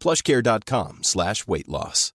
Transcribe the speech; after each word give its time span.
plushcare.com 0.00 1.02
slash 1.02 1.46
weight 1.46 1.68
loss. 1.68 2.12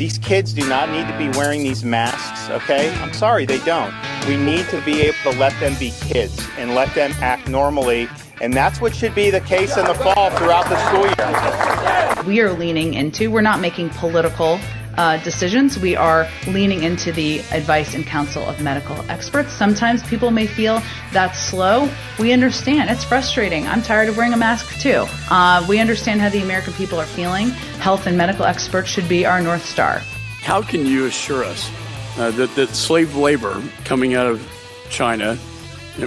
these 0.00 0.16
kids 0.16 0.54
do 0.54 0.66
not 0.66 0.88
need 0.88 1.06
to 1.06 1.18
be 1.18 1.28
wearing 1.38 1.62
these 1.62 1.84
masks, 1.84 2.48
okay? 2.50 2.90
I'm 3.00 3.12
sorry, 3.12 3.44
they 3.44 3.58
don't. 3.58 3.94
We 4.26 4.36
need 4.36 4.66
to 4.70 4.80
be 4.80 5.02
able 5.02 5.18
to 5.24 5.38
let 5.38 5.52
them 5.60 5.78
be 5.78 5.92
kids 6.00 6.48
and 6.56 6.74
let 6.74 6.94
them 6.94 7.12
act 7.20 7.48
normally. 7.48 8.08
And 8.40 8.54
that's 8.54 8.80
what 8.80 8.96
should 8.96 9.14
be 9.14 9.30
the 9.30 9.42
case 9.42 9.76
in 9.76 9.84
the 9.84 9.94
fall 9.94 10.30
throughout 10.30 10.68
the 10.70 10.78
school 10.88 11.04
year. 11.04 11.79
We 12.24 12.40
are 12.40 12.52
leaning 12.52 12.94
into. 12.94 13.30
We're 13.30 13.40
not 13.40 13.60
making 13.60 13.90
political 13.90 14.58
uh, 14.96 15.16
decisions. 15.22 15.78
We 15.78 15.96
are 15.96 16.28
leaning 16.46 16.82
into 16.82 17.12
the 17.12 17.38
advice 17.52 17.94
and 17.94 18.06
counsel 18.06 18.44
of 18.44 18.60
medical 18.60 18.96
experts. 19.10 19.52
Sometimes 19.52 20.02
people 20.02 20.30
may 20.30 20.46
feel 20.46 20.82
that's 21.12 21.38
slow. 21.38 21.88
We 22.18 22.32
understand. 22.32 22.90
It's 22.90 23.04
frustrating. 23.04 23.66
I'm 23.66 23.82
tired 23.82 24.08
of 24.08 24.16
wearing 24.16 24.32
a 24.32 24.36
mask 24.36 24.80
too. 24.80 25.06
Uh, 25.30 25.64
we 25.68 25.78
understand 25.78 26.20
how 26.20 26.28
the 26.28 26.42
American 26.42 26.72
people 26.74 27.00
are 27.00 27.06
feeling. 27.06 27.48
Health 27.80 28.06
and 28.06 28.16
medical 28.16 28.44
experts 28.44 28.88
should 28.88 29.08
be 29.08 29.24
our 29.24 29.40
North 29.40 29.64
Star. 29.64 30.00
How 30.42 30.62
can 30.62 30.86
you 30.86 31.06
assure 31.06 31.44
us 31.44 31.70
uh, 32.18 32.30
that, 32.32 32.54
that 32.56 32.68
slave 32.70 33.16
labor 33.16 33.62
coming 33.84 34.14
out 34.14 34.26
of 34.26 34.46
China, 34.90 35.36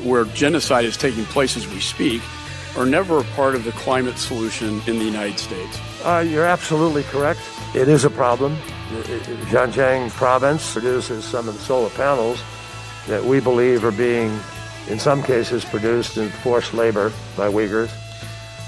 where 0.03 0.25
genocide 0.25 0.85
is 0.85 0.97
taking 0.97 1.23
place 1.25 1.55
as 1.55 1.67
we 1.67 1.79
speak, 1.79 2.21
are 2.75 2.85
never 2.85 3.19
a 3.19 3.23
part 3.35 3.55
of 3.55 3.63
the 3.63 3.71
climate 3.71 4.17
solution 4.17 4.81
in 4.87 4.97
the 4.97 5.05
United 5.05 5.39
States? 5.39 5.79
Uh, 6.03 6.19
you're 6.19 6.45
absolutely 6.45 7.03
correct. 7.03 7.39
It 7.73 7.87
is 7.87 8.03
a 8.03 8.09
problem. 8.09 8.57
Xinjiang 9.49 10.09
province 10.11 10.73
produces 10.73 11.23
some 11.23 11.47
of 11.47 11.53
the 11.53 11.59
solar 11.61 11.89
panels 11.91 12.41
that 13.07 13.23
we 13.23 13.39
believe 13.39 13.85
are 13.85 13.91
being, 13.91 14.37
in 14.89 14.99
some 14.99 15.23
cases, 15.23 15.63
produced 15.63 16.17
in 16.17 16.29
forced 16.29 16.73
labor 16.73 17.11
by 17.37 17.49
Uyghurs. 17.49 17.89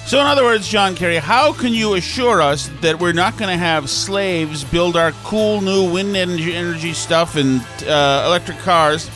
So, 0.05 0.19
in 0.19 0.27
other 0.27 0.43
words, 0.43 0.67
John 0.67 0.95
Kerry, 0.95 1.17
how 1.17 1.51
can 1.51 1.73
you 1.73 1.95
assure 1.95 2.41
us 2.41 2.69
that 2.81 2.99
we're 2.99 3.11
not 3.11 3.37
going 3.37 3.49
to 3.49 3.57
have 3.57 3.89
slaves 3.89 4.63
build 4.63 4.95
our 4.95 5.11
cool 5.23 5.61
new 5.61 5.91
wind 5.91 6.15
energy, 6.15 6.53
energy 6.53 6.93
stuff 6.93 7.35
and 7.35 7.59
uh, 7.87 8.23
electric 8.27 8.59
cars? 8.59 9.09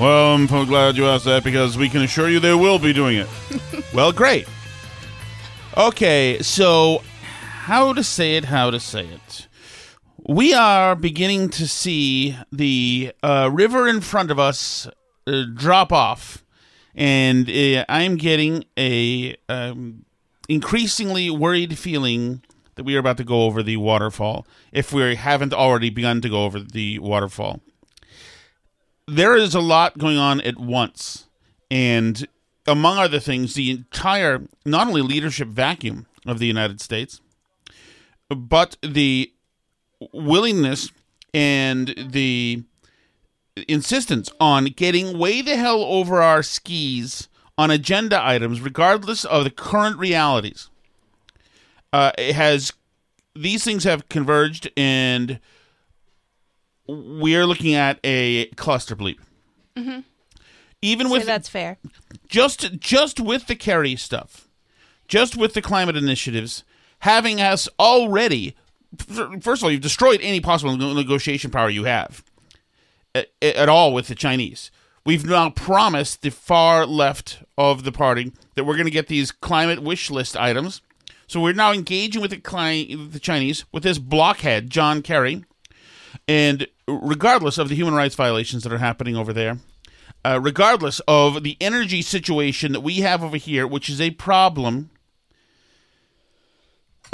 Well, 0.00 0.34
I'm 0.34 0.48
so 0.48 0.66
glad 0.66 0.96
you 0.96 1.06
asked 1.06 1.24
that 1.24 1.42
because 1.42 1.78
we 1.78 1.88
can 1.88 2.02
assure 2.02 2.28
you 2.28 2.40
they 2.40 2.54
will 2.54 2.78
be 2.78 2.92
doing 2.92 3.16
it. 3.18 3.28
well, 3.94 4.12
great. 4.12 4.46
Okay, 5.76 6.38
so 6.42 7.02
how 7.66 7.92
to 7.92 8.04
say 8.04 8.36
it, 8.36 8.44
how 8.44 8.70
to 8.70 8.78
say 8.78 9.04
it. 9.04 9.48
We 10.28 10.54
are 10.54 10.94
beginning 10.94 11.48
to 11.50 11.66
see 11.66 12.36
the 12.52 13.12
uh, 13.24 13.50
river 13.52 13.88
in 13.88 14.02
front 14.02 14.30
of 14.30 14.38
us 14.38 14.86
uh, 15.26 15.42
drop 15.52 15.92
off, 15.92 16.44
and 16.94 17.50
uh, 17.50 17.84
I'm 17.88 18.18
getting 18.18 18.66
a 18.78 19.34
um, 19.48 20.04
increasingly 20.48 21.28
worried 21.28 21.76
feeling 21.76 22.40
that 22.76 22.84
we 22.84 22.94
are 22.94 23.00
about 23.00 23.16
to 23.16 23.24
go 23.24 23.42
over 23.42 23.64
the 23.64 23.78
waterfall. 23.78 24.46
If 24.70 24.92
we 24.92 25.16
haven't 25.16 25.52
already 25.52 25.90
begun 25.90 26.20
to 26.20 26.28
go 26.28 26.44
over 26.44 26.60
the 26.60 27.00
waterfall, 27.00 27.62
there 29.08 29.34
is 29.34 29.56
a 29.56 29.60
lot 29.60 29.98
going 29.98 30.18
on 30.18 30.40
at 30.42 30.56
once, 30.56 31.26
and 31.68 32.28
among 32.64 32.98
other 32.98 33.18
things, 33.18 33.54
the 33.54 33.72
entire 33.72 34.42
not 34.64 34.86
only 34.86 35.02
leadership 35.02 35.48
vacuum 35.48 36.06
of 36.26 36.38
the 36.38 36.46
United 36.46 36.80
States, 36.80 37.20
but 38.28 38.76
the 38.82 39.32
willingness 40.12 40.90
and 41.32 41.94
the 41.96 42.62
insistence 43.68 44.30
on 44.40 44.66
getting 44.66 45.18
way 45.18 45.42
the 45.42 45.56
hell 45.56 45.82
over 45.82 46.20
our 46.22 46.42
skis 46.42 47.28
on 47.58 47.70
agenda 47.70 48.24
items, 48.24 48.60
regardless 48.60 49.24
of 49.24 49.44
the 49.44 49.50
current 49.50 49.98
realities. 49.98 50.68
Uh, 51.92 52.12
it 52.18 52.34
has 52.34 52.72
these 53.34 53.64
things 53.64 53.84
have 53.84 54.08
converged, 54.08 54.70
and 54.76 55.40
we 56.86 57.36
are 57.36 57.46
looking 57.46 57.74
at 57.74 57.98
a 58.04 58.46
cluster 58.56 58.96
bleep. 58.96 59.18
Mm-hmm. 59.76 60.00
Even 60.82 61.10
with 61.10 61.24
that's 61.26 61.48
fair. 61.48 61.78
just 62.28 62.78
just 62.78 63.18
with 63.18 63.46
the 63.46 63.56
Kerry 63.56 63.96
stuff, 63.96 64.48
just 65.08 65.36
with 65.36 65.54
the 65.54 65.62
climate 65.62 65.96
initiatives, 65.96 66.64
having 67.00 67.40
us 67.40 67.68
already. 67.78 68.56
First 68.98 69.60
of 69.60 69.64
all, 69.64 69.70
you've 69.70 69.80
destroyed 69.80 70.20
any 70.22 70.40
possible 70.40 70.76
negotiation 70.76 71.50
power 71.50 71.68
you 71.68 71.84
have 71.84 72.24
at, 73.14 73.28
at 73.42 73.68
all 73.68 73.92
with 73.92 74.08
the 74.08 74.14
Chinese. 74.14 74.70
We've 75.04 75.24
now 75.24 75.50
promised 75.50 76.22
the 76.22 76.30
far 76.30 76.84
left 76.84 77.42
of 77.56 77.84
the 77.84 77.92
party 77.92 78.32
that 78.54 78.64
we're 78.64 78.74
going 78.74 78.86
to 78.86 78.90
get 78.90 79.06
these 79.06 79.30
climate 79.30 79.82
wish 79.82 80.10
list 80.10 80.36
items. 80.36 80.82
So 81.28 81.40
we're 81.40 81.52
now 81.52 81.72
engaging 81.72 82.22
with 82.22 82.30
the, 82.30 83.08
the 83.10 83.20
Chinese 83.20 83.64
with 83.72 83.82
this 83.82 83.98
blockhead, 83.98 84.70
John 84.70 85.02
Kerry, 85.02 85.44
and 86.26 86.66
regardless 86.88 87.58
of 87.58 87.68
the 87.68 87.74
human 87.74 87.94
rights 87.94 88.14
violations 88.14 88.62
that 88.62 88.72
are 88.72 88.78
happening 88.78 89.16
over 89.16 89.32
there, 89.32 89.58
uh, 90.24 90.40
regardless 90.42 91.00
of 91.06 91.42
the 91.42 91.56
energy 91.60 92.02
situation 92.02 92.72
that 92.72 92.80
we 92.80 92.98
have 92.98 93.22
over 93.22 93.36
here, 93.36 93.66
which 93.66 93.88
is 93.88 94.00
a 94.00 94.10
problem, 94.10 94.90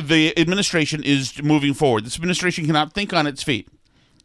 the 0.08 0.38
administration 0.38 1.02
is 1.02 1.42
moving 1.42 1.74
forward. 1.74 2.04
This 2.04 2.16
administration 2.16 2.66
cannot 2.66 2.92
think 2.92 3.12
on 3.12 3.26
its 3.26 3.42
feet. 3.42 3.68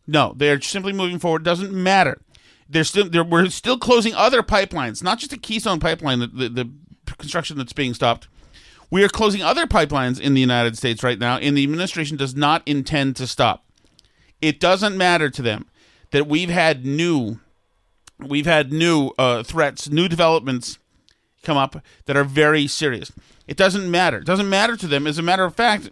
No, 0.05 0.33
they're 0.35 0.61
simply 0.61 0.93
moving 0.93 1.19
forward. 1.19 1.43
Doesn't 1.43 1.73
matter. 1.73 2.21
They're 2.69 2.83
still 2.83 3.09
they're, 3.09 3.23
we're 3.23 3.49
still 3.49 3.77
closing 3.77 4.13
other 4.13 4.43
pipelines, 4.43 5.03
not 5.03 5.19
just 5.19 5.31
the 5.31 5.37
Keystone 5.37 5.79
pipeline, 5.79 6.19
the, 6.19 6.27
the, 6.27 6.49
the 6.49 6.69
construction 7.17 7.57
that's 7.57 7.73
being 7.73 7.93
stopped. 7.93 8.27
We 8.89 9.03
are 9.03 9.09
closing 9.09 9.41
other 9.41 9.67
pipelines 9.67 10.19
in 10.19 10.33
the 10.33 10.41
United 10.41 10.77
States 10.77 11.03
right 11.03 11.19
now, 11.19 11.37
and 11.37 11.57
the 11.57 11.63
administration 11.63 12.15
does 12.15 12.35
not 12.35 12.63
intend 12.65 13.17
to 13.17 13.27
stop. 13.27 13.65
It 14.41 14.59
doesn't 14.59 14.97
matter 14.97 15.29
to 15.29 15.41
them 15.41 15.65
that 16.11 16.27
we've 16.27 16.49
had 16.49 16.85
new 16.85 17.39
we've 18.19 18.45
had 18.45 18.71
new 18.71 19.11
uh, 19.17 19.43
threats, 19.43 19.89
new 19.89 20.07
developments 20.07 20.79
come 21.43 21.57
up 21.57 21.81
that 22.05 22.17
are 22.17 22.23
very 22.23 22.67
serious. 22.67 23.11
It 23.47 23.57
doesn't 23.57 23.89
matter. 23.89 24.17
It 24.17 24.25
doesn't 24.25 24.49
matter 24.49 24.75
to 24.75 24.87
them. 24.87 25.07
As 25.07 25.17
a 25.17 25.21
matter 25.23 25.45
of 25.45 25.55
fact, 25.55 25.89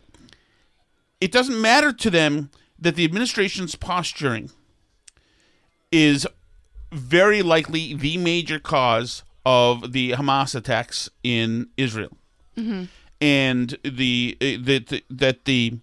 it 1.21 1.31
doesn't 1.31 1.59
matter 1.59 1.93
to 1.93 2.09
them 2.09 2.49
that 2.77 2.95
the 2.95 3.05
administration's 3.05 3.75
posturing 3.75 4.49
is 5.91 6.27
very 6.91 7.41
likely 7.41 7.93
the 7.93 8.17
major 8.17 8.59
cause 8.59 9.23
of 9.45 9.93
the 9.93 10.11
Hamas 10.11 10.55
attacks 10.55 11.09
in 11.23 11.69
Israel, 11.77 12.17
and 13.21 13.77
the 13.83 14.37
uh, 14.41 14.45
that 14.65 15.01
that 15.09 15.45
the 15.45 15.77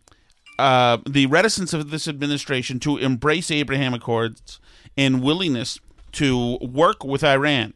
uh, 0.58 0.99
the 1.08 1.26
reticence 1.26 1.73
of 1.73 1.91
this 1.91 2.06
administration 2.06 2.79
to 2.81 2.99
embrace 2.99 3.50
Abraham 3.50 3.94
Accords 3.94 4.61
and 4.97 5.23
willingness 5.23 5.79
to 6.12 6.58
work 6.61 7.05
with 7.05 7.25
Iran, 7.25 7.73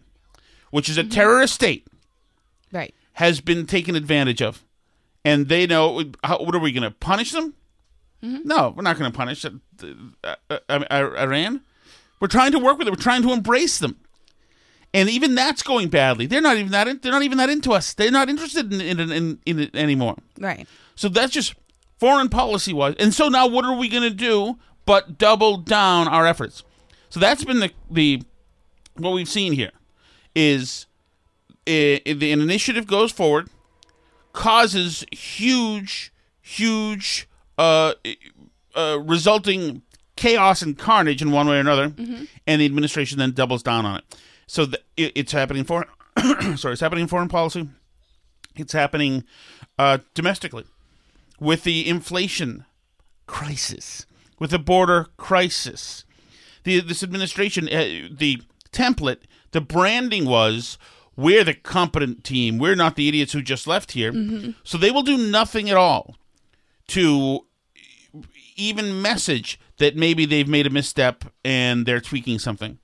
which 0.70 0.88
is 0.88 0.98
a 0.98 1.04
terrorist 1.04 1.54
state, 1.54 1.86
Right. 2.72 2.94
has 3.14 3.40
been 3.40 3.66
taken 3.66 3.94
advantage 3.96 4.42
of, 4.42 4.64
and 5.24 5.48
they 5.48 5.66
know 5.66 6.02
how, 6.24 6.38
what 6.38 6.54
are 6.54 6.58
we 6.60 6.72
going 6.72 6.82
to 6.82 6.90
punish 6.90 7.32
them? 7.32 7.54
No, 8.22 8.72
we're 8.74 8.82
not 8.82 8.98
going 8.98 9.10
to 9.10 9.16
punish 9.16 9.44
uh, 9.44 9.50
uh, 10.24 10.34
uh, 10.68 10.84
Iran. 10.90 11.60
We're 12.18 12.26
trying 12.28 12.50
to 12.52 12.58
work 12.58 12.76
with 12.78 12.86
them. 12.86 12.94
We're 12.96 13.02
trying 13.02 13.22
to 13.22 13.30
embrace 13.32 13.78
them, 13.78 13.98
and 14.92 15.08
even 15.08 15.36
that's 15.36 15.62
going 15.62 15.88
badly. 15.90 16.26
They're 16.26 16.40
not 16.40 16.56
even 16.56 16.72
that. 16.72 16.88
In, 16.88 16.98
they're 17.00 17.12
not 17.12 17.22
even 17.22 17.38
that 17.38 17.50
into 17.50 17.72
us. 17.72 17.94
They're 17.94 18.10
not 18.10 18.28
interested 18.28 18.72
in 18.72 18.80
in, 18.80 19.12
in, 19.12 19.38
in 19.46 19.58
it 19.60 19.76
anymore. 19.76 20.16
Right. 20.40 20.66
So 20.96 21.08
that's 21.08 21.32
just 21.32 21.54
foreign 22.00 22.28
policy 22.28 22.72
wise. 22.72 22.94
And 22.98 23.14
so 23.14 23.28
now 23.28 23.46
what 23.46 23.64
are 23.64 23.76
we 23.76 23.88
going 23.88 24.02
to 24.02 24.10
do 24.10 24.58
but 24.86 25.18
double 25.18 25.58
down 25.58 26.08
our 26.08 26.26
efforts? 26.26 26.64
So 27.10 27.20
that's 27.20 27.44
been 27.44 27.60
the 27.60 27.70
the 27.90 28.22
what 28.96 29.10
we've 29.12 29.28
seen 29.28 29.52
here 29.52 29.70
is 30.36 30.86
the 31.64 32.00
an 32.06 32.40
initiative 32.40 32.86
goes 32.86 33.10
forward 33.10 33.48
causes 34.32 35.04
huge 35.10 36.12
huge 36.40 37.28
uh, 37.58 37.94
uh, 38.76 38.98
resulting 39.02 39.82
chaos 40.14 40.62
and 40.62 40.78
carnage 40.78 41.20
in 41.20 41.32
one 41.32 41.48
way 41.48 41.56
or 41.56 41.60
another 41.60 41.92
and 42.46 42.60
the 42.60 42.64
administration 42.64 43.18
then 43.18 43.32
doubles 43.32 43.62
down 43.62 43.84
on 43.84 43.98
it. 43.98 44.04
So 44.46 44.66
the, 44.66 44.80
it, 44.96 45.12
it's 45.16 45.32
happening 45.32 45.64
for 45.64 45.86
sorry 46.56 46.72
it's 46.72 46.80
happening 46.80 47.02
in 47.02 47.08
foreign 47.08 47.28
policy. 47.28 47.68
It's 48.54 48.72
happening 48.72 49.24
uh, 49.78 49.98
domestically 50.14 50.64
with 51.40 51.64
the 51.64 51.88
inflation 51.88 52.64
crisis, 53.26 54.06
with 54.38 54.50
the 54.50 54.58
border 54.58 55.08
crisis. 55.16 56.04
The, 56.64 56.80
this 56.80 57.02
administration, 57.02 57.68
uh, 57.68 58.08
the 58.10 58.42
template, 58.72 59.18
the 59.56 59.60
branding 59.60 60.26
was 60.26 60.78
we're 61.16 61.44
the 61.44 61.54
competent 61.54 62.24
team. 62.24 62.58
We're 62.58 62.74
not 62.74 62.94
the 62.94 63.08
idiots 63.08 63.32
who 63.32 63.42
just 63.42 63.66
left 63.66 63.92
here. 63.92 64.12
Mm-hmm. 64.12 64.50
So 64.64 64.76
they 64.76 64.90
will 64.90 65.02
do 65.02 65.16
nothing 65.16 65.70
at 65.70 65.76
all 65.76 66.16
to 66.88 67.46
even 68.56 69.00
message 69.00 69.58
that 69.78 69.96
maybe 69.96 70.26
they've 70.26 70.48
made 70.48 70.66
a 70.66 70.70
misstep 70.70 71.24
and 71.44 71.86
they're 71.86 72.00
tweaking 72.00 72.38
something. 72.38 72.78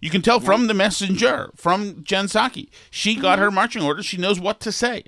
You 0.00 0.10
can 0.10 0.22
tell 0.22 0.40
from 0.40 0.66
the 0.66 0.74
messenger, 0.74 1.50
from 1.56 2.04
Jen 2.04 2.26
Psaki. 2.26 2.68
She 2.90 3.14
got 3.14 3.38
her 3.38 3.46
mm-hmm. 3.46 3.54
marching 3.54 3.82
orders. 3.82 4.06
She 4.06 4.18
knows 4.18 4.38
what 4.40 4.60
to 4.60 4.72
say. 4.72 5.04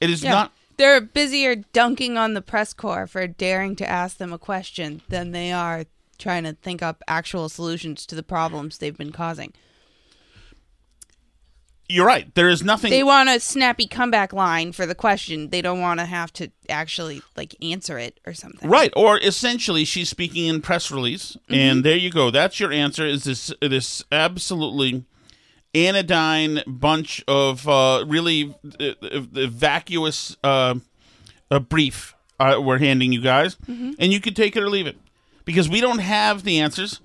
It 0.00 0.10
is 0.10 0.22
Yeah. 0.22 0.30
not 0.30 0.52
They're 0.76 1.00
busier 1.00 1.56
dunking 1.56 2.16
on 2.16 2.34
the 2.34 2.42
press 2.42 2.72
corps 2.72 3.06
for 3.06 3.26
daring 3.26 3.76
to 3.76 3.88
ask 3.88 4.16
them 4.16 4.32
a 4.32 4.38
question 4.38 5.02
than 5.08 5.32
they 5.32 5.52
are 5.52 5.84
trying 6.18 6.44
to 6.44 6.52
think 6.54 6.82
up 6.82 7.02
actual 7.06 7.48
solutions 7.48 8.06
to 8.06 8.14
the 8.14 8.22
problems 8.22 8.78
they've 8.78 8.96
been 8.96 9.12
causing. 9.12 9.52
You're 11.92 12.06
right. 12.06 12.34
There 12.34 12.48
is 12.48 12.62
nothing. 12.62 12.90
They 12.90 13.02
want 13.02 13.28
a 13.28 13.38
snappy 13.38 13.86
comeback 13.86 14.32
line 14.32 14.72
for 14.72 14.86
the 14.86 14.94
question. 14.94 15.50
They 15.50 15.60
don't 15.60 15.80
want 15.80 16.00
to 16.00 16.06
have 16.06 16.32
to 16.34 16.50
actually 16.70 17.20
like 17.36 17.54
answer 17.62 17.98
it 17.98 18.18
or 18.26 18.32
something. 18.32 18.68
Right, 18.68 18.90
or 18.96 19.18
essentially, 19.18 19.84
she's 19.84 20.08
speaking 20.08 20.46
in 20.46 20.62
press 20.62 20.90
release, 20.90 21.36
and 21.50 21.84
there 21.84 21.96
you 21.96 22.10
go. 22.10 22.30
That's 22.30 22.58
your 22.58 22.72
answer. 22.72 23.04
Is 23.04 23.24
this 23.24 23.52
this 23.60 24.04
absolutely 24.10 25.04
anodyne 25.74 26.62
bunch 26.66 27.22
of 27.28 27.68
uh, 27.68 28.04
really 28.06 28.54
uh, 28.80 28.92
uh, 29.02 29.20
vacuous 29.48 30.36
uh, 30.42 30.76
a 31.50 31.60
brief 31.60 32.14
uh, 32.40 32.58
we're 32.58 32.78
handing 32.78 33.12
you 33.12 33.20
guys, 33.20 33.56
and 33.68 34.12
you 34.12 34.20
can 34.20 34.32
take 34.32 34.56
it 34.56 34.62
or 34.62 34.70
leave 34.70 34.86
it 34.86 34.96
because 35.44 35.68
we 35.68 35.82
don't 35.82 35.98
have 36.00 36.42
the 36.42 36.58
answers. 36.58 37.00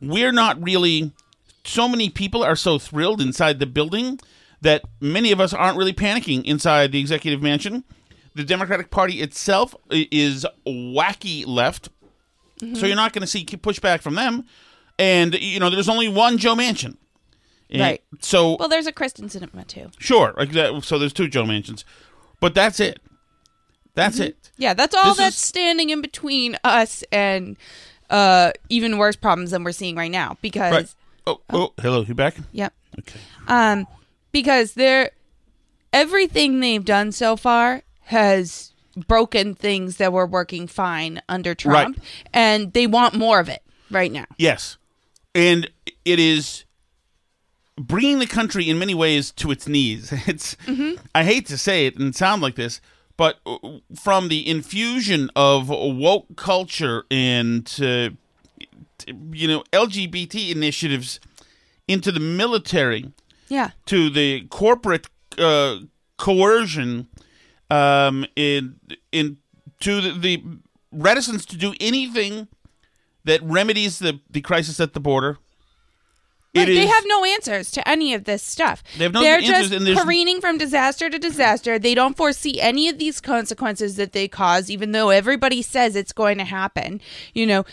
We're 0.00 0.32
not 0.32 0.60
really. 0.60 1.12
So 1.64 1.88
many 1.88 2.10
people 2.10 2.42
are 2.42 2.56
so 2.56 2.78
thrilled 2.78 3.20
inside 3.20 3.58
the 3.58 3.66
building 3.66 4.20
that 4.60 4.82
many 5.00 5.32
of 5.32 5.40
us 5.40 5.52
aren't 5.52 5.76
really 5.78 5.92
panicking 5.92 6.44
inside 6.44 6.92
the 6.92 7.00
executive 7.00 7.42
mansion. 7.42 7.84
The 8.34 8.44
Democratic 8.44 8.90
Party 8.90 9.20
itself 9.20 9.74
is 9.90 10.44
wacky 10.66 11.46
left, 11.46 11.88
so 12.74 12.86
you're 12.86 12.96
not 12.96 13.12
going 13.12 13.20
to 13.22 13.26
see 13.26 13.44
pushback 13.44 14.00
from 14.02 14.14
them. 14.14 14.44
And 14.98 15.34
you 15.40 15.58
know, 15.60 15.70
there's 15.70 15.88
only 15.88 16.08
one 16.08 16.38
Joe 16.38 16.54
Manchin, 16.54 16.96
And 17.70 17.80
Right. 17.80 18.02
So 18.20 18.56
Well, 18.58 18.68
there's 18.68 18.86
a 18.86 18.92
Kyrsten 18.92 19.30
Sinema 19.30 19.66
too. 19.66 19.90
sure, 19.98 20.34
so 20.82 20.98
there's 20.98 21.12
two 21.12 21.28
Joe 21.28 21.44
Manchins, 21.44 21.84
but 22.40 22.54
that's 22.54 22.80
it. 22.80 23.00
That's 23.94 24.18
it. 24.18 24.50
Yeah, 24.56 24.74
that's 24.74 24.94
all 24.94 25.04
This 25.10 25.16
that's 25.18 25.36
is- 25.36 25.44
standing 25.44 25.90
in 25.90 26.00
between 26.02 26.56
us 26.64 27.04
and 27.12 27.56
uh 28.10 28.52
even 28.68 28.98
worse 28.98 29.16
problems 29.16 29.52
than 29.52 29.62
we're 29.64 29.72
seeing 29.72 29.94
right 29.96 30.10
now. 30.10 30.36
Because 30.42 30.72
Right. 30.72 30.94
Oh, 31.26 31.40
oh, 31.50 31.72
hello, 31.80 32.02
you 32.02 32.14
back? 32.14 32.36
Yep. 32.52 32.72
Okay. 32.98 33.20
Um, 33.48 33.86
because 34.32 34.74
they're 34.74 35.10
everything 35.92 36.60
they've 36.60 36.84
done 36.84 37.12
so 37.12 37.36
far 37.36 37.82
has 38.02 38.72
broken 39.08 39.54
things 39.54 39.96
that 39.96 40.12
were 40.12 40.26
working 40.26 40.66
fine 40.66 41.20
under 41.28 41.54
Trump, 41.54 42.00
and 42.32 42.72
they 42.72 42.86
want 42.86 43.14
more 43.14 43.40
of 43.40 43.48
it 43.48 43.62
right 43.90 44.12
now. 44.12 44.26
Yes. 44.36 44.76
And 45.34 45.70
it 46.04 46.18
is 46.18 46.64
bringing 47.76 48.18
the 48.18 48.26
country 48.26 48.68
in 48.68 48.78
many 48.78 48.94
ways 48.94 49.30
to 49.32 49.50
its 49.50 49.66
knees. 49.66 50.12
It's 50.26 50.56
I 51.14 51.24
hate 51.24 51.46
to 51.46 51.58
say 51.58 51.86
it 51.86 51.96
and 51.96 52.14
sound 52.14 52.42
like 52.42 52.54
this, 52.56 52.80
but 53.16 53.40
uh, 53.46 53.56
from 54.00 54.28
the 54.28 54.48
infusion 54.48 55.30
of 55.34 55.68
woke 55.68 56.36
culture 56.36 57.04
and 57.10 57.66
you 59.32 59.48
know 59.48 59.62
LGBT 59.72 60.50
initiatives 60.50 61.20
into 61.88 62.10
the 62.12 62.20
military 62.20 63.12
Yeah. 63.48 63.70
to 63.86 64.10
the 64.10 64.42
corporate 64.48 65.06
uh, 65.38 65.78
coercion 66.16 67.08
um, 67.70 68.24
in 68.36 68.76
in 69.12 69.36
to 69.80 70.00
the, 70.00 70.10
the 70.18 70.42
reticence 70.92 71.44
to 71.46 71.56
do 71.56 71.74
anything 71.80 72.48
that 73.24 73.42
remedies 73.42 73.98
the, 73.98 74.20
the 74.30 74.40
crisis 74.40 74.80
at 74.80 74.92
the 74.92 75.00
border. 75.00 75.38
Right, 76.54 76.68
It 76.68 76.74
they 76.74 76.86
have 76.86 77.04
no 77.06 77.24
answers 77.24 77.70
to 77.72 77.88
any 77.88 78.14
of 78.14 78.24
this 78.24 78.42
stuff. 78.42 78.82
They 78.96 79.04
have 79.04 79.12
no 79.12 79.22
They're 79.22 79.38
answers, 79.38 79.70
just 79.70 80.00
careening 80.00 80.40
from 80.40 80.56
disaster 80.56 81.10
to 81.10 81.18
disaster. 81.18 81.78
They 81.78 81.94
don't 81.94 82.16
foresee 82.16 82.60
any 82.60 82.88
of 82.88 82.98
these 82.98 83.20
consequences 83.20 83.96
that 83.96 84.12
they 84.12 84.28
cause, 84.28 84.70
even 84.70 84.92
though 84.92 85.10
everybody 85.10 85.62
says 85.62 85.96
it's 85.96 86.12
going 86.12 86.38
to 86.38 86.44
happen. 86.44 87.00
You 87.32 87.46
know, 87.46 87.64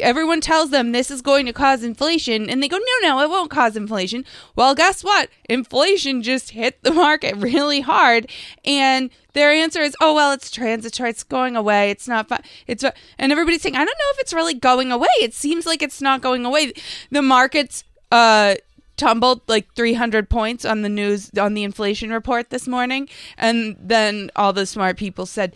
everyone 0.00 0.40
tells 0.40 0.70
them 0.70 0.90
this 0.90 1.10
is 1.10 1.22
going 1.22 1.46
to 1.46 1.52
cause 1.52 1.84
inflation, 1.84 2.50
and 2.50 2.62
they 2.62 2.68
go, 2.68 2.78
no, 2.78 3.08
no, 3.08 3.20
it 3.20 3.30
won't 3.30 3.50
cause 3.50 3.76
inflation. 3.76 4.24
Well, 4.56 4.74
guess 4.74 5.04
what? 5.04 5.28
Inflation 5.48 6.22
just 6.22 6.50
hit 6.50 6.82
the 6.82 6.92
market 6.92 7.36
really 7.38 7.82
hard, 7.82 8.28
and 8.64 9.10
their 9.34 9.52
answer 9.52 9.80
is, 9.80 9.96
oh, 10.00 10.14
well, 10.14 10.32
it's 10.32 10.50
transitory. 10.50 11.10
It's 11.10 11.22
going 11.24 11.56
away. 11.56 11.90
It's 11.90 12.08
not 12.08 12.28
fun. 12.28 12.42
It's, 12.66 12.84
and 13.18 13.32
everybody's 13.32 13.62
saying, 13.62 13.74
I 13.76 13.84
don't 13.84 13.86
know 13.86 14.12
if 14.14 14.20
it's 14.20 14.32
really 14.32 14.54
going 14.54 14.90
away. 14.90 15.08
It 15.20 15.34
seems 15.34 15.66
like 15.66 15.82
it's 15.82 16.00
not 16.00 16.20
going 16.20 16.44
away. 16.44 16.72
The 17.10 17.22
markets, 17.22 17.84
uh 18.14 18.54
tumbled 18.96 19.40
like 19.48 19.66
300 19.74 20.30
points 20.30 20.64
on 20.64 20.82
the 20.82 20.88
news 20.88 21.30
on 21.36 21.54
the 21.54 21.64
inflation 21.64 22.10
report 22.10 22.50
this 22.50 22.68
morning. 22.68 23.08
And 23.36 23.76
then 23.80 24.30
all 24.36 24.52
the 24.52 24.66
smart 24.66 24.96
people 24.96 25.26
said 25.26 25.54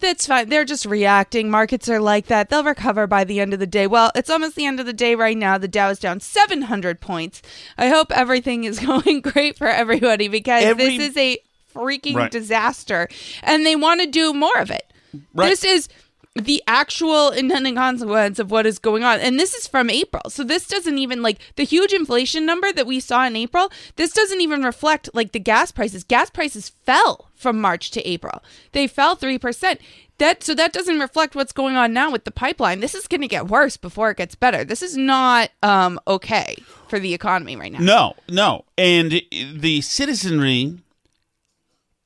that's 0.00 0.26
fine. 0.26 0.48
They're 0.48 0.64
just 0.66 0.84
reacting. 0.84 1.50
Markets 1.50 1.88
are 1.88 2.00
like 2.00 2.26
that. 2.26 2.50
They'll 2.50 2.64
recover 2.64 3.06
by 3.06 3.22
the 3.24 3.38
end 3.40 3.54
of 3.54 3.58
the 3.60 3.66
day. 3.66 3.86
Well 3.86 4.10
it's 4.14 4.28
almost 4.28 4.54
the 4.54 4.66
end 4.66 4.80
of 4.80 4.86
the 4.86 4.92
day 4.92 5.14
right 5.14 5.36
now. 5.36 5.56
The 5.56 5.66
dow 5.68 5.88
is 5.88 5.98
down 5.98 6.20
700 6.20 7.00
points. 7.00 7.40
I 7.78 7.88
hope 7.88 8.12
everything 8.12 8.64
is 8.64 8.78
going 8.90 9.22
great 9.22 9.56
for 9.56 9.68
everybody 9.68 10.28
because 10.28 10.62
Every- 10.64 10.98
this 10.98 11.08
is 11.10 11.16
a 11.16 11.38
freaking 11.74 12.16
Right. 12.16 12.30
disaster. 12.30 13.08
And 13.42 13.64
they 13.64 13.76
want 13.76 14.00
to 14.02 14.06
do 14.06 14.34
more 14.34 14.58
of 14.58 14.70
it. 14.70 14.84
Right. 15.32 15.48
this 15.48 15.64
is 15.64 15.88
the 16.34 16.62
actual 16.66 17.30
intended 17.30 17.76
consequence 17.76 18.38
of 18.38 18.50
what 18.50 18.66
is 18.66 18.78
going 18.80 19.04
on. 19.04 19.20
And 19.20 19.38
this 19.38 19.54
is 19.54 19.68
from 19.68 19.88
April. 19.88 20.22
So 20.28 20.42
this 20.42 20.66
doesn't 20.66 20.98
even 20.98 21.22
like 21.22 21.38
the 21.54 21.62
huge 21.62 21.92
inflation 21.92 22.44
number 22.44 22.72
that 22.72 22.86
we 22.86 22.98
saw 22.98 23.24
in 23.24 23.36
April. 23.36 23.70
This 23.96 24.12
doesn't 24.12 24.40
even 24.40 24.62
reflect 24.62 25.08
like 25.14 25.32
the 25.32 25.38
gas 25.38 25.70
prices. 25.70 26.02
Gas 26.02 26.30
prices 26.30 26.70
fell 26.70 27.30
from 27.36 27.60
March 27.60 27.92
to 27.92 28.02
April. 28.02 28.42
They 28.72 28.88
fell 28.88 29.16
3%. 29.16 29.78
That 30.18 30.44
so 30.44 30.54
that 30.54 30.72
doesn't 30.72 31.00
reflect 31.00 31.34
what's 31.34 31.52
going 31.52 31.76
on 31.76 31.92
now 31.92 32.10
with 32.10 32.24
the 32.24 32.30
pipeline. 32.30 32.78
This 32.78 32.94
is 32.94 33.08
going 33.08 33.20
to 33.20 33.28
get 33.28 33.48
worse 33.48 33.76
before 33.76 34.10
it 34.10 34.16
gets 34.16 34.36
better. 34.36 34.64
This 34.64 34.80
is 34.80 34.96
not 34.96 35.50
um 35.62 35.98
okay 36.06 36.56
for 36.88 37.00
the 37.00 37.14
economy 37.14 37.56
right 37.56 37.72
now. 37.72 37.80
No, 37.80 38.14
no. 38.28 38.64
And 38.78 39.22
the 39.32 39.80
citizenry 39.80 40.78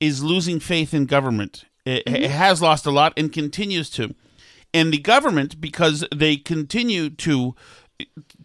is 0.01 0.23
losing 0.23 0.59
faith 0.59 0.95
in 0.95 1.05
government. 1.05 1.65
It, 1.89 2.03
it 2.07 2.07
mm-hmm. 2.07 2.33
has 2.33 2.61
lost 2.61 2.87
a 2.87 2.91
lot 2.91 3.15
and 3.17 3.33
continues 3.33 3.89
to. 3.91 4.15
And 4.75 4.93
the 4.93 4.99
government, 4.99 5.61
because 5.61 6.05
they 6.15 6.37
continue 6.37 7.09
to 7.11 7.55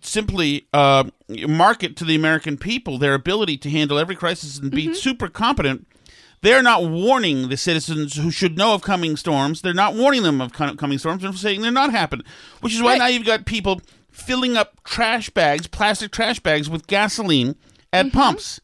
simply 0.02 0.68
uh, 0.74 1.04
market 1.48 1.96
to 1.98 2.06
the 2.06 2.16
American 2.16 2.58
people 2.58 2.98
their 2.98 3.14
ability 3.14 3.58
to 3.58 3.70
handle 3.70 4.00
every 4.00 4.16
crisis 4.16 4.58
and 4.58 4.72
be 4.72 4.86
mm-hmm. 4.86 4.94
super 4.94 5.28
competent, 5.28 5.86
they're 6.42 6.64
not 6.64 6.84
warning 6.84 7.50
the 7.50 7.58
citizens 7.58 8.16
who 8.16 8.32
should 8.32 8.58
know 8.58 8.74
of 8.74 8.82
coming 8.82 9.18
storms. 9.18 9.62
They're 9.62 9.74
not 9.74 9.96
warning 9.96 10.24
them 10.24 10.42
of 10.42 10.54
coming 10.54 10.98
storms. 10.98 11.22
They're 11.22 11.34
saying 11.34 11.62
they're 11.62 11.72
not 11.72 11.92
happening, 11.92 12.26
which 12.62 12.74
is 12.74 12.82
why 12.82 12.94
Right. 12.94 13.00
now 13.00 13.08
you've 13.08 13.26
got 13.26 13.46
people 13.46 13.82
filling 14.10 14.56
up 14.56 14.84
trash 14.84 15.30
bags, 15.30 15.68
plastic 15.68 16.12
trash 16.12 16.40
bags 16.40 16.70
with 16.70 16.88
gasoline 16.88 17.56
at 17.92 18.08
mm-hmm. 18.08 18.18
pumps 18.18 18.62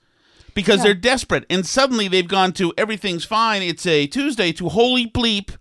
because 0.53 0.83
they're 0.83 0.93
desperate. 0.93 1.45
And 1.49 1.65
suddenly 1.65 2.07
they've 2.07 2.27
gone 2.27 2.53
to 2.53 2.73
everything's 2.77 3.25
fine. 3.25 3.61
It's 3.61 3.85
a 3.85 4.07
Tuesday 4.07 4.51
to 4.53 4.69
holy 4.69 5.07
bleep. 5.07 5.55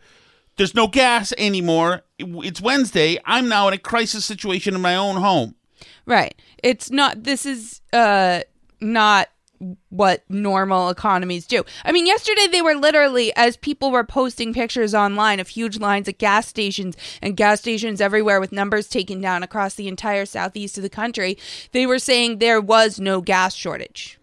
There's 0.57 0.75
no 0.75 0.89
gas 0.89 1.33
anymore. 1.39 2.03
It's 2.19 2.61
Wednesday. 2.61 3.19
I'm 3.25 3.49
now 3.49 3.69
in 3.69 3.75
a 3.75 3.79
crisis 3.79 4.25
situation 4.25 4.75
in 4.75 4.81
my 4.81 4.97
own 4.97 5.17
home. 5.17 5.55
Right. 6.05 6.35
It's 6.63 6.91
not 6.91 7.23
this 7.25 7.47
is 7.47 7.81
uh 7.93 8.41
not 8.81 9.29
what 9.89 10.25
normal 10.29 10.89
economies 10.89 11.47
do. 11.47 11.65
I 11.85 11.93
mean, 11.93 12.07
yesterday 12.07 12.47
they 12.47 12.63
were 12.63 12.75
literally 12.75 13.35
as 13.37 13.57
people 13.57 13.91
were 13.91 14.05
posting 14.05 14.55
pictures 14.55 14.95
online 14.95 15.41
of 15.41 15.49
huge 15.49 15.79
lines 15.79 16.09
at 16.09 16.19
gas 16.19 16.47
stations 16.47 16.97
and 17.21 17.37
gas 17.37 17.61
stations 17.61 18.01
everywhere 18.01 18.41
with 18.41 18.53
numbers 18.53 18.89
taken 18.89 19.21
down 19.21 19.43
across 19.43 19.75
the 19.75 19.89
entire 19.89 20.27
southeast 20.27 20.77
of 20.77 20.83
the 20.83 20.89
country, 20.89 21.37
they 21.73 21.87
were 21.87 21.99
saying 21.99 22.39
there 22.39 22.61
was 22.61 23.01
no 23.01 23.21
gas 23.21 23.55
shortage. 23.55 24.19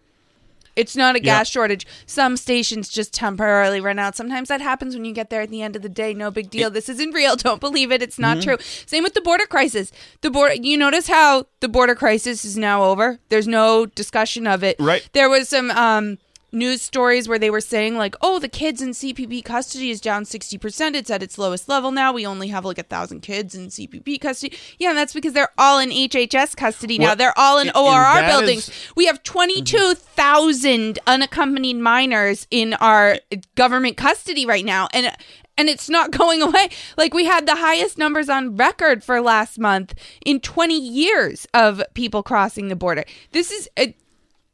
It's 0.76 0.94
not 0.94 1.16
a 1.16 1.20
gas 1.20 1.48
shortage. 1.48 1.86
Some 2.06 2.36
stations 2.36 2.88
just 2.88 3.12
temporarily 3.14 3.80
run 3.80 3.98
out. 3.98 4.14
Sometimes 4.14 4.48
that 4.48 4.60
happens 4.60 4.94
when 4.94 5.04
you 5.04 5.12
get 5.12 5.30
there 5.30 5.40
at 5.40 5.50
the 5.50 5.62
end 5.62 5.74
of 5.74 5.82
the 5.82 5.88
day. 5.88 6.12
No 6.14 6.30
big 6.30 6.50
deal. 6.50 6.70
This 6.70 6.88
isn't 6.88 7.12
real. 7.12 7.34
Don't 7.46 7.60
believe 7.60 7.90
it. 7.90 8.02
It's 8.02 8.18
not 8.18 8.42
true. 8.42 8.58
Same 8.86 9.02
with 9.02 9.14
the 9.14 9.22
border 9.22 9.46
crisis. 9.46 9.90
The 10.20 10.30
border. 10.30 10.54
You 10.54 10.76
notice 10.76 11.08
how 11.08 11.46
the 11.60 11.68
border 11.68 11.94
crisis 11.94 12.44
is 12.44 12.56
now 12.56 12.84
over. 12.84 13.18
There's 13.30 13.48
no 13.48 13.86
discussion 13.86 14.46
of 14.46 14.62
it. 14.62 14.76
Right. 14.78 15.08
There 15.12 15.28
was 15.28 15.48
some 15.48 15.70
um, 15.70 16.18
news 16.52 16.80
stories 16.80 17.28
where 17.28 17.38
they 17.38 17.50
were 17.50 17.60
saying 17.60 17.96
like, 17.96 18.14
"Oh, 18.22 18.38
the 18.38 18.48
kids 18.48 18.80
in 18.80 18.90
CBP 18.90 19.44
custody 19.44 19.90
is 19.90 20.00
down 20.00 20.24
sixty 20.24 20.56
percent. 20.58 20.96
It's 20.96 21.10
at 21.10 21.22
its 21.22 21.36
lowest 21.38 21.68
level 21.68 21.90
now. 21.90 22.12
We 22.12 22.26
only 22.26 22.48
have 22.48 22.64
like 22.64 22.78
a 22.78 22.82
thousand 22.82 23.20
kids 23.20 23.54
in 23.54 23.66
CBP 23.68 24.20
custody. 24.20 24.56
Yeah, 24.78 24.90
and 24.90 24.98
that's 24.98 25.12
because 25.12 25.32
they're 25.32 25.50
all 25.58 25.78
in 25.78 25.90
HHS 25.90 26.56
custody 26.56 26.98
now. 26.98 27.14
They're 27.14 27.38
all 27.38 27.58
in 27.58 27.70
ORR 27.74 28.22
buildings. 28.28 28.68
is- 28.68 28.74
We 28.96 29.06
have 29.06 29.22
22,000 29.22 30.98
unaccompanied 31.06 31.76
minors 31.76 32.46
in 32.50 32.74
our 32.74 33.18
government 33.54 33.96
custody 33.96 34.46
right 34.46 34.64
now 34.64 34.88
and 34.92 35.12
and 35.58 35.68
it's 35.68 35.88
not 35.88 36.10
going 36.22 36.42
away. 36.42 36.68
Like 36.96 37.14
we 37.14 37.24
had 37.24 37.46
the 37.46 37.56
highest 37.56 37.98
numbers 37.98 38.28
on 38.28 38.56
record 38.56 39.02
for 39.02 39.20
last 39.20 39.58
month 39.58 39.94
in 40.24 40.40
20 40.40 40.78
years 40.78 41.46
of 41.54 41.82
people 41.94 42.22
crossing 42.22 42.68
the 42.68 42.76
border. 42.76 43.04
This 43.32 43.50
is 43.50 43.68
uh, 43.76 43.86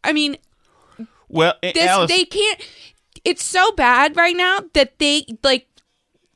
I 0.04 0.12
mean, 0.12 0.36
Well, 1.32 1.54
this 1.62 1.76
Alice, 1.76 2.10
they 2.10 2.24
can't 2.24 2.60
it's 3.24 3.44
so 3.44 3.72
bad 3.72 4.16
right 4.16 4.36
now 4.36 4.60
that 4.74 4.98
they 4.98 5.26
like 5.42 5.66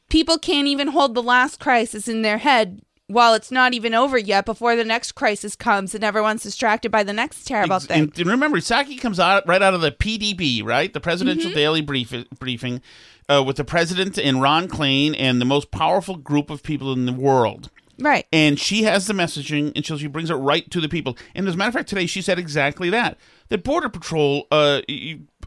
people 0.09 0.39
can't 0.39 0.69
even 0.69 0.89
hold 0.89 1.15
the 1.15 1.23
last 1.23 1.61
crisis 1.61 2.09
in 2.09 2.23
their 2.23 2.39
head 2.39 2.83
while 3.09 3.35
it's 3.35 3.53
not 3.53 3.73
even 3.73 3.95
over 3.95 4.19
yet 4.19 4.45
before 4.45 4.75
the 4.75 4.85
next 4.85 5.13
crisis 5.13 5.55
comes 5.55 5.95
and 5.95 6.03
everyone's 6.03 6.43
distracted 6.43 6.91
by 6.91 7.05
the 7.05 7.13
next 7.13 7.45
terrible 7.45 7.77
Ex- 7.77 7.87
thing. 7.87 8.03
And, 8.03 8.19
and 8.19 8.31
remember, 8.31 8.59
Psaki 8.59 9.01
comes 9.01 9.21
out 9.21 9.47
right 9.47 9.63
out 9.63 9.75
of 9.75 9.81
the 9.81 9.93
PDB, 9.93 10.65
right? 10.65 10.93
The 10.93 11.01
Presidential 11.01 11.51
Mm-hmm. 11.51 11.57
Daily 11.57 11.81
brief, 11.81 12.13
Briefing, 12.39 12.83
uh, 13.29 13.45
with 13.47 13.57
the 13.57 13.65
president 13.65 14.19
and 14.19 14.43
Ron 14.43 14.67
Klain 14.67 15.15
and 15.17 15.41
the 15.41 15.45
most 15.45 15.71
powerful 15.71 16.17
group 16.17 16.51
of 16.51 16.63
people 16.65 16.93
in 16.93 17.07
the 17.07 17.13
world. 17.13 17.71
Right. 17.99 18.27
And 18.33 18.59
she 18.59 18.83
has 18.83 19.07
the 19.07 19.15
messaging, 19.15 19.73
and 19.75 19.85
she 19.85 20.07
brings 20.07 20.29
it 20.29 20.35
right 20.35 20.69
to 20.71 20.81
the 20.81 20.89
people. 20.89 21.17
And 21.35 21.47
as 21.49 21.55
a 21.55 21.57
matter 21.57 21.69
of 21.69 21.75
fact, 21.75 21.89
today 21.89 22.07
she 22.07 22.21
said 22.21 22.39
exactly 22.39 22.91
that: 22.91 23.17
that 23.49 23.63
Border 23.65 23.89
Patrol 23.89 24.47
uh, 24.51 24.81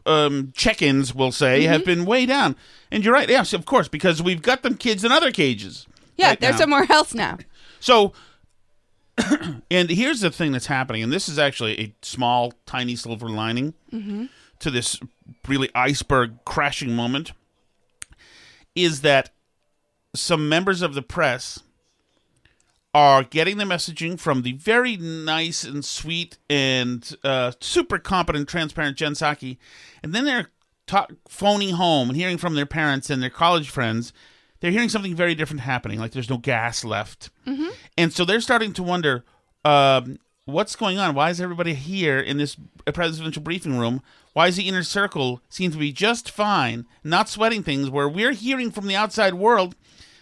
um, 0.06 0.52
check-ins, 0.54 1.14
we'll 1.14 1.32
say, 1.32 1.60
Mm-hmm. 1.62 1.72
have 1.72 1.84
been 1.84 2.04
way 2.06 2.26
down. 2.26 2.56
And 2.90 3.04
you're 3.04 3.14
right, 3.14 3.28
yes, 3.28 3.52
of 3.52 3.66
course, 3.66 3.88
because 3.88 4.22
we've 4.22 4.42
got 4.42 4.62
them 4.62 4.76
kids 4.76 5.04
in 5.04 5.12
other 5.12 5.30
cages. 5.30 5.86
Yeah, 6.16 6.28
right 6.30 6.40
they're 6.40 6.52
now. 6.52 6.58
somewhere 6.58 6.86
else 6.90 7.14
now. 7.14 7.38
So, 7.82 8.12
and 9.70 9.88
here's 9.88 10.20
the 10.20 10.30
thing 10.30 10.52
that's 10.52 10.66
happening, 10.66 11.02
and 11.02 11.10
this 11.10 11.30
is 11.30 11.38
actually 11.38 11.80
a 11.80 11.94
small, 12.02 12.52
tiny 12.66 12.94
silver 12.94 13.28
lining 13.28 13.72
to 14.58 14.70
this 14.70 15.00
really 15.48 15.70
iceberg 15.74 16.44
crashing 16.44 16.94
moment, 16.94 17.32
is 18.74 19.00
that 19.00 19.30
some 20.14 20.46
members 20.48 20.82
of 20.82 20.92
the 20.94 21.00
press 21.00 21.60
are 22.92 23.22
getting 23.22 23.56
the 23.56 23.64
messaging 23.64 24.18
from 24.18 24.42
the 24.42 24.52
very 24.52 24.96
nice 24.96 25.62
and 25.62 25.84
sweet 25.84 26.38
and 26.48 27.16
uh, 27.22 27.52
super 27.60 27.98
competent, 27.98 28.48
transparent 28.48 28.96
Jen 28.96 29.12
Psaki, 29.12 29.58
and 30.02 30.12
then 30.12 30.24
they're 30.24 30.50
ta- 30.86 31.06
phoning 31.28 31.74
home 31.74 32.08
and 32.10 32.16
hearing 32.16 32.38
from 32.38 32.54
their 32.56 32.66
parents 32.66 33.08
and 33.10 33.22
their 33.22 33.30
college 33.30 33.70
friends. 33.70 34.12
They're 34.58 34.72
hearing 34.72 34.88
something 34.88 35.14
very 35.14 35.34
different 35.34 35.60
happening, 35.60 35.98
like 36.00 36.10
there's 36.12 36.28
no 36.28 36.36
gas 36.38 36.84
left, 36.84 37.30
and 37.96 38.12
so 38.12 38.24
they're 38.24 38.40
starting 38.40 38.72
to 38.74 38.82
wonder 38.82 39.24
um, 39.64 40.18
what's 40.44 40.76
going 40.76 40.98
on. 40.98 41.14
Why 41.14 41.30
is 41.30 41.40
everybody 41.40 41.74
here 41.74 42.18
in 42.18 42.36
this 42.38 42.56
presidential 42.92 43.42
briefing 43.42 43.78
room? 43.78 44.02
Why 44.32 44.48
is 44.48 44.56
the 44.56 44.68
inner 44.68 44.82
circle 44.82 45.40
seem 45.48 45.70
to 45.70 45.78
be 45.78 45.92
just 45.92 46.30
fine, 46.30 46.86
not 47.02 47.28
sweating 47.28 47.62
things? 47.62 47.88
Where 47.88 48.08
we're 48.08 48.32
hearing 48.32 48.70
from 48.70 48.86
the 48.86 48.96
outside 48.96 49.34
world 49.34 49.76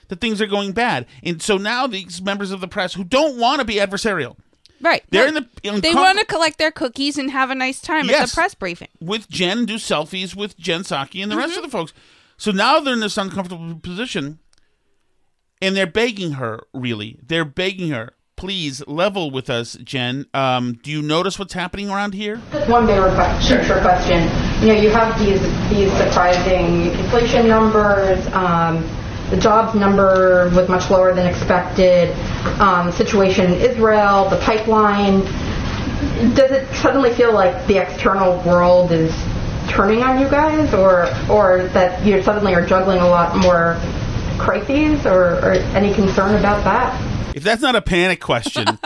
that 0.09 0.21
things 0.21 0.41
are 0.43 0.47
going 0.47 0.73
bad. 0.73 1.07
And 1.23 1.41
so 1.41 1.57
now 1.57 1.87
these 1.87 2.21
members 2.21 2.51
of 2.51 2.61
the 2.61 2.69
press 2.69 2.95
who 2.95 3.05
don't 3.05 3.39
want 3.39 3.61
to 3.61 3.65
be 3.65 3.75
adversarial 3.77 4.37
Right. 4.81 5.03
They're 5.11 5.23
No, 5.23 5.29
in 5.29 5.35
the- 5.35 5.69
in 5.69 5.81
they 5.81 5.93
com- 5.93 6.03
want 6.05 6.19
to 6.21 6.25
collect 6.25 6.59
their 6.59 6.71
cookies 6.71 7.19
and 7.19 7.33
have 7.33 7.51
a 7.51 7.55
nice 7.57 7.81
time 7.81 8.05
at 8.09 8.11
Yes. 8.13 8.31
the 8.31 8.35
press 8.37 8.55
briefing. 8.55 8.87
with 9.01 9.29
Jen, 9.29 9.67
do 9.67 9.75
selfies 9.75 10.37
with 10.37 10.57
Jen 10.57 10.83
Psaki 10.83 11.21
and 11.21 11.33
the 11.33 11.37
rest 11.37 11.57
of 11.57 11.65
the 11.65 11.69
folks. 11.69 11.93
So 12.37 12.53
now 12.53 12.79
they're 12.79 12.95
in 12.95 13.01
this 13.01 13.19
uncomfortable 13.19 13.75
position 13.83 14.39
and 15.61 15.77
they're 15.77 15.87
begging 15.89 16.33
her, 16.35 16.61
really. 16.73 17.19
They're 17.27 17.45
begging 17.45 17.91
her, 17.91 18.11
please 18.37 18.81
level 18.87 19.33
with 19.33 19.51
us, 19.51 19.77
Jen. 19.83 20.27
Um, 20.33 20.75
do 20.81 20.93
you 20.93 21.03
notice 21.03 21.41
what's 21.41 21.55
happening 21.55 21.91
around 21.91 22.15
here? 22.15 22.41
Just 22.53 22.71
one 22.71 22.87
bigger 22.87 23.13
question, 23.17 23.59
future 23.59 23.81
question. 23.81 24.23
You 24.63 24.69
know, 24.75 24.81
you 24.81 24.91
have 24.91 25.19
these 25.19 25.41
these 25.71 25.91
surprising 25.99 26.93
inflation 26.93 27.49
numbers. 27.49 28.25
Um, 28.29 28.89
the 29.31 29.37
jobs 29.37 29.75
number 29.79 30.51
was 30.55 30.69
much 30.69 30.91
lower 30.91 31.15
than 31.15 31.27
expected. 31.27 32.15
Um, 32.61 32.93
situation 32.93 33.53
in 33.53 33.61
Israel, 33.61 34.29
the 34.29 34.39
pipeline. 34.39 35.21
Does 36.35 36.51
it 36.51 36.73
suddenly 36.77 37.13
feel 37.13 37.33
like 37.33 37.67
the 37.67 37.79
external 37.79 38.41
world 38.43 38.93
is 38.93 39.13
turning 39.69 40.03
on 40.03 40.21
you 40.21 40.29
guys, 40.29 40.73
or 40.73 41.09
or 41.31 41.69
that 41.75 42.05
you 42.05 42.23
suddenly 42.23 42.55
are 42.55 42.65
juggling 42.65 43.01
a 43.01 43.09
lot 43.09 43.37
more 43.37 43.79
crises, 44.39 45.05
or, 45.07 45.35
or 45.45 45.53
any 45.75 45.93
concern 45.93 46.37
about 46.37 46.65
that? 46.65 47.37
If 47.37 47.43
that's 47.43 47.63
not 47.63 47.77
a 47.77 47.83
panic 47.83 48.21
question, 48.21 48.65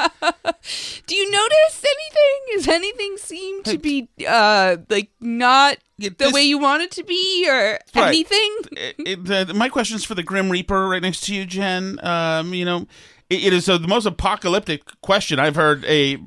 Do 1.06 1.16
you 1.16 1.30
notice 1.30 1.84
anything? 1.84 2.54
Does 2.54 2.68
anything 2.68 3.16
seem 3.18 3.62
to 3.64 3.78
be 3.78 4.08
uh 4.26 4.76
like 4.88 5.10
not 5.20 5.78
Yeah, 6.02 6.08
the 6.10 6.24
this- 6.24 6.32
way 6.32 6.42
you 6.42 6.58
want 6.58 6.82
it 6.82 6.90
to 6.92 7.04
be 7.04 7.46
or 7.48 7.78
Right. 7.94 8.08
anything? 8.08 8.56
it, 8.72 8.94
it- 8.98 9.24
the, 9.24 9.54
my 9.54 9.68
question 9.68 9.96
is 9.96 10.04
for 10.04 10.14
the 10.14 10.22
Grim 10.22 10.50
Reaper 10.50 10.88
right 10.88 11.00
next 11.02 11.20
to 11.26 11.34
you, 11.34 11.44
Jen. 11.46 11.98
Um, 12.04 12.52
you 12.54 12.64
know, 12.64 12.86
it, 13.30 13.44
it 13.44 13.52
is 13.52 13.68
uh, 13.68 13.78
the 13.78 13.88
most 13.88 14.06
apocalyptic 14.06 14.82
question 15.00 15.38
I've 15.38 15.54
heard 15.56 15.84
a, 15.84 16.18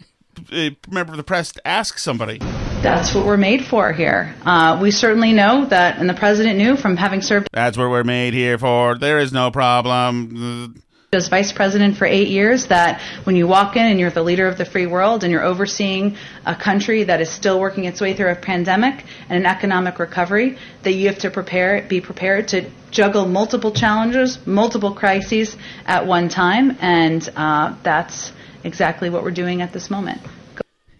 a 0.54 0.78
member 0.90 1.12
of 1.12 1.18
the 1.18 1.24
press 1.24 1.52
ask 1.66 1.98
somebody. 1.98 2.40
That's 2.82 3.16
what 3.16 3.26
we're 3.26 3.38
made 3.38 3.66
for 3.66 3.92
here. 3.94 4.36
Uh, 4.46 4.78
we 4.82 4.92
certainly 4.92 5.34
know 5.34 5.66
that, 5.66 5.98
and 5.98 6.08
the 6.08 6.14
president 6.14 6.58
knew 6.60 6.76
from 6.78 6.96
having 6.98 7.22
served 7.22 7.48
That's 7.52 7.78
what 7.78 7.90
we're 7.90 8.04
made 8.04 8.34
here 8.36 8.58
for. 8.60 8.96
There 8.98 9.18
is 9.20 9.34
no 9.34 9.50
problem. 9.52 10.82
As 11.16 11.30
vice 11.30 11.52
president 11.52 11.98
for 11.98 12.06
eight 12.06 12.28
years 12.28 12.68
that 12.68 13.02
when 13.24 13.36
you 13.36 13.48
walk 13.48 13.76
in 13.76 13.86
and 13.86 14.00
you're 14.00 14.10
the 14.10 14.24
leader 14.24 14.48
of 14.48 14.58
the 14.58 14.66
free 14.66 14.86
world 14.86 15.24
and 15.24 15.32
you're 15.32 15.44
overseeing 15.44 16.16
a 16.46 16.56
country 16.56 17.06
that 17.06 17.22
is 17.22 17.30
still 17.30 17.60
working 17.60 17.86
its 17.86 18.00
way 18.02 18.14
through 18.14 18.32
a 18.32 18.36
pandemic 18.36 19.06
and 19.30 19.38
an 19.38 19.46
economic 19.46 19.98
recovery, 20.00 20.58
that 20.84 20.92
you 20.94 21.08
have 21.08 21.20
to 21.20 21.30
prepare, 21.32 21.82
be 21.88 22.02
prepared 22.02 22.48
to 22.50 22.70
juggle 22.92 23.28
multiple 23.28 23.72
challenges, 23.72 24.46
multiple 24.46 24.94
crises 24.94 25.56
at 25.86 26.06
one 26.06 26.30
time, 26.30 26.78
and 26.82 27.28
uh, 27.36 27.76
that's 27.84 28.32
exactly 28.64 29.10
what 29.10 29.24
we're 29.24 29.32
doing 29.32 29.62
at 29.62 29.74
this 29.74 29.90
moment. 29.90 30.22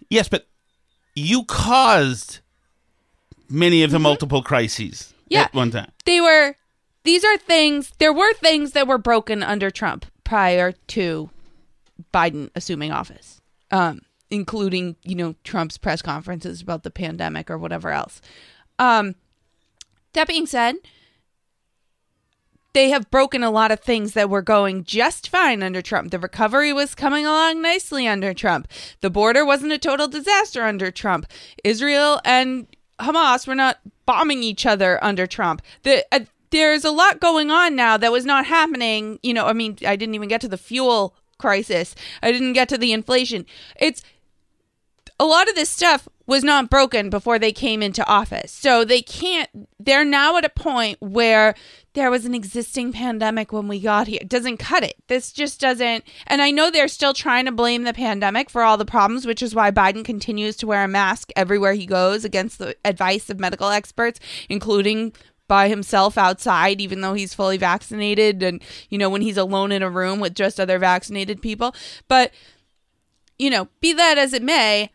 Yes, 0.08 0.28
but 0.28 0.46
you 1.14 1.44
caused 1.44 2.40
many 3.48 3.82
of 3.82 3.90
the 3.90 3.98
multiple 3.98 4.42
crises 4.42 5.12
Yeah. 5.28 5.42
at 5.42 5.54
one 5.54 5.70
time. 5.70 5.90
They 6.04 6.20
were 6.20 6.54
these 7.06 7.24
are 7.24 7.36
things 7.38 7.92
there 7.98 8.12
were 8.12 8.32
things 8.34 8.72
that 8.72 8.86
were 8.86 8.98
broken 8.98 9.42
under 9.42 9.70
Trump 9.70 10.06
prior 10.24 10.72
to 10.88 11.30
Biden 12.12 12.50
assuming 12.54 12.92
office. 12.92 13.40
Um 13.70 14.02
including, 14.28 14.96
you 15.04 15.14
know, 15.14 15.36
Trump's 15.44 15.78
press 15.78 16.02
conferences 16.02 16.60
about 16.60 16.82
the 16.82 16.90
pandemic 16.90 17.48
or 17.48 17.58
whatever 17.58 17.90
else. 17.90 18.20
Um 18.78 19.14
that 20.12 20.28
being 20.28 20.46
said, 20.46 20.76
they 22.76 22.90
have 22.90 23.10
broken 23.10 23.42
a 23.42 23.50
lot 23.50 23.70
of 23.70 23.80
things 23.80 24.12
that 24.12 24.28
were 24.28 24.42
going 24.42 24.84
just 24.84 25.30
fine 25.30 25.62
under 25.62 25.80
Trump. 25.80 26.10
The 26.10 26.18
recovery 26.18 26.74
was 26.74 26.94
coming 26.94 27.24
along 27.24 27.62
nicely 27.62 28.06
under 28.06 28.34
Trump. 28.34 28.68
The 29.00 29.08
border 29.08 29.46
wasn't 29.46 29.72
a 29.72 29.78
total 29.78 30.08
disaster 30.08 30.62
under 30.62 30.90
Trump. 30.90 31.26
Israel 31.64 32.20
and 32.22 32.66
Hamas 32.98 33.46
were 33.46 33.54
not 33.54 33.78
bombing 34.04 34.42
each 34.42 34.66
other 34.66 35.02
under 35.02 35.26
Trump. 35.26 35.62
The 35.84 36.04
uh, 36.12 36.20
there's 36.56 36.84
a 36.84 36.90
lot 36.90 37.20
going 37.20 37.50
on 37.50 37.76
now 37.76 37.96
that 37.96 38.12
was 38.12 38.24
not 38.24 38.46
happening. 38.46 39.18
You 39.22 39.34
know, 39.34 39.46
I 39.46 39.52
mean, 39.52 39.76
I 39.86 39.96
didn't 39.96 40.14
even 40.14 40.28
get 40.28 40.40
to 40.40 40.48
the 40.48 40.56
fuel 40.56 41.14
crisis. 41.38 41.94
I 42.22 42.32
didn't 42.32 42.54
get 42.54 42.68
to 42.70 42.78
the 42.78 42.92
inflation. 42.92 43.44
It's 43.78 44.02
a 45.20 45.24
lot 45.24 45.48
of 45.48 45.54
this 45.54 45.70
stuff 45.70 46.08
was 46.26 46.42
not 46.42 46.68
broken 46.68 47.08
before 47.08 47.38
they 47.38 47.52
came 47.52 47.82
into 47.82 48.04
office. 48.06 48.50
So 48.50 48.84
they 48.84 49.00
can't, 49.00 49.48
they're 49.78 50.04
now 50.04 50.36
at 50.36 50.44
a 50.44 50.50
point 50.50 51.00
where 51.00 51.54
there 51.92 52.10
was 52.10 52.24
an 52.24 52.34
existing 52.34 52.92
pandemic 52.92 53.52
when 53.52 53.68
we 53.68 53.80
got 53.80 54.08
here. 54.08 54.18
It 54.20 54.28
doesn't 54.28 54.56
cut 54.56 54.82
it. 54.82 54.96
This 55.06 55.32
just 55.32 55.60
doesn't. 55.60 56.04
And 56.26 56.42
I 56.42 56.50
know 56.50 56.70
they're 56.70 56.88
still 56.88 57.14
trying 57.14 57.44
to 57.46 57.52
blame 57.52 57.84
the 57.84 57.94
pandemic 57.94 58.50
for 58.50 58.62
all 58.62 58.76
the 58.76 58.84
problems, 58.84 59.26
which 59.26 59.42
is 59.42 59.54
why 59.54 59.70
Biden 59.70 60.04
continues 60.04 60.56
to 60.56 60.66
wear 60.66 60.82
a 60.84 60.88
mask 60.88 61.30
everywhere 61.36 61.74
he 61.74 61.86
goes 61.86 62.24
against 62.24 62.58
the 62.58 62.76
advice 62.84 63.30
of 63.30 63.38
medical 63.38 63.68
experts, 63.68 64.18
including 64.48 65.12
by 65.48 65.68
himself 65.68 66.18
outside, 66.18 66.80
even 66.80 67.00
though 67.00 67.14
he's 67.14 67.34
fully 67.34 67.56
vaccinated, 67.56 68.42
and, 68.42 68.62
you 68.88 68.98
know, 68.98 69.10
when 69.10 69.22
he's 69.22 69.36
alone 69.36 69.72
in 69.72 69.82
a 69.82 69.90
room 69.90 70.20
with 70.20 70.34
just 70.34 70.58
other 70.58 70.78
vaccinated 70.78 71.40
people. 71.40 71.74
But, 72.08 72.32
you 73.38 73.50
know, 73.50 73.68
be 73.80 73.92
that 73.92 74.18
as 74.18 74.32
it 74.32 74.42
may, 74.42 74.90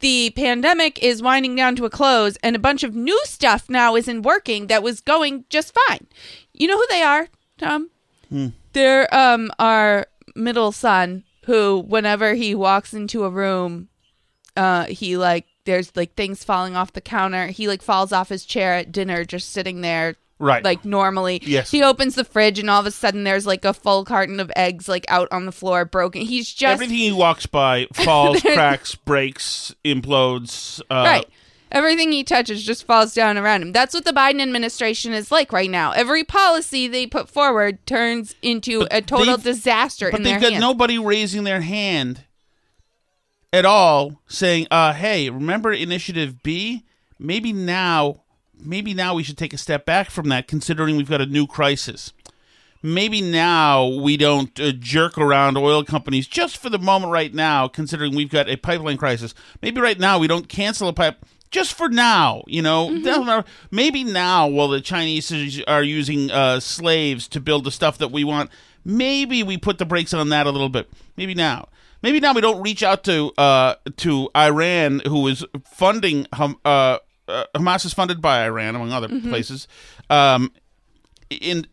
the 0.00 0.30
pandemic 0.36 1.02
is 1.02 1.22
winding 1.22 1.56
down 1.56 1.76
to 1.76 1.84
a 1.84 1.90
close 1.90 2.36
and 2.42 2.54
a 2.54 2.60
bunch 2.60 2.82
of 2.82 2.94
new 2.94 3.20
stuff 3.24 3.68
now 3.68 3.96
isn't 3.96 4.22
working 4.22 4.68
that 4.68 4.82
was 4.82 5.00
going 5.00 5.44
just 5.50 5.74
fine. 5.86 6.06
You 6.52 6.68
know 6.68 6.76
who 6.76 6.86
they 6.88 7.02
are, 7.02 7.28
Tom? 7.58 7.90
Hmm. 8.28 8.48
They're 8.72 9.12
um 9.14 9.50
our 9.58 10.06
middle 10.36 10.70
son 10.70 11.24
who 11.46 11.80
whenever 11.80 12.34
he 12.34 12.54
walks 12.54 12.94
into 12.94 13.24
a 13.24 13.30
room 13.30 13.88
uh 14.56 14.84
he 14.84 15.16
like 15.16 15.46
there's 15.68 15.94
like 15.94 16.14
things 16.14 16.42
falling 16.42 16.74
off 16.74 16.92
the 16.94 17.00
counter. 17.00 17.46
He 17.48 17.68
like 17.68 17.82
falls 17.82 18.10
off 18.10 18.30
his 18.30 18.44
chair 18.44 18.72
at 18.74 18.90
dinner 18.90 19.24
just 19.24 19.50
sitting 19.52 19.82
there 19.82 20.16
Right. 20.40 20.62
like 20.64 20.84
normally. 20.84 21.40
Yes. 21.44 21.70
He 21.70 21.82
opens 21.82 22.14
the 22.14 22.24
fridge 22.24 22.58
and 22.60 22.70
all 22.70 22.78
of 22.80 22.86
a 22.86 22.90
sudden 22.92 23.24
there's 23.24 23.44
like 23.46 23.64
a 23.64 23.74
full 23.74 24.04
carton 24.04 24.38
of 24.40 24.52
eggs 24.54 24.88
like 24.88 25.04
out 25.08 25.26
on 25.32 25.46
the 25.46 25.52
floor 25.52 25.84
broken. 25.84 26.22
He's 26.22 26.52
just 26.52 26.72
Everything 26.72 26.96
he 26.96 27.12
walks 27.12 27.46
by 27.46 27.86
falls, 27.92 28.40
cracks, 28.40 28.94
breaks, 28.94 29.74
implodes. 29.84 30.80
Uh, 30.90 31.04
right. 31.06 31.28
Everything 31.70 32.12
he 32.12 32.24
touches 32.24 32.62
just 32.64 32.84
falls 32.86 33.12
down 33.12 33.36
around 33.36 33.60
him. 33.62 33.72
That's 33.72 33.92
what 33.92 34.06
the 34.06 34.12
Biden 34.12 34.40
administration 34.40 35.12
is 35.12 35.30
like 35.30 35.52
right 35.52 35.68
now. 35.68 35.90
Every 35.92 36.24
policy 36.24 36.88
they 36.88 37.06
put 37.06 37.28
forward 37.28 37.84
turns 37.86 38.34
into 38.40 38.86
a 38.90 39.02
total 39.02 39.36
disaster 39.36 40.10
But 40.10 40.20
in 40.20 40.24
they've 40.24 40.40
got 40.40 40.52
hands. 40.52 40.62
nobody 40.62 40.98
raising 40.98 41.44
their 41.44 41.60
hand 41.60 42.24
at 43.52 43.64
all 43.64 44.20
saying, 44.26 44.66
uh, 44.70 44.92
hey, 44.92 45.30
remember 45.30 45.72
Initiative 45.72 46.42
B? 46.42 46.84
Maybe 47.18 47.52
now, 47.52 48.22
maybe 48.60 48.94
now 48.94 49.14
we 49.14 49.22
should 49.22 49.38
take 49.38 49.52
a 49.52 49.58
step 49.58 49.84
back 49.84 50.10
from 50.10 50.28
that, 50.28 50.46
considering 50.46 50.96
we've 50.96 51.10
got 51.10 51.20
a 51.20 51.26
new 51.26 51.46
crisis. 51.46 52.12
Maybe 52.80 53.20
now 53.20 53.86
we 53.88 54.16
don't 54.16 54.58
uh, 54.60 54.70
jerk 54.70 55.18
around 55.18 55.56
oil 55.56 55.82
companies 55.82 56.28
just 56.28 56.56
for 56.58 56.70
the 56.70 56.78
moment 56.78 57.12
right 57.12 57.34
now, 57.34 57.66
considering 57.66 58.14
we've 58.14 58.30
got 58.30 58.48
a 58.48 58.56
pipeline 58.56 58.96
crisis. 58.96 59.34
Maybe 59.60 59.80
right 59.80 59.98
now 59.98 60.18
we 60.18 60.28
don't 60.28 60.48
cancel 60.48 60.86
a 60.86 60.92
pipe 60.92 61.24
just 61.50 61.74
for 61.74 61.88
now, 61.88 62.44
you 62.46 62.62
know. 62.62 62.88
Matter. 63.24 63.48
Maybe 63.72 64.04
now, 64.04 64.46
while 64.46 64.68
the 64.68 64.80
Chinese 64.80 65.60
are 65.66 65.82
using 65.82 66.30
uh, 66.30 66.60
slaves 66.60 67.26
to 67.28 67.40
build 67.40 67.64
the 67.64 67.72
stuff 67.72 67.98
that 67.98 68.12
we 68.12 68.22
want, 68.22 68.50
maybe 68.84 69.42
we 69.42 69.56
put 69.58 69.78
the 69.78 69.86
brakes 69.86 70.14
on 70.14 70.28
that 70.28 70.46
a 70.46 70.50
little 70.50 70.68
bit. 70.68 70.88
Maybe 71.16 71.34
now. 71.34 71.68
Maybe 72.02 72.20
now 72.20 72.32
we 72.32 72.40
don't 72.40 72.62
reach 72.62 72.82
out 72.82 73.04
to 73.04 73.32
uh, 73.38 73.74
to 73.98 74.30
Iran, 74.36 75.00
who 75.06 75.26
is 75.26 75.44
funding 75.64 76.26
Ham- 76.32 76.56
uh, 76.64 76.98
uh, 77.26 77.44
Hamas 77.54 77.84
is 77.84 77.92
funded 77.92 78.22
by 78.22 78.44
Iran, 78.44 78.74
among 78.76 78.92
other 78.92 79.08
places. 79.08 79.66
Um, 80.08 80.52
in 81.30 81.66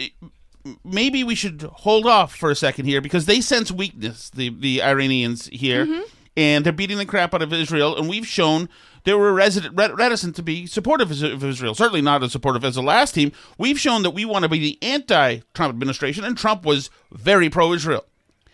maybe 0.83 1.23
we 1.23 1.35
should 1.35 1.61
hold 1.61 2.07
off 2.07 2.35
for 2.35 2.49
a 2.49 2.55
second 2.55 2.85
here 2.85 3.01
because 3.01 3.25
they 3.25 3.39
sense 3.41 3.71
weakness, 3.71 4.29
the 4.31 4.49
the 4.49 4.81
Iranians 4.81 5.47
here, 5.47 6.03
and 6.35 6.65
they're 6.65 6.73
beating 6.73 6.97
the 6.97 7.05
crap 7.05 7.33
out 7.33 7.41
of 7.41 7.53
Israel, 7.53 7.95
and 7.97 8.09
we've 8.09 8.27
shown 8.27 8.67
they 9.03 9.13
were 9.13 9.31
resident, 9.33 9.75
reticent 9.75 10.35
to 10.37 10.43
be 10.43 10.65
supportive 10.65 11.11
of 11.11 11.23
of 11.23 11.43
Israel. 11.43 11.75
Certainly 11.75 12.01
not 12.01 12.23
as 12.23 12.31
supportive 12.31 12.65
as 12.65 12.75
the 12.75 12.81
last 12.81 13.13
team. 13.13 13.31
We've 13.59 13.79
shown 13.79 14.01
that 14.03 14.09
we 14.09 14.25
want 14.25 14.43
to 14.43 14.49
be 14.49 14.59
the 14.59 14.79
anti-Trump 14.81 15.69
administration, 15.71 16.23
and 16.23 16.35
Trump 16.35 16.65
was 16.65 16.89
very 17.11 17.49
pro-Israel. 17.49 18.05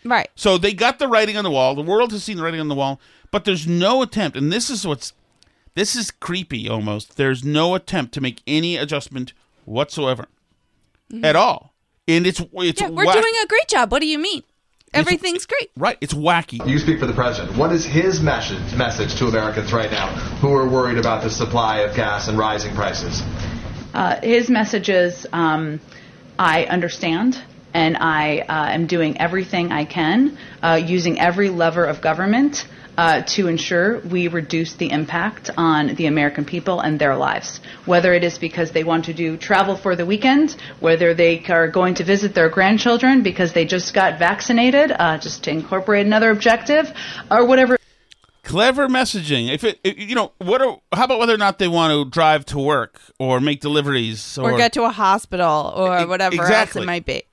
Right. 0.06 0.30
So 0.36 0.58
they 0.58 0.74
got 0.74 1.00
the 1.00 1.08
writing 1.08 1.38
on 1.38 1.44
the 1.44 1.52
wall. 1.52 1.76
The 1.76 1.82
world 1.82 2.12
has 2.12 2.24
seen 2.24 2.38
the 2.38 2.44
writing 2.44 2.60
on 2.60 2.68
the 2.68 2.76
wall, 2.76 3.00
but 3.32 3.46
there's 3.46 3.68
no 3.68 4.02
attempt, 4.02 4.36
and 4.38 4.52
this 4.52 4.70
is 4.70 4.86
what's 4.86 5.14
this 5.76 5.96
is 5.96 6.12
creepy 6.12 6.68
almost. 6.70 7.16
There's 7.18 7.44
no 7.44 7.76
attempt 7.76 8.14
to 8.16 8.22
make 8.22 8.42
any 8.46 8.76
adjustment 8.78 9.34
whatsoever 9.66 10.28
at 11.24 11.36
all, 11.36 11.74
and 12.08 12.26
it's 12.26 12.42
it's 12.56 12.82
Yeah, 12.82 12.90
we're 12.90 13.06
whack- 13.06 13.16
doing 13.22 13.34
a 13.44 13.48
great 13.48 13.68
job. 13.68 13.92
What 13.92 14.00
do 14.02 14.08
you 14.08 14.20
mean? 14.20 14.44
Everything's 14.94 15.46
great. 15.46 15.72
right. 15.78 15.98
It's 16.02 16.14
wacky. 16.14 16.68
You 16.68 16.78
speak 16.78 17.00
for 17.00 17.06
the 17.06 17.14
president. 17.14 17.56
What 17.58 17.72
is 17.72 17.86
his 17.86 18.20
message 18.20 18.76
message 18.76 19.16
to 19.20 19.28
Americans 19.28 19.72
right 19.72 19.90
now 19.90 20.08
who 20.42 20.52
are 20.54 20.68
worried 20.68 20.98
about 20.98 21.24
the 21.24 21.30
supply 21.30 21.78
of 21.80 21.96
gas 21.96 22.28
and 22.28 22.38
rising 22.38 22.76
prices? 22.76 23.24
Uh, 23.94 24.20
his 24.22 24.50
message 24.50 24.90
is 24.90 25.26
um, 25.32 25.80
I 26.38 26.66
understand 26.66 27.42
and 27.74 27.98
I 27.98 28.40
uh, 28.40 28.70
am 28.72 28.88
doing 28.88 29.20
everything 29.20 29.72
I 29.72 29.86
can, 29.86 30.38
uh, 30.62 30.82
using 30.84 31.20
every 31.20 31.50
lever 31.50 31.86
of 31.86 32.02
government 32.02 32.66
uh, 32.98 33.22
to 33.22 33.48
ensure 33.48 34.00
we 34.00 34.28
reduce 34.28 34.76
the 34.76 34.92
impact 34.92 35.50
on 35.58 35.96
the 35.96 36.06
American 36.08 36.46
people 36.46 36.80
and 36.82 37.00
their 37.00 37.16
lives. 37.16 37.60
Whether 37.86 38.14
it 38.14 38.24
is 38.24 38.38
because 38.38 38.72
they 38.72 38.84
want 38.84 39.06
to 39.06 39.14
do 39.14 39.38
travel 39.38 39.76
for 39.76 39.96
the 39.96 40.06
weekend, 40.06 40.56
whether 40.80 41.14
they 41.14 41.44
are 41.50 41.68
going 41.68 41.96
to 41.96 42.04
visit 42.04 42.36
their 42.36 42.50
grandchildren 42.50 43.24
because 43.24 43.54
they 43.54 43.66
just 43.66 43.94
got 43.94 44.20
vaccinated, 44.20 44.92
uh, 44.92 45.18
just 45.18 45.44
to 45.46 45.52
incorporate 45.52 46.06
another 46.06 46.32
objective, 46.32 46.92
or 47.30 47.46
whatever. 47.46 47.78
Clever 48.44 48.88
messaging. 48.88 49.54
If 49.54 49.64
it, 49.64 49.80
it- 49.84 49.98
you 49.98 50.16
know, 50.16 50.34
what? 50.40 50.62
Are, 50.62 50.78
how 50.92 51.06
about 51.06 51.20
whether 51.20 51.34
or 51.34 51.38
not 51.38 51.60
they 51.60 51.70
want 51.70 51.94
to 51.94 52.10
drive 52.10 52.46
to 52.48 52.60
work 52.60 53.00
or 53.20 53.40
make 53.40 53.62
deliveries 53.62 54.38
Or, 54.38 54.58
get 54.58 54.74
to 54.74 54.84
a 54.84 54.90
hospital 54.90 55.72
or 55.76 56.06
whatever 56.08 56.44
else 56.44 56.76
it 56.76 56.86
might 56.86 57.06
be. 57.06 57.24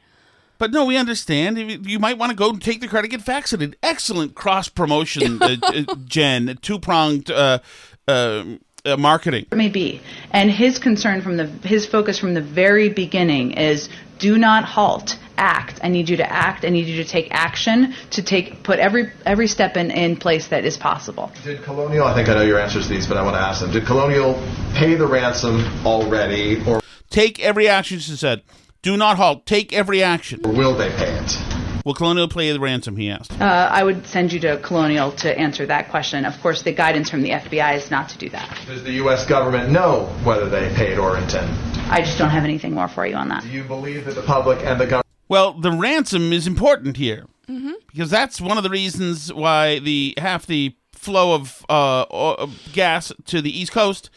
But 0.58 0.72
no, 0.72 0.84
we 0.84 0.96
understand. 0.96 1.56
You 1.58 1.80
you 1.84 1.98
might 1.98 2.18
want 2.18 2.30
to 2.30 2.36
go 2.36 2.50
and 2.50 2.60
take 2.60 2.80
the 2.80 2.88
car 2.88 3.02
to 3.02 3.08
get 3.08 3.20
vaccinated. 3.20 3.76
Excellent 3.82 4.34
cross 4.34 4.68
promotion, 4.68 5.40
uh, 5.42 5.56
uh, 5.62 5.94
Jen. 6.04 6.58
Two 6.60 6.78
pronged 6.80 7.30
uh, 7.30 7.60
uh, 8.08 8.44
uh, 8.84 8.96
marketing. 8.96 9.46
it 9.50 9.56
may 9.56 9.68
be. 9.68 10.00
And 10.32 10.50
his 10.50 10.78
concern 10.78 11.22
from 11.22 11.36
the 11.36 11.46
his 11.46 11.86
focus 11.86 12.18
from 12.18 12.34
the 12.34 12.42
very 12.42 12.88
beginning 12.88 13.52
is 13.52 13.88
do 14.18 14.36
not 14.36 14.64
halt. 14.64 15.16
Act. 15.40 15.78
I 15.84 15.88
need 15.88 16.08
you 16.08 16.16
to 16.16 16.28
act. 16.28 16.64
I 16.64 16.70
need 16.70 16.88
you 16.88 16.96
to 17.04 17.08
take 17.08 17.28
action 17.30 17.94
to 18.10 18.24
take 18.24 18.64
put 18.64 18.80
every 18.80 19.12
every 19.24 19.46
step 19.46 19.76
in, 19.76 19.92
in 19.92 20.16
place 20.16 20.48
that 20.48 20.64
is 20.64 20.76
possible. 20.76 21.30
Did 21.44 21.62
Colonial, 21.62 22.04
I 22.04 22.14
think 22.14 22.28
I 22.28 22.34
know 22.34 22.42
your 22.42 22.58
answers 22.58 22.88
to 22.88 22.94
these, 22.94 23.06
but 23.06 23.16
I 23.16 23.22
want 23.22 23.36
to 23.36 23.40
ask 23.40 23.60
them. 23.60 23.70
Did 23.70 23.86
Colonial 23.86 24.34
pay 24.74 24.96
the 24.96 25.06
ransom 25.06 25.64
already, 25.86 26.60
or 26.66 26.80
Take 27.10 27.40
every 27.40 27.68
action, 27.68 28.00
she 28.00 28.16
said. 28.16 28.42
Do 28.82 28.96
not 28.96 29.16
halt. 29.16 29.44
Take 29.46 29.72
every 29.72 30.02
action. 30.02 30.40
Or 30.44 30.52
will 30.52 30.74
they 30.74 30.90
pay 30.90 31.12
it? 31.18 31.38
Will 31.84 31.94
Colonial 31.94 32.28
pay 32.28 32.52
the 32.52 32.60
ransom? 32.60 32.96
He 32.96 33.10
asked. 33.10 33.32
Uh, 33.40 33.44
I 33.72 33.82
would 33.82 34.06
send 34.06 34.32
you 34.32 34.40
to 34.40 34.58
Colonial 34.58 35.10
to 35.12 35.36
answer 35.38 35.64
that 35.66 35.88
question. 35.90 36.24
Of 36.24 36.38
course, 36.42 36.62
the 36.62 36.72
guidance 36.72 37.08
from 37.08 37.22
the 37.22 37.30
FBI 37.30 37.76
is 37.76 37.90
not 37.90 38.08
to 38.10 38.18
do 38.18 38.28
that. 38.30 38.58
Does 38.66 38.82
the 38.84 38.92
U.S. 38.92 39.26
government 39.26 39.70
know 39.70 40.04
whether 40.22 40.48
they 40.48 40.72
paid 40.74 40.98
or 40.98 41.16
intend? 41.16 41.50
I 41.90 42.02
just 42.02 42.18
don't 42.18 42.30
have 42.30 42.44
anything 42.44 42.74
more 42.74 42.88
for 42.88 43.06
you 43.06 43.14
on 43.14 43.28
that. 43.30 43.42
Do 43.42 43.48
you 43.48 43.64
believe 43.64 44.04
that 44.04 44.14
the 44.16 44.22
public 44.22 44.58
and 44.64 44.78
the 44.78 44.84
government? 44.84 45.06
Well, 45.28 45.54
the 45.54 45.72
ransom 45.72 46.32
is 46.32 46.46
important 46.46 46.96
here 46.96 47.26
Mm-hmm. 47.48 47.72
because 47.90 48.10
that's 48.10 48.42
one 48.42 48.58
of 48.58 48.62
the 48.62 48.68
reasons 48.68 49.32
why 49.32 49.78
the 49.78 50.12
half 50.18 50.44
the 50.44 50.76
flow 50.92 51.34
of 51.34 51.64
uh, 51.70 52.04
of 52.10 52.60
gas 52.74 53.10
to 53.24 53.40
the 53.40 53.48
East 53.58 53.72
Coast 53.72 54.10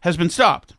has 0.00 0.16
been 0.16 0.30
stopped. 0.30 0.76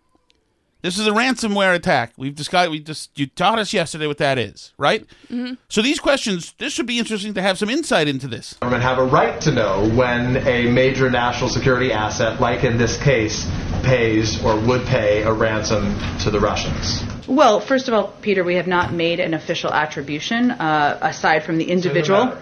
This 0.81 0.97
is 0.97 1.05
a 1.05 1.11
ransomware 1.11 1.75
attack. 1.75 2.13
We've 2.17 2.33
discussed. 2.33 2.71
We 2.71 2.79
just 2.79 3.17
you 3.17 3.27
taught 3.27 3.59
us 3.59 3.71
yesterday 3.71 4.07
what 4.07 4.17
that 4.17 4.39
is, 4.39 4.73
right? 4.77 5.05
Mm-hmm. 5.29 5.53
So 5.69 5.81
these 5.81 5.99
questions. 5.99 6.55
This 6.57 6.73
should 6.73 6.87
be 6.87 6.97
interesting 6.97 7.35
to 7.35 7.41
have 7.41 7.59
some 7.59 7.69
insight 7.69 8.07
into 8.07 8.27
this. 8.27 8.53
government 8.55 8.83
have 8.83 8.97
a 8.97 9.05
right 9.05 9.39
to 9.41 9.51
know 9.51 9.87
when 9.95 10.37
a 10.37 10.71
major 10.71 11.09
national 11.09 11.49
security 11.49 11.91
asset, 11.91 12.41
like 12.41 12.63
in 12.63 12.77
this 12.77 12.97
case, 13.01 13.47
pays 13.83 14.43
or 14.43 14.59
would 14.59 14.85
pay 14.87 15.21
a 15.21 15.31
ransom 15.31 15.95
to 16.19 16.31
the 16.31 16.39
Russians. 16.39 17.03
Well, 17.27 17.61
first 17.61 17.87
of 17.87 17.93
all, 17.93 18.07
Peter, 18.21 18.43
we 18.43 18.55
have 18.55 18.67
not 18.67 18.91
made 18.91 19.19
an 19.19 19.33
official 19.33 19.71
attribution 19.71 20.51
uh, 20.51 20.97
aside 21.01 21.43
from 21.43 21.57
the 21.57 21.65
individual. 21.65 22.37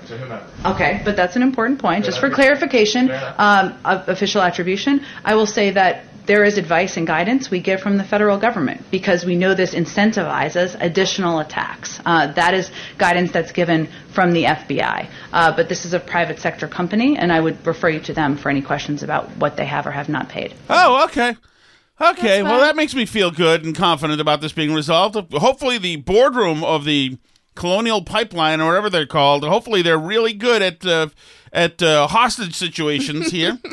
Okay, 0.66 1.02
but 1.04 1.16
that's 1.16 1.36
an 1.36 1.44
important 1.44 1.80
point. 1.80 2.06
Just 2.06 2.20
for 2.20 2.30
clarification, 2.30 3.12
um, 3.12 3.78
of 3.86 4.08
official 4.08 4.42
attribution, 4.42 5.06
I 5.24 5.36
will 5.36 5.46
say 5.46 5.72
that 5.72 6.06
there 6.30 6.44
is 6.44 6.60
advice 6.60 6.96
and 6.96 7.08
guidance 7.08 7.50
we 7.50 7.60
get 7.60 7.80
from 7.80 7.98
the 7.98 8.04
federal 8.04 8.38
government 8.38 8.80
because 8.92 9.26
we 9.26 9.36
know 9.36 9.56
this 9.56 9.74
incentivizes 9.74 10.78
additional 10.80 11.40
attacks. 11.40 12.00
Uh, 12.06 12.32
that 12.34 12.54
is 12.54 12.70
guidance 13.00 13.32
that's 13.32 13.52
given 13.52 13.90
from 14.14 14.32
the 14.32 14.44
FBI. 14.44 15.10
Uh, 15.34 15.56
but 15.56 15.68
this 15.70 15.86
is 15.86 15.94
a 15.94 16.00
private 16.00 16.38
sector 16.38 16.68
company, 16.68 17.18
and 17.18 17.34
I 17.34 17.40
would 17.40 17.66
refer 17.66 17.90
you 17.90 18.00
to 18.02 18.14
them 18.14 18.38
for 18.38 18.52
any 18.52 18.62
questions 18.62 19.02
about 19.02 19.28
what 19.38 19.58
they 19.58 19.66
have 19.66 19.88
or 19.88 19.92
have 19.92 20.08
not 20.08 20.30
paid. 20.30 20.54
Oh, 20.70 21.04
okay. 21.06 21.36
Okay, 22.00 22.44
well, 22.44 22.60
that 22.60 22.76
makes 22.76 22.94
me 22.94 23.08
feel 23.08 23.32
good 23.32 23.66
and 23.66 23.76
confident 23.76 24.22
about 24.22 24.40
this 24.40 24.54
being 24.54 24.72
resolved. 24.72 25.16
Hopefully, 25.34 25.80
the 25.80 25.96
boardroom 25.96 26.64
of 26.64 26.86
the 26.86 27.18
Colonial 27.56 28.04
Pipeline 28.04 28.62
or 28.62 28.68
whatever 28.68 28.92
they're 28.92 29.08
called, 29.08 29.44
hopefully, 29.44 29.82
they're 29.82 29.98
really 29.98 30.34
good 30.34 30.62
at 30.62 30.86
uh, 30.86 31.08
at 31.54 31.82
uh, 31.82 32.08
hostage 32.08 32.56
situations 32.56 33.32
here. 33.32 33.58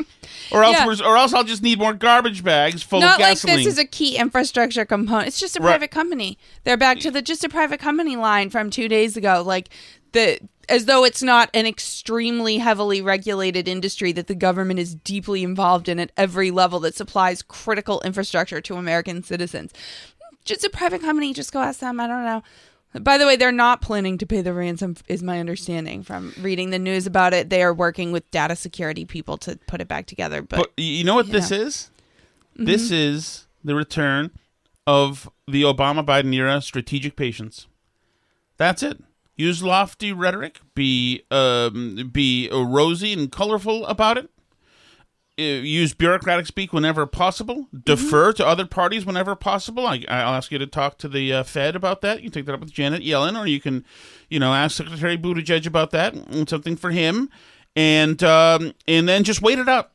Or 0.49 0.63
else, 0.63 0.77
Yeah. 0.77 0.85
we're, 0.85 1.03
or 1.05 1.17
else 1.17 1.33
I'll 1.33 1.43
just 1.43 1.61
need 1.61 1.77
more 1.77 1.93
garbage 1.93 2.41
bags 2.41 2.81
full 2.81 3.01
Not 3.01 3.15
of 3.15 3.19
like 3.19 3.31
gasoline. 3.31 3.57
this 3.57 3.65
is 3.67 3.77
a 3.77 3.83
key 3.83 4.15
infrastructure 4.15 4.85
component. 4.85 5.27
It's 5.27 5.41
just 5.41 5.57
a 5.57 5.59
Right. 5.59 5.71
private 5.71 5.91
company. 5.91 6.37
They're 6.63 6.77
back 6.77 6.99
to 6.99 7.11
the 7.11 7.21
just 7.21 7.43
a 7.43 7.49
private 7.49 7.81
company 7.81 8.15
line 8.15 8.49
from 8.49 8.69
two 8.69 8.87
days 8.87 9.17
ago. 9.17 9.43
Like 9.45 9.67
the 10.13 10.39
as 10.69 10.85
though 10.85 11.03
it's 11.03 11.21
not 11.21 11.49
an 11.53 11.65
extremely 11.65 12.59
heavily 12.59 13.01
regulated 13.01 13.67
industry 13.67 14.13
that 14.13 14.27
the 14.27 14.35
government 14.35 14.79
is 14.79 14.95
deeply 14.95 15.43
involved 15.43 15.89
in 15.89 15.99
at 15.99 16.13
every 16.15 16.49
level 16.49 16.79
that 16.81 16.95
supplies 16.95 17.41
critical 17.41 17.99
infrastructure 18.05 18.61
to 18.61 18.75
American 18.75 19.23
citizens. 19.23 19.73
Just 20.45 20.63
a 20.63 20.69
private 20.69 21.01
company. 21.01 21.33
Just 21.33 21.51
go 21.51 21.59
ask 21.61 21.81
them. 21.81 21.99
I 21.99 22.07
don't 22.07 22.23
know. 22.23 22.41
By 23.03 23.17
the 23.17 23.25
way, 23.25 23.35
they're 23.35 23.51
not 23.51 23.81
planning 23.81 24.17
to 24.19 24.25
pay 24.25 24.41
the 24.41 24.53
ransom, 24.53 24.95
is 25.07 25.21
my 25.23 25.39
understanding 25.39 26.03
from 26.03 26.33
reading 26.41 26.69
the 26.69 26.79
news 26.79 27.05
about 27.07 27.33
it. 27.33 27.49
They 27.49 27.63
are 27.63 27.73
working 27.73 28.11
with 28.11 28.29
data 28.31 28.55
security 28.55 29.05
people 29.05 29.37
to 29.39 29.57
put 29.67 29.81
it 29.81 29.87
back 29.87 30.05
together. 30.05 30.41
But, 30.41 30.57
But 30.57 30.71
you 30.77 31.03
know 31.03 31.15
what 31.15 31.31
this 31.31 31.51
yeah. 31.51 31.57
is? 31.59 31.91
This 32.55 32.89
Mhm. 32.89 33.13
is 33.13 33.47
the 33.63 33.75
return 33.75 34.31
of 34.85 35.29
the 35.47 35.63
Obama 35.63 36.03
Biden 36.05 36.33
era 36.33 36.61
strategic 36.61 37.15
patience. 37.15 37.67
That's 38.57 38.81
it. 38.81 39.03
Use 39.35 39.61
lofty 39.61 40.11
rhetoric. 40.11 40.59
Be 40.73 41.21
um, 41.29 42.09
be 42.11 42.49
uh, 42.49 42.61
rosy 42.63 43.13
and 43.13 43.31
colorful 43.31 43.85
about 43.85 44.17
it. 44.17 44.29
Uh, 45.39 45.43
use 45.43 45.93
bureaucratic 45.93 46.47
speak 46.47 46.73
whenever 46.73 47.05
possible. 47.05 47.67
Defer 47.85 48.33
to 48.33 48.45
other 48.47 48.65
parties 48.65 49.05
whenever 49.05 49.35
possible. 49.35 49.85
I, 49.85 50.03
I'll 50.07 50.33
ask 50.33 50.51
you 50.51 50.57
to 50.57 50.65
talk 50.65 50.97
to 50.97 51.07
the 51.07 51.31
uh, 51.31 51.43
Fed 51.43 51.75
about 51.75 52.01
that. 52.01 52.17
You 52.23 52.31
can 52.31 52.31
take 52.31 52.45
that 52.47 52.53
up 52.53 52.59
with 52.59 52.71
Janet 52.73 53.03
Yellen, 53.03 53.39
or 53.39 53.45
you 53.45 53.61
can, 53.61 53.85
you 54.29 54.39
know, 54.39 54.53
ask 54.55 54.75
Secretary 54.77 55.15
Buttigieg 55.15 55.67
about 55.67 55.91
that. 55.91 56.15
and 56.15 56.49
Something 56.49 56.75
for 56.75 56.89
him, 56.89 57.29
and 57.75 58.23
um, 58.23 58.73
and 58.87 59.07
then 59.07 59.23
just 59.23 59.41
wait 59.43 59.59
it 59.59 59.69
out. 59.69 59.91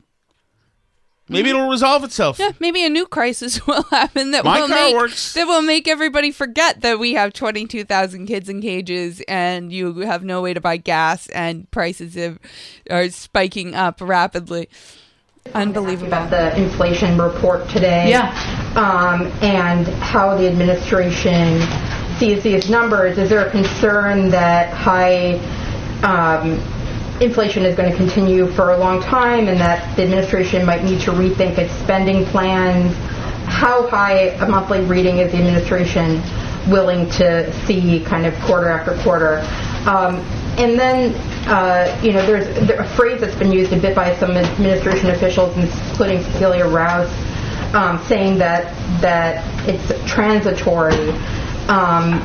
Maybe 1.29 1.49
it'll 1.49 1.69
resolve 1.69 2.03
itself. 2.03 2.37
Yeah, 2.37 2.51
maybe 2.59 2.85
a 2.85 2.89
new 2.89 3.05
crisis 3.05 3.65
will 3.67 3.83
happen 3.83 4.31
that 4.31 4.43
My 4.43 4.59
will 4.61 4.67
make 4.67 4.95
works. 4.95 5.33
that 5.33 5.45
will 5.45 5.61
make 5.61 5.87
everybody 5.87 6.31
forget 6.31 6.81
that 6.81 6.99
we 6.99 7.13
have 7.13 7.33
twenty 7.33 7.65
two 7.65 7.83
thousand 7.83 8.27
kids 8.27 8.47
in 8.47 8.61
cages 8.61 9.21
and 9.27 9.71
you 9.73 9.93
have 9.99 10.23
no 10.23 10.41
way 10.41 10.53
to 10.53 10.61
buy 10.61 10.77
gas 10.77 11.27
and 11.29 11.69
prices 11.71 12.15
have, 12.15 12.39
are 12.89 13.09
spiking 13.09 13.73
up 13.75 13.99
rapidly. 13.99 14.69
Unbelievable. 15.53 16.07
About 16.07 16.29
the 16.29 16.55
inflation 16.59 17.17
report 17.17 17.69
today. 17.69 18.09
Yeah. 18.09 18.31
Um, 18.75 19.27
and 19.43 19.87
how 19.87 20.35
the 20.35 20.47
administration 20.47 21.61
sees 22.17 22.43
these 22.43 22.69
numbers. 22.69 23.17
Is 23.17 23.29
there 23.29 23.45
a 23.45 23.51
concern 23.51 24.29
that 24.29 24.73
high 24.73 25.33
um, 26.03 26.53
inflation 27.21 27.65
is 27.65 27.75
going 27.75 27.91
to 27.91 27.97
continue 27.97 28.47
for 28.53 28.71
a 28.71 28.77
long 28.77 29.01
time 29.01 29.47
and 29.47 29.59
that 29.59 29.95
the 29.95 30.03
administration 30.03 30.65
might 30.65 30.83
need 30.83 31.01
to 31.01 31.11
rethink 31.11 31.57
its 31.57 31.73
spending 31.73 32.25
plans? 32.25 32.95
How 33.45 33.87
high 33.87 34.29
a 34.29 34.47
monthly 34.47 34.81
reading 34.81 35.19
is 35.19 35.31
the 35.31 35.37
administration 35.37 36.21
willing 36.69 37.09
to 37.11 37.51
see 37.65 37.99
kind 38.03 38.25
of 38.25 38.33
quarter 38.41 38.69
after 38.69 38.95
quarter? 39.03 39.39
Um, 39.87 40.17
and 40.57 40.79
then, 40.79 41.13
uh, 41.47 41.99
you 42.03 42.13
know, 42.13 42.25
there's 42.25 42.67
there, 42.67 42.79
a 42.79 42.87
phrase 42.95 43.19
that's 43.19 43.35
been 43.35 43.51
used 43.51 43.73
a 43.73 43.79
bit 43.79 43.95
by 43.95 44.15
some 44.17 44.31
administration 44.31 45.09
officials, 45.09 45.55
including 45.57 46.23
Cecilia 46.23 46.67
Rouse, 46.67 47.11
um, 47.73 47.99
saying 48.05 48.37
that 48.37 48.73
that 49.01 49.43
it's 49.67 50.11
transitory. 50.11 51.09
Um, 51.67 52.21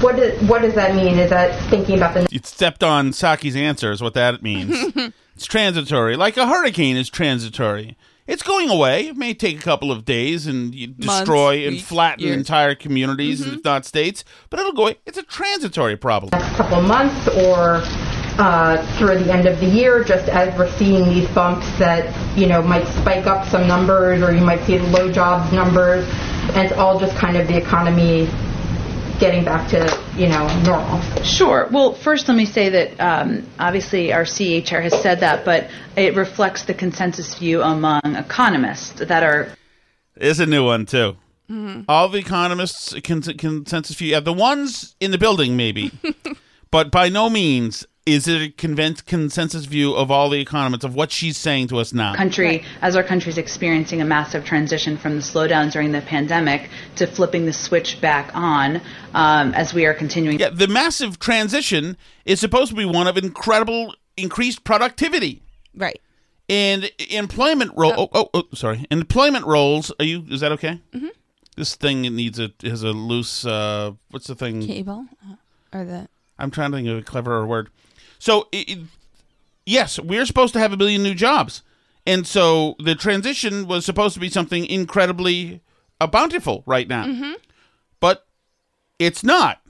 what, 0.00 0.16
does, 0.16 0.40
what 0.48 0.62
does 0.62 0.74
that 0.74 0.94
mean? 0.94 1.18
Is 1.18 1.30
that 1.30 1.58
thinking 1.70 1.96
about 1.96 2.14
the 2.14 2.28
You 2.30 2.40
stepped 2.42 2.82
on 2.82 3.10
Psaki's 3.10 3.56
answer, 3.56 3.92
is 3.92 4.00
what 4.00 4.14
that 4.14 4.42
means. 4.42 4.72
it's 5.36 5.46
transitory. 5.46 6.16
Like 6.16 6.36
a 6.36 6.46
hurricane 6.46 6.96
is 6.96 7.10
transitory. 7.10 7.96
It's 8.26 8.42
going 8.42 8.70
away. 8.70 9.08
It 9.08 9.16
may 9.18 9.34
take 9.34 9.58
a 9.58 9.62
couple 9.62 9.92
of 9.92 10.06
days 10.06 10.46
and 10.46 10.74
you 10.74 10.88
Months, 10.88 11.18
destroy 11.18 11.64
and 11.64 11.72
weeks, 11.74 11.86
flatten 11.86 12.24
years. 12.24 12.36
entire 12.36 12.74
communities, 12.74 13.42
and 13.42 13.52
if 13.58 13.64
not 13.64 13.84
states, 13.84 14.24
but 14.48 14.58
it'll 14.58 14.72
go 14.72 14.84
away. 14.84 14.96
It's 15.04 15.18
a 15.18 15.22
transitory 15.22 15.96
problem. 15.96 16.30
couple 16.56 16.78
of 16.78 16.86
months 16.86 17.28
or 17.28 17.82
uh, 18.38 18.78
through 18.96 19.18
the 19.18 19.32
end 19.32 19.46
of 19.46 19.60
the 19.60 19.66
year, 19.66 20.02
just 20.02 20.28
as 20.30 20.56
we're 20.58 20.70
seeing 20.78 21.04
these 21.10 21.28
bumps 21.30 21.66
that 21.78 22.14
you 22.36 22.46
know 22.46 22.62
might 22.62 22.86
spike 22.88 23.26
up 23.26 23.46
some 23.46 23.68
numbers, 23.68 24.22
or 24.22 24.34
you 24.34 24.40
might 24.40 24.64
see 24.64 24.78
low 24.78 25.12
jobs 25.12 25.52
numbers, 25.52 26.08
and 26.54 26.66
it's 26.66 26.72
all 26.78 26.98
just 26.98 27.14
kind 27.16 27.36
of 27.36 27.46
the 27.46 27.56
economy 27.58 28.26
getting 29.18 29.44
back 29.44 29.68
to 29.70 30.00
you 30.16 30.28
know 30.28 30.46
normal. 30.62 31.00
Sure. 31.22 31.68
Well, 31.70 31.94
first, 31.94 32.28
let 32.28 32.36
me 32.36 32.46
say 32.46 32.68
that 32.70 33.00
um, 33.00 33.46
obviously 33.58 34.12
our 34.12 34.24
CE 34.24 34.62
chair 34.64 34.80
has 34.82 35.00
said 35.00 35.20
that, 35.20 35.44
but 35.44 35.68
it 35.96 36.14
reflects 36.16 36.64
the 36.64 36.74
consensus 36.74 37.34
view 37.34 37.62
among 37.62 38.00
economists 38.04 38.92
that 39.00 39.22
are 39.22 39.48
It's 40.16 40.40
a 40.40 40.46
new 40.46 40.64
one, 40.64 40.86
too. 40.86 41.16
All 41.88 42.08
the 42.08 42.18
economists' 42.18 42.94
con- 43.04 43.20
consensus 43.22 43.96
view, 43.96 44.08
yeah, 44.12 44.20
the 44.20 44.32
ones 44.32 44.96
in 44.98 45.10
the 45.10 45.18
building, 45.18 45.56
maybe, 45.56 45.92
but 46.70 46.90
by 46.90 47.10
no 47.10 47.28
means 47.28 47.86
is 48.06 48.28
it 48.28 48.42
a 48.42 48.52
conven- 48.52 49.04
consensus 49.06 49.64
view 49.64 49.94
of 49.94 50.10
all 50.10 50.28
the 50.28 50.40
economists 50.40 50.84
of 50.84 50.94
what 50.94 51.10
she's 51.10 51.38
saying 51.38 51.68
to 51.68 51.78
us 51.78 51.92
now. 51.92 52.14
country 52.14 52.62
as 52.82 52.96
our 52.96 53.02
country 53.02 53.30
is 53.30 53.38
experiencing 53.38 54.02
a 54.02 54.04
massive 54.04 54.44
transition 54.44 54.96
from 54.96 55.16
the 55.16 55.22
slowdown 55.22 55.72
during 55.72 55.92
the 55.92 56.02
pandemic 56.02 56.68
to 56.96 57.06
flipping 57.06 57.46
the 57.46 57.52
switch 57.52 58.00
back 58.00 58.30
on 58.34 58.76
um, 59.14 59.54
as 59.54 59.72
we 59.72 59.86
are 59.86 59.94
continuing. 59.94 60.38
Yeah, 60.38 60.50
the 60.50 60.68
massive 60.68 61.18
transition 61.18 61.96
is 62.26 62.40
supposed 62.40 62.70
to 62.70 62.76
be 62.76 62.84
one 62.84 63.06
of 63.06 63.16
incredible 63.16 63.94
increased 64.16 64.64
productivity. 64.64 65.42
Right. 65.74 66.00
And 66.48 66.90
employment 67.10 67.72
role. 67.74 67.94
Oh, 67.96 68.08
oh, 68.12 68.30
oh, 68.34 68.44
sorry. 68.54 68.84
Employment 68.90 69.46
roles. 69.46 69.90
Are 69.98 70.04
you? 70.04 70.26
Is 70.28 70.40
that 70.40 70.52
okay? 70.52 70.82
Mhm. 70.92 71.08
This 71.56 71.74
thing 71.74 72.02
needs 72.02 72.38
a 72.38 72.52
has 72.62 72.82
a 72.82 72.90
loose. 72.90 73.46
Uh, 73.46 73.92
what's 74.10 74.26
the 74.26 74.34
thing? 74.34 74.66
Cable 74.66 75.06
uh, 75.26 75.36
or 75.72 75.84
the 75.86 76.08
I'm 76.38 76.50
trying 76.50 76.72
to 76.72 76.76
think 76.76 76.88
of 76.88 76.98
a 76.98 77.02
cleverer 77.02 77.46
word. 77.46 77.70
So, 78.24 78.48
it, 78.52 78.70
it- 78.70 78.78
yes, 79.66 79.98
we're 79.98 80.24
supposed 80.24 80.54
to 80.54 80.58
have 80.58 80.72
a 80.72 80.78
billion 80.78 81.02
new 81.02 81.14
jobs, 81.14 81.60
and 82.06 82.26
so 82.26 82.74
the 82.78 82.94
transition 82.94 83.66
was 83.66 83.84
supposed 83.84 84.14
to 84.14 84.20
be 84.20 84.30
something 84.30 84.64
incredibly 84.64 85.60
uh, 86.00 86.06
bountiful 86.06 86.62
right 86.64 86.88
now. 86.88 87.04
Mm-hmm. 87.04 87.32
But 88.00 88.26
it's 88.98 89.22
not. 89.24 89.60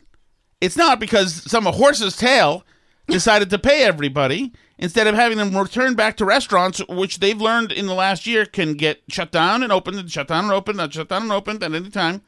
It's 0.61 0.77
not 0.77 1.01
because 1.01 1.51
some 1.51 1.64
horse's 1.64 2.17
tail 2.17 2.64
decided 3.09 3.51
to 3.51 3.59
pay 3.59 3.83
everybody 3.83 4.53
instead 4.79 5.09
of 5.09 5.17
having 5.17 5.38
them 5.38 5.57
return 5.57 5.95
back 5.95 6.17
to 6.19 6.25
restaurants, 6.25 6.81
which 6.88 7.19
they've 7.19 7.40
learned 7.40 7.73
in 7.73 7.87
the 7.87 7.93
last 7.95 8.25
year 8.25 8.47
can 8.47 8.75
get 8.75 9.03
shut 9.09 9.33
down 9.33 9.64
and 9.64 9.73
opened 9.73 9.99
and 9.99 10.11
shut 10.12 10.29
down 10.29 10.45
and 10.45 10.53
opened 10.53 10.81
and 10.81 10.95
shut 10.95 11.09
down 11.09 11.23
and 11.23 11.33
opened 11.33 11.64
at 11.64 11.75
any 11.75 11.90
time. 11.90 12.23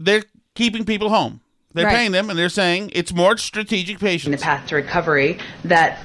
They're 0.00 0.24
keeping 0.56 0.84
people 0.84 1.08
home. 1.08 1.40
They're 1.74 1.86
Right. 1.86 1.96
paying 1.96 2.12
them, 2.12 2.30
and 2.30 2.38
they're 2.38 2.48
saying 2.48 2.90
it's 2.94 3.12
more 3.12 3.36
strategic 3.36 3.98
patience. 3.98 4.40
the 4.40 4.44
path 4.44 4.66
to 4.68 4.76
recovery 4.76 5.38
that 5.64 5.98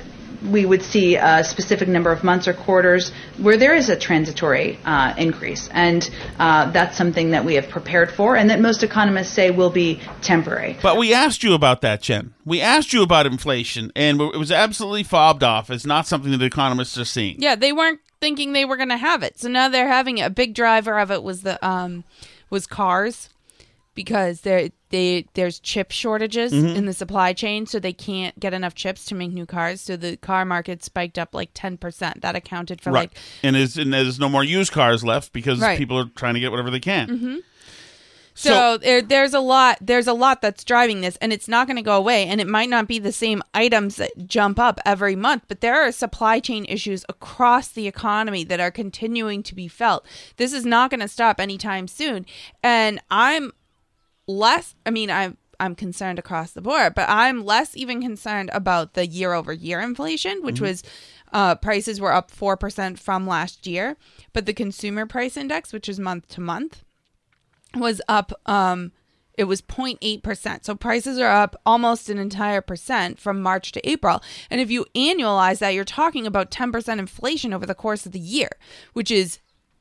we 0.51 0.65
would 0.65 0.84
see 0.84 1.15
a 1.15 1.43
specific 1.43 1.88
number 1.88 2.12
of 2.12 2.23
months 2.23 2.47
or 2.47 2.53
quarters 2.53 3.12
where 3.39 3.58
there 3.58 3.75
is 3.75 3.89
a 3.89 3.95
transitory 3.95 4.77
uh, 4.86 5.13
increase. 5.17 5.67
And 5.73 6.08
uh, 6.39 6.69
that's 6.71 6.95
something 6.95 7.32
that 7.32 7.43
we 7.43 7.56
have 7.56 7.69
prepared 7.69 8.12
for 8.12 8.36
and 8.38 8.49
that 8.51 8.60
most 8.60 8.84
economists 8.84 9.34
say 9.34 9.49
will 9.49 9.71
be 9.71 9.99
temporary. 10.21 10.77
But 10.82 10.97
we 10.97 11.13
asked 11.13 11.43
you 11.43 11.53
about 11.53 11.82
that, 11.82 12.01
Jen. 12.03 12.34
We 12.45 12.62
asked 12.62 12.93
you 12.93 13.01
about 13.01 13.25
inflation, 13.25 13.91
and 13.95 14.21
it 14.21 14.38
was 14.38 14.51
absolutely 14.51 15.03
fobbed 15.03 15.43
off 15.43 15.71
It's 15.71 15.86
not 15.88 16.06
something 16.08 16.32
that 16.32 16.41
economists 16.43 16.97
are 16.99 17.06
seeing. 17.06 17.41
Yeah, 17.41 17.56
they 17.56 17.73
weren't 17.73 17.99
thinking 18.21 18.53
they 18.53 18.65
were 18.65 18.77
going 18.77 18.89
to 18.89 18.97
have 18.97 19.23
it. 19.23 19.39
So 19.39 19.49
now 19.49 19.69
they're 19.69 19.88
having 19.88 20.19
it. 20.19 20.23
A 20.23 20.30
big 20.30 20.53
driver 20.53 20.99
of 20.99 21.12
it 21.12 21.23
was 21.23 21.41
the 21.41 21.63
um 21.67 22.03
was 22.49 22.65
cars 22.67 23.30
because 23.97 24.41
there 24.41 24.69
they 24.91 25.25
there's 25.33 25.60
chip 25.60 25.91
shortages 25.91 26.53
Mhm. 26.53 26.75
in 26.77 26.86
the 26.86 26.93
supply 26.93 27.33
chain 27.33 27.65
so 27.65 27.77
they 27.79 27.91
can't 27.91 28.39
get 28.39 28.53
enough 28.53 28.73
chips 28.75 29.03
to 29.05 29.15
make 29.15 29.31
new 29.33 29.45
cars. 29.45 29.81
So 29.81 29.97
the 29.97 30.15
car 30.15 30.45
market 30.45 30.81
spiked 30.86 31.17
up 31.19 31.36
like 31.36 31.49
10%. 31.53 32.21
That 32.21 32.38
accounted 32.38 32.79
for 32.79 32.91
right. 32.91 33.10
like 33.10 33.17
and, 33.43 33.55
there's, 33.57 33.75
and 33.77 33.91
there's 33.93 34.17
no 34.19 34.29
more 34.29 34.45
used 34.45 34.71
cars 34.71 35.03
left 35.03 35.33
because 35.33 35.60
Right. 35.60 35.77
people 35.77 35.97
are 35.97 36.05
trying 36.15 36.36
to 36.36 36.39
get 36.39 36.51
whatever 36.51 36.69
they 36.71 36.79
can. 36.79 37.07
Mhm. 37.10 37.38
So, 38.39 38.49
So- 38.51 38.77
there, 38.77 39.01
there's 39.01 39.33
a 39.33 39.39
lot. 39.39 39.79
There's 39.81 40.05
a 40.05 40.13
lot 40.13 40.43
that's 40.43 40.63
driving 40.63 41.01
this, 41.01 41.17
and 41.19 41.33
it's 41.33 41.47
not 41.47 41.65
going 41.65 41.77
to 41.77 41.81
go 41.81 41.97
away. 41.97 42.27
And 42.27 42.39
it 42.39 42.45
might 42.47 42.69
not 42.69 42.88
be 42.88 42.99
the 42.99 43.12
same 43.12 43.41
items 43.55 43.95
that 43.95 44.12
jump 44.27 44.60
up 44.60 44.79
every 44.86 45.15
month, 45.15 45.45
but 45.47 45.62
there 45.62 45.73
are 45.81 45.91
supply 45.91 46.39
chain 46.39 46.63
issues 46.69 47.03
across 47.10 47.67
the 47.69 47.88
economy 47.88 48.43
that 48.43 48.60
are 48.60 48.69
continuing 48.69 49.41
to 49.41 49.55
be 49.55 49.67
felt. 49.67 50.05
This 50.38 50.53
is 50.53 50.67
not 50.67 50.91
going 50.91 50.99
to 50.99 51.07
stop 51.07 51.39
anytime 51.39 51.88
soon. 51.88 52.27
And 52.62 52.99
I'm 53.10 53.53
less. 54.28 54.76
I 54.86 54.92
mean, 54.92 55.10
I'm 55.10 55.38
I'm 55.60 55.76
concerned 55.76 56.20
across 56.20 56.52
the 56.52 56.62
board, 56.62 56.94
but 56.94 57.10
I'm 57.10 57.44
less 57.44 57.76
even 57.76 58.02
concerned 58.02 58.52
about 58.54 58.94
the 58.94 59.08
year 59.08 59.34
over 59.34 59.52
year 59.52 59.80
inflation, 59.80 60.44
which 60.44 60.62
was 60.62 60.84
uh, 61.34 61.56
prices 61.56 62.00
were 62.00 62.13
up 62.13 62.30
four 62.30 62.56
percent 62.58 63.00
from 63.00 63.26
last 63.26 63.66
year, 63.66 63.98
but 64.34 64.46
the 64.46 64.54
consumer 64.54 65.06
price 65.06 65.36
index, 65.36 65.74
which 65.74 65.90
is 65.90 66.00
month 66.00 66.28
to 66.30 66.42
month 66.42 66.84
was 67.76 68.02
up 68.08 68.32
um 68.46 68.92
it 69.38 69.44
was 69.44 69.62
0.8%. 69.62 70.66
So 70.66 70.74
prices 70.74 71.20
are 71.20 71.30
up 71.30 71.56
almost 71.63 72.10
an 72.10 72.18
entire 72.18 72.60
percent 72.60 73.20
from 73.20 73.40
March 73.40 73.72
to 73.74 73.88
April. 73.88 74.24
And 74.50 74.60
if 74.60 74.72
you 74.72 74.88
annualize 74.96 75.60
that, 75.60 75.76
you're 75.76 75.84
talking 75.84 76.26
about 76.26 76.50
10% 76.50 76.98
inflation 76.98 77.54
over 77.54 77.68
the 77.68 77.76
course 77.76 78.08
of 78.08 78.13
the 78.13 78.20
year, 78.20 78.50
which 78.94 79.12
is 79.12 79.38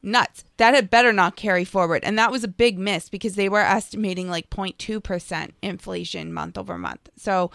nuts. 0.07 0.45
That 0.57 0.75
had 0.75 0.89
better 0.89 1.13
not 1.13 1.37
carry 1.37 1.65
forward. 1.65 2.05
And 2.05 2.19
that 2.19 2.31
was 2.31 2.45
a 2.45 2.49
big 2.49 2.79
miss 2.79 3.09
because 3.09 3.35
they 3.35 3.49
were 3.49 3.61
estimating 3.61 4.31
like 4.31 4.49
0.2% 4.49 5.51
inflation 5.61 6.33
month 6.33 6.57
over 6.57 6.79
month. 6.79 7.11
So 7.17 7.51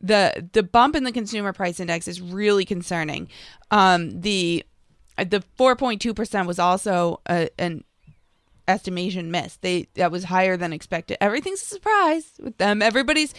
the 0.00 0.48
the 0.52 0.62
bump 0.62 0.96
in 0.96 1.04
the 1.04 1.12
consumer 1.12 1.52
price 1.52 1.80
index 1.80 2.08
is 2.08 2.20
really 2.20 2.64
concerning. 2.64 3.28
Um 3.70 4.20
the 4.20 4.64
the 5.18 5.42
4.2% 5.58 6.46
was 6.46 6.58
also 6.58 7.20
a, 7.26 7.48
an 7.58 7.84
estimation 8.68 9.30
miss. 9.30 9.56
They 9.56 9.88
that 9.94 10.10
was 10.10 10.24
higher 10.24 10.56
than 10.56 10.72
expected. 10.72 11.18
Everything's 11.20 11.62
a 11.62 11.66
surprise 11.66 12.32
with 12.40 12.56
them. 12.58 12.82
Everybody's 12.82 13.34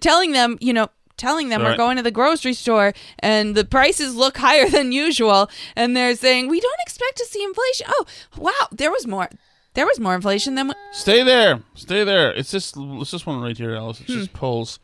telling 0.00 0.32
them, 0.32 0.58
you 0.60 0.72
know, 0.72 0.88
telling 1.16 1.48
them 1.48 1.62
we're 1.62 1.76
going 1.76 1.96
to 1.96 2.02
the 2.02 2.10
grocery 2.10 2.54
store 2.54 2.92
and 3.18 3.54
the 3.54 3.64
prices 3.64 4.14
look 4.14 4.38
higher 4.38 4.68
than 4.70 4.92
usual 4.92 5.48
and 5.76 5.96
they're 5.96 6.16
saying 6.16 6.48
we 6.48 6.60
don't 6.60 6.80
expect 6.80 7.16
to 7.18 7.26
see 7.26 7.42
inflation. 7.42 7.86
Oh, 7.88 8.04
wow, 8.36 8.68
there 8.72 8.90
was 8.90 9.06
more 9.06 9.28
there 9.74 9.86
was 9.86 9.98
more 9.98 10.14
inflation 10.14 10.54
than 10.54 10.72
Stay 10.92 11.24
there. 11.24 11.60
Stay 11.74 12.04
there. 12.04 12.32
It's 12.32 12.52
this. 12.52 12.72
It's 12.76 13.10
this 13.10 13.26
one 13.26 13.40
right 13.40 13.56
here, 13.56 13.74
Alice. 13.74 14.00
It's 14.00 14.12
hmm. 14.12 14.20
just 14.20 14.32
polls. 14.32 14.78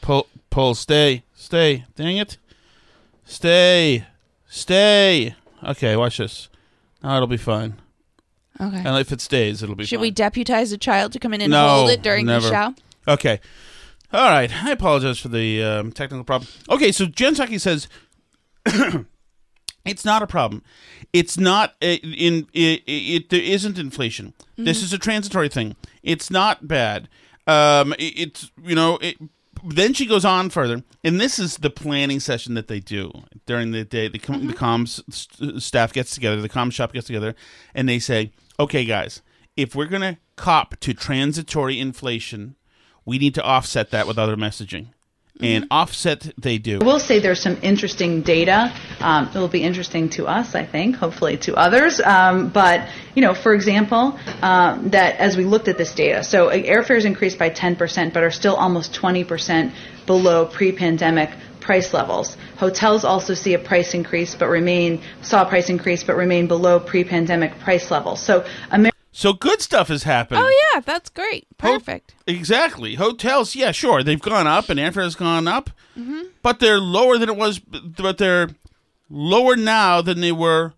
Pull. 0.00 0.26
Pull. 0.50 0.74
Stay. 0.74 1.22
Stay. 1.34 1.84
Dang 1.94 2.16
it. 2.16 2.36
Stay. 3.24 4.04
Stay. 4.48 5.36
Okay. 5.62 5.94
Watch 5.94 6.18
this. 6.18 6.48
Now 7.02 7.16
it'll 7.16 7.28
be 7.28 7.36
fine. 7.36 7.76
Okay. 8.60 8.82
And 8.84 8.98
if 8.98 9.12
it 9.12 9.20
stays, 9.20 9.62
it'll 9.62 9.74
be 9.74 9.84
Should 9.84 9.96
fine. 9.96 10.02
we 10.02 10.10
deputize 10.10 10.72
a 10.72 10.78
child 10.78 11.12
to 11.12 11.18
come 11.18 11.34
in 11.34 11.40
and 11.40 11.50
no, 11.50 11.68
hold 11.68 11.90
it 11.90 12.02
during 12.02 12.26
never. 12.26 12.48
the 12.48 12.50
show? 12.52 12.74
Okay. 13.12 13.40
All 14.12 14.30
right. 14.30 14.52
I 14.64 14.70
apologize 14.70 15.18
for 15.18 15.28
the 15.28 15.62
um, 15.62 15.92
technical 15.92 16.24
problem. 16.24 16.48
Okay, 16.70 16.92
so 16.92 17.06
Jen 17.06 17.34
Psaki 17.34 17.60
says 17.60 17.88
it's 19.84 20.04
not 20.04 20.22
a 20.22 20.26
problem. 20.26 20.62
It's 21.12 21.36
not 21.38 21.70
uh, 21.82 21.86
in 22.02 22.46
it, 22.52 22.82
it. 22.86 23.30
There 23.30 23.40
isn't 23.40 23.78
inflation. 23.78 24.32
This 24.56 24.80
Mhm. 24.80 24.84
is 24.84 24.92
a 24.92 24.98
transitory 24.98 25.48
thing. 25.48 25.76
It's 26.02 26.30
not 26.30 26.66
bad. 26.68 27.08
Um, 27.46 27.92
it- 27.98 28.18
it's 28.18 28.50
you 28.62 28.74
know. 28.74 28.98
It, 28.98 29.16
then 29.66 29.94
she 29.94 30.04
goes 30.04 30.26
on 30.26 30.50
further, 30.50 30.82
and 31.02 31.18
this 31.18 31.38
is 31.38 31.56
the 31.58 31.70
planning 31.70 32.20
session 32.20 32.52
that 32.54 32.68
they 32.68 32.80
do 32.80 33.10
during 33.46 33.70
the 33.70 33.82
day. 33.84 34.08
The, 34.08 34.18
com- 34.18 34.46
the 34.46 34.52
comms 34.52 35.00
st- 35.10 35.62
staff 35.62 35.90
gets 35.92 36.12
together, 36.12 36.42
the 36.42 36.50
comms 36.50 36.72
shop 36.74 36.92
gets 36.92 37.06
together, 37.06 37.34
and 37.74 37.88
they 37.88 37.98
say, 37.98 38.32
"Okay, 38.60 38.84
guys, 38.84 39.22
if 39.56 39.74
we're 39.74 39.86
gonna 39.86 40.18
cop 40.36 40.78
to 40.80 40.92
transitory 40.92 41.80
inflation, 41.80 42.56
we 43.04 43.18
need 43.18 43.34
to 43.34 43.42
offset 43.42 43.90
that 43.90 44.06
with 44.06 44.18
other 44.18 44.36
messaging." 44.36 44.88
And 45.42 45.66
offset 45.68 46.32
they 46.38 46.58
do. 46.58 46.78
I 46.80 46.84
will 46.84 47.00
say 47.00 47.18
there's 47.18 47.40
some 47.40 47.58
interesting 47.60 48.22
data. 48.22 48.72
Um, 49.00 49.28
it 49.34 49.38
will 49.38 49.48
be 49.48 49.64
interesting 49.64 50.08
to 50.10 50.28
us, 50.28 50.54
I 50.54 50.64
think, 50.64 50.94
hopefully 50.94 51.38
to 51.38 51.56
others. 51.56 52.00
Um, 52.00 52.50
but 52.50 52.88
you 53.16 53.22
know, 53.22 53.34
for 53.34 53.52
example, 53.52 54.16
um, 54.42 54.90
that 54.90 55.16
as 55.16 55.36
we 55.36 55.44
looked 55.44 55.66
at 55.66 55.76
this 55.76 55.92
data, 55.92 56.22
so 56.22 56.50
airfares 56.50 57.04
increased 57.04 57.36
by 57.36 57.50
10%, 57.50 58.12
but 58.12 58.22
are 58.22 58.30
still 58.30 58.54
almost 58.54 58.92
20% 58.94 59.72
below 60.06 60.46
pre-pandemic 60.46 61.30
price 61.58 61.92
levels. 61.92 62.36
Hotels 62.58 63.04
also 63.04 63.34
see 63.34 63.54
a 63.54 63.58
price 63.58 63.94
increase, 63.94 64.36
but 64.36 64.48
remain 64.48 65.02
saw 65.22 65.42
a 65.42 65.48
price 65.48 65.68
increase, 65.68 66.04
but 66.04 66.14
remain 66.14 66.46
below 66.46 66.78
pre-pandemic 66.78 67.58
price 67.58 67.90
levels. 67.90 68.22
So. 68.22 68.44
Amer- 68.72 68.93
So 69.16 69.32
good 69.32 69.62
stuff 69.62 69.90
is 69.90 70.02
happening. 70.02 70.42
Oh 70.44 70.62
yeah, 70.74 70.80
that's 70.80 71.08
great. 71.08 71.46
Perfect. 71.56 72.14
Exactly. 72.26 72.96
Hotels, 72.96 73.54
yeah, 73.54 73.70
sure, 73.70 74.02
they've 74.02 74.20
gone 74.20 74.48
up 74.48 74.68
and 74.68 74.78
airfare 74.80 75.04
has 75.04 75.14
gone 75.14 75.46
up, 75.48 75.70
Mm-hmm. 75.96 76.22
but 76.42 76.58
they're 76.58 76.80
lower 76.80 77.16
than 77.18 77.28
it 77.28 77.36
was. 77.36 77.60
But 77.60 78.18
they're 78.18 78.48
lower 79.08 79.54
now 79.54 80.02
than 80.02 80.20
they 80.20 80.32
were 80.32 80.72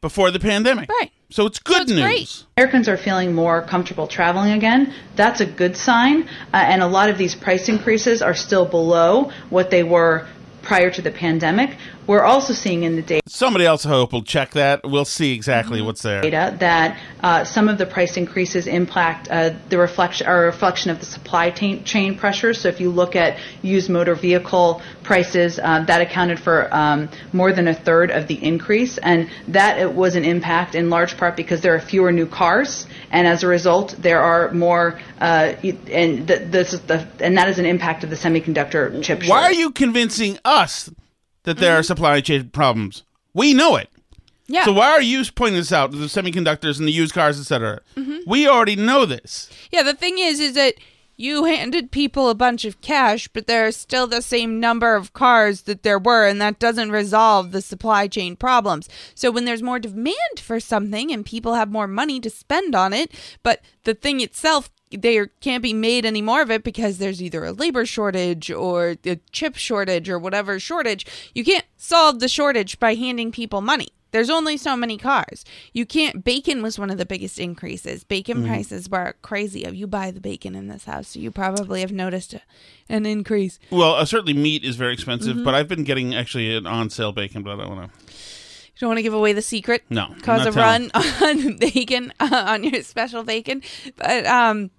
before 0.00 0.30
the 0.30 0.40
pandemic. 0.40 0.88
Right. 0.88 1.10
So 1.30 1.44
it's 1.44 1.58
good 1.58 1.88
news. 1.88 2.46
Americans 2.56 2.88
are 2.88 2.96
feeling 2.96 3.34
more 3.34 3.60
comfortable 3.60 4.06
traveling 4.06 4.52
again. 4.52 4.94
That's 5.16 5.40
a 5.42 5.46
good 5.46 5.76
sign. 5.76 6.22
Uh, 6.52 6.56
and 6.56 6.80
a 6.82 6.86
lot 6.86 7.10
of 7.10 7.18
these 7.18 7.34
price 7.34 7.68
increases 7.68 8.22
are 8.22 8.34
still 8.34 8.64
below 8.64 9.30
what 9.50 9.70
they 9.70 9.82
were 9.82 10.26
prior 10.62 10.90
to 10.90 11.02
the 11.02 11.10
pandemic. 11.10 11.76
We're 12.06 12.22
also 12.22 12.52
seeing 12.52 12.82
in 12.82 12.96
the 12.96 13.02
data. 13.02 13.22
Somebody 13.26 13.64
else, 13.64 13.86
I 13.86 13.88
hope, 13.88 14.12
will 14.12 14.22
check 14.22 14.50
that. 14.52 14.82
We'll 14.84 15.04
see 15.04 15.32
exactly 15.32 15.78
Mm-hmm. 15.78 15.86
what's 15.86 16.02
there. 16.02 16.20
data 16.22 16.54
that 16.60 16.98
uh, 17.20 17.44
some 17.44 17.68
of 17.68 17.78
the 17.78 17.86
price 17.86 18.16
increases 18.16 18.66
impact 18.66 19.28
uh, 19.30 19.54
the 19.70 19.78
reflection 19.78 20.26
or 20.26 20.42
reflection 20.42 20.90
of 20.90 21.00
the 21.00 21.06
supply 21.06 21.50
ta- 21.50 21.82
chain 21.84 22.16
pressures. 22.18 22.60
So 22.60 22.68
if 22.68 22.80
you 22.80 22.90
look 22.90 23.16
at 23.16 23.38
used 23.62 23.88
motor 23.88 24.14
vehicle 24.14 24.82
prices, 25.02 25.58
uh, 25.58 25.84
that 25.86 26.00
accounted 26.02 26.38
for 26.38 26.68
um, 26.74 27.08
more 27.32 27.52
than 27.52 27.68
a 27.68 27.74
third 27.74 28.10
of 28.10 28.28
the 28.28 28.34
increase, 28.44 28.98
and 28.98 29.30
that 29.48 29.78
it 29.78 29.92
was 29.94 30.14
an 30.16 30.24
impact 30.24 30.74
in 30.74 30.90
large 30.90 31.16
part 31.16 31.36
because 31.36 31.62
there 31.62 31.74
are 31.74 31.80
fewer 31.80 32.12
new 32.12 32.26
cars, 32.26 32.86
and 33.10 33.26
as 33.26 33.42
a 33.42 33.46
result, 33.48 33.96
there 33.98 34.20
are 34.20 34.50
more. 34.52 35.00
Uh, 35.20 35.54
and 35.90 36.28
th- 36.28 36.50
this 36.50 36.74
is 36.74 36.80
the 36.82 37.06
and 37.20 37.38
that 37.38 37.48
is 37.48 37.58
an 37.58 37.66
impact 37.66 38.04
of 38.04 38.10
the 38.10 38.16
semiconductor 38.16 38.90
chip 39.02 39.22
shortage. 39.22 39.28
Why 39.30 39.42
are 39.44 39.52
you 39.52 39.70
convincing 39.70 40.38
us 40.44 40.90
that 41.44 41.58
there 41.58 41.76
are 41.76 41.80
mm-hmm. 41.80 41.86
supply 41.86 42.20
chain 42.20 42.50
problems? 42.50 43.04
We 43.32 43.54
know 43.54 43.76
it. 43.76 43.88
Yeah. 44.46 44.64
So 44.64 44.72
why 44.74 44.90
are 44.90 45.00
you 45.00 45.24
pointing 45.34 45.56
this 45.56 45.72
out? 45.72 45.92
The 45.92 45.98
semiconductors 45.98 46.78
and 46.78 46.86
the 46.86 46.92
used 46.92 47.14
cars, 47.14 47.40
etc. 47.40 47.80
Mm-hmm. 47.96 48.18
We 48.26 48.46
already 48.46 48.76
know 48.76 49.06
this. 49.06 49.48
Yeah, 49.70 49.82
the 49.82 49.94
thing 49.94 50.18
is, 50.18 50.38
is 50.38 50.54
that 50.54 50.74
you 51.16 51.44
handed 51.44 51.90
people 51.90 52.28
a 52.28 52.34
bunch 52.34 52.64
of 52.64 52.80
cash, 52.80 53.28
but 53.28 53.46
there's 53.46 53.76
still 53.76 54.06
the 54.06 54.22
same 54.22 54.60
number 54.60 54.94
of 54.94 55.12
cars 55.12 55.62
that 55.62 55.82
there 55.82 55.98
were, 55.98 56.26
and 56.26 56.40
that 56.40 56.58
doesn't 56.58 56.90
resolve 56.90 57.52
the 57.52 57.62
supply 57.62 58.08
chain 58.08 58.36
problems. 58.36 58.88
So 59.14 59.30
when 59.30 59.44
there's 59.44 59.62
more 59.62 59.78
demand 59.78 60.38
for 60.38 60.60
something 60.60 61.12
and 61.12 61.24
people 61.24 61.54
have 61.54 61.70
more 61.70 61.86
money 61.86 62.20
to 62.20 62.30
spend 62.30 62.74
on 62.74 62.92
it, 62.92 63.12
but 63.42 63.60
the 63.84 63.94
thing 63.94 64.20
itself 64.20 64.70
there 64.90 65.26
can't 65.26 65.62
be 65.62 65.72
made 65.72 66.04
any 66.04 66.22
more 66.22 66.42
of 66.42 66.50
it 66.50 66.62
because 66.62 66.98
there's 66.98 67.22
either 67.22 67.44
a 67.44 67.52
labor 67.52 67.84
shortage 67.84 68.50
or 68.50 68.96
a 69.04 69.16
chip 69.32 69.56
shortage 69.56 70.08
or 70.08 70.18
whatever 70.18 70.60
shortage. 70.60 71.06
You 71.34 71.44
can't 71.44 71.64
solve 71.76 72.20
the 72.20 72.28
shortage 72.28 72.78
by 72.78 72.94
handing 72.94 73.32
people 73.32 73.60
money. 73.60 73.88
There's 74.14 74.30
only 74.30 74.56
so 74.56 74.76
many 74.76 74.96
cars. 74.96 75.44
You 75.72 75.84
can't. 75.84 76.22
Bacon 76.22 76.62
was 76.62 76.78
one 76.78 76.88
of 76.88 76.98
the 76.98 77.04
biggest 77.04 77.40
increases. 77.40 78.04
Bacon 78.04 78.44
Mhm. 78.44 78.46
prices 78.46 78.88
were 78.88 79.16
crazy. 79.22 79.66
You 79.72 79.88
buy 79.88 80.12
the 80.12 80.20
bacon 80.20 80.54
in 80.54 80.68
this 80.68 80.84
house, 80.84 81.08
so 81.08 81.18
you 81.18 81.32
probably 81.32 81.80
have 81.80 81.90
noticed 81.90 82.32
a, 82.32 82.40
an 82.88 83.06
increase. 83.06 83.58
Well, 83.70 83.96
uh, 83.96 84.04
certainly 84.04 84.32
meat 84.34 84.62
is 84.64 84.76
very 84.76 84.92
expensive, 84.94 85.36
Mhm. 85.38 85.44
but 85.44 85.56
I've 85.56 85.66
been 85.66 85.82
getting 85.82 86.14
actually 86.14 86.54
an 86.54 86.64
on 86.64 86.90
sale 86.90 87.10
bacon, 87.10 87.42
but 87.42 87.54
I 87.58 87.64
don't 87.64 87.76
want 87.76 87.92
to. 87.92 88.12
You 88.12 88.78
don't 88.80 88.88
want 88.90 88.98
to 88.98 89.02
give 89.02 89.14
away 89.14 89.32
the 89.32 89.42
secret. 89.42 89.82
No, 89.90 90.14
cause 90.22 90.46
a 90.46 90.52
telling. 90.52 90.90
run 90.94 91.02
on 91.22 91.56
bacon 91.56 92.12
uh, 92.20 92.44
on 92.48 92.62
your 92.62 92.82
special 92.84 93.24
bacon. 93.24 93.62
But 93.96 94.26
um, 94.26 94.70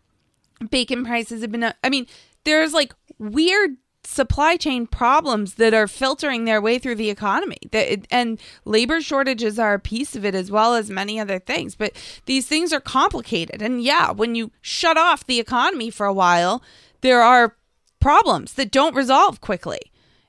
bacon 0.69 1.03
prices 1.03 1.41
have 1.41 1.51
been. 1.51 1.63
uh, 1.63 1.73
I 1.83 1.89
mean, 1.89 2.07
there's 2.45 2.73
like 2.73 2.93
weird 3.19 3.75
supply 4.05 4.57
chain 4.57 4.87
problems 4.87 5.55
that 5.55 5.73
are 5.73 5.87
filtering 5.87 6.45
their 6.45 6.61
way 6.61 6.79
through 6.79 6.95
the 6.95 7.09
economy. 7.09 7.57
That 7.71 8.07
and 8.11 8.39
labor 8.63 9.01
shortages 9.01 9.59
are 9.59 9.75
a 9.75 9.79
piece 9.79 10.15
of 10.15 10.25
it 10.25 10.35
as 10.35 10.51
well 10.51 10.75
as 10.75 10.89
many 10.89 11.19
other 11.19 11.39
things. 11.39 11.75
But 11.75 11.93
these 12.25 12.47
things 12.47 12.71
are 12.73 12.79
complicated. 12.79 13.61
And 13.61 13.81
yeah, 13.81 14.11
when 14.11 14.35
you 14.35 14.51
shut 14.61 14.97
off 14.97 15.25
the 15.25 15.39
economy 15.39 15.89
for 15.89 16.05
a 16.05 16.13
while, 16.13 16.63
there 17.01 17.21
are 17.21 17.55
problems 17.99 18.53
that 18.53 18.71
don't 18.71 18.95
resolve 18.95 19.41
quickly. 19.41 19.79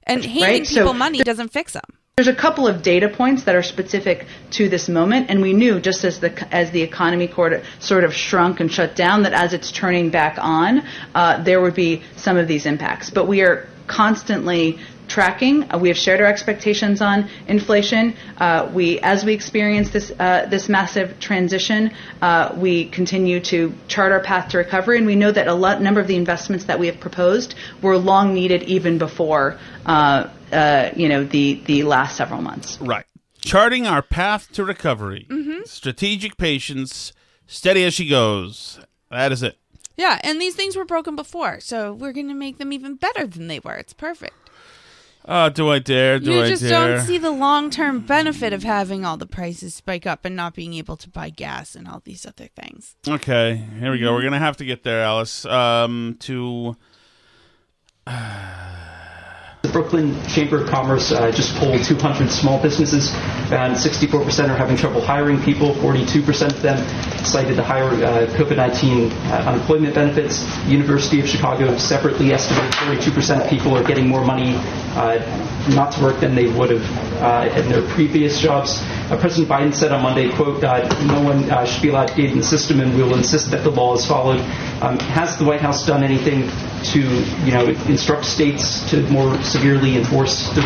And 0.04 0.24
handing 0.24 0.42
Right, 0.42 0.66
so 0.66 0.80
people 0.80 0.92
money 0.94 1.18
doesn't 1.18 1.52
fix 1.52 1.72
them. 1.72 1.95
There's 2.18 2.28
a 2.28 2.34
couple 2.34 2.66
of 2.66 2.80
data 2.80 3.10
points 3.10 3.44
that 3.44 3.54
are 3.54 3.62
specific 3.62 4.26
to 4.52 4.70
this 4.70 4.88
moment, 4.88 5.28
and 5.28 5.42
we 5.42 5.52
knew 5.52 5.80
just 5.80 6.02
as 6.02 6.18
the 6.18 6.32
as 6.50 6.70
the 6.70 6.80
economy 6.80 7.30
sort 7.78 8.04
of 8.04 8.14
shrunk 8.14 8.58
and 8.58 8.72
shut 8.72 8.96
down 8.96 9.24
that 9.24 9.34
as 9.34 9.52
it's 9.52 9.70
turning 9.70 10.08
back 10.08 10.38
on, 10.40 10.82
uh, 11.14 11.42
there 11.42 11.60
would 11.60 11.74
be 11.74 12.02
some 12.16 12.38
of 12.38 12.48
these 12.48 12.64
impacts. 12.64 13.10
But 13.10 13.28
we 13.28 13.42
are 13.42 13.68
constantly 13.86 14.78
tracking. 15.08 15.70
Uh, 15.72 15.78
we 15.78 15.88
have 15.88 15.96
shared 15.96 16.20
our 16.20 16.26
expectations 16.26 17.00
on 17.00 17.28
inflation. 17.48 18.14
Uh, 18.36 18.70
we, 18.72 18.98
as 19.00 19.24
we 19.24 19.32
experience 19.32 19.90
this 19.90 20.10
uh, 20.18 20.46
this 20.46 20.68
massive 20.68 21.18
transition, 21.20 21.92
uh, 22.22 22.54
we 22.56 22.86
continue 22.86 23.40
to 23.40 23.74
chart 23.88 24.12
our 24.12 24.20
path 24.20 24.50
to 24.50 24.58
recovery, 24.58 24.98
and 24.98 25.06
we 25.06 25.16
know 25.16 25.30
that 25.30 25.48
a 25.48 25.54
lot, 25.54 25.80
number 25.80 26.00
of 26.00 26.06
the 26.06 26.16
investments 26.16 26.64
that 26.66 26.78
we 26.78 26.86
have 26.86 27.00
proposed 27.00 27.54
were 27.82 27.96
long 27.96 28.34
needed 28.34 28.62
even 28.64 28.98
before 28.98 29.58
uh, 29.86 30.28
uh, 30.52 30.90
you 30.96 31.08
know 31.08 31.24
the 31.24 31.60
the 31.66 31.82
last 31.82 32.16
several 32.16 32.42
months. 32.42 32.78
Right. 32.80 33.04
Charting 33.40 33.86
our 33.86 34.02
path 34.02 34.50
to 34.52 34.64
recovery. 34.64 35.26
Mm-hmm. 35.30 35.60
Strategic 35.66 36.36
patience, 36.36 37.12
steady 37.46 37.84
as 37.84 37.94
she 37.94 38.08
goes. 38.08 38.80
That 39.10 39.30
is 39.30 39.42
it. 39.42 39.56
Yeah, 39.96 40.18
and 40.22 40.40
these 40.40 40.54
things 40.54 40.76
were 40.76 40.84
broken 40.84 41.16
before, 41.16 41.60
so 41.60 41.92
we're 41.92 42.12
going 42.12 42.28
to 42.28 42.34
make 42.34 42.58
them 42.58 42.72
even 42.72 42.96
better 42.96 43.26
than 43.26 43.46
they 43.46 43.60
were. 43.60 43.74
It's 43.74 43.94
perfect. 43.94 44.34
Oh, 45.28 45.48
do 45.48 45.70
I 45.70 45.80
dare? 45.80 46.20
Do 46.20 46.32
you 46.32 46.42
I 46.42 46.48
just 46.48 46.62
dare? 46.62 46.96
don't 46.96 47.04
see 47.04 47.18
the 47.18 47.32
long 47.32 47.68
term 47.70 48.00
benefit 48.00 48.52
of 48.52 48.62
having 48.62 49.04
all 49.04 49.16
the 49.16 49.26
prices 49.26 49.74
spike 49.74 50.06
up 50.06 50.24
and 50.24 50.36
not 50.36 50.54
being 50.54 50.72
able 50.74 50.96
to 50.98 51.08
buy 51.10 51.30
gas 51.30 51.74
and 51.74 51.88
all 51.88 52.00
these 52.04 52.24
other 52.24 52.48
things. 52.54 52.94
Okay, 53.08 53.56
here 53.80 53.90
we 53.90 53.98
go. 53.98 54.14
We're 54.14 54.22
gonna 54.22 54.38
have 54.38 54.56
to 54.58 54.64
get 54.64 54.84
there, 54.84 55.02
Alice. 55.02 55.44
Um, 55.44 56.16
to 56.20 56.76
The 59.66 59.72
Brooklyn 59.72 60.14
Chamber 60.28 60.62
of 60.62 60.68
Commerce 60.68 61.10
uh, 61.10 61.32
just 61.32 61.56
polled 61.56 61.82
200 61.82 62.30
small 62.30 62.62
businesses, 62.62 63.12
and 63.50 63.74
64% 63.74 64.48
are 64.48 64.56
having 64.56 64.76
trouble 64.76 65.00
hiring 65.00 65.42
people. 65.42 65.74
42% 65.74 66.46
of 66.46 66.62
them 66.62 66.78
cited 67.24 67.56
the 67.56 67.64
higher 67.64 67.88
uh, 67.88 68.26
COVID-19 68.36 69.10
uh, 69.10 69.50
unemployment 69.50 69.92
benefits. 69.92 70.46
University 70.66 71.18
of 71.18 71.26
Chicago 71.28 71.76
separately 71.78 72.32
estimated 72.32 72.70
42% 72.74 73.42
of 73.42 73.50
people 73.50 73.76
are 73.76 73.82
getting 73.82 74.06
more 74.06 74.24
money 74.24 74.54
uh, 74.94 75.18
not 75.74 75.90
to 75.94 76.00
work 76.00 76.20
than 76.20 76.36
they 76.36 76.46
would 76.46 76.70
have 76.70 77.22
uh, 77.22 77.60
in 77.60 77.68
their 77.68 77.82
previous 77.88 78.40
jobs. 78.40 78.78
Uh, 79.10 79.18
President 79.18 79.48
Biden 79.48 79.74
said 79.74 79.90
on 79.90 80.00
Monday, 80.02 80.30
"quote 80.30 80.62
No 80.62 81.20
one 81.22 81.66
should 81.66 81.82
be 81.82 81.88
allowed 81.88 82.06
to 82.08 82.14
game 82.14 82.36
the 82.36 82.44
system, 82.44 82.78
and 82.78 82.94
we 82.96 83.02
will 83.02 83.16
insist 83.16 83.50
that 83.50 83.64
the 83.64 83.70
law 83.70 83.96
is 83.96 84.06
followed." 84.06 84.40
Um, 84.80 84.98
has 85.10 85.36
the 85.38 85.44
White 85.44 85.60
House 85.60 85.86
done 85.86 86.04
anything 86.04 86.50
to, 86.92 87.00
you 87.44 87.52
know, 87.52 87.66
instruct 87.88 88.24
states 88.24 88.88
to 88.90 89.00
more 89.10 89.34
severely 89.56 89.96
enforce 89.96 90.48
the, 90.50 90.60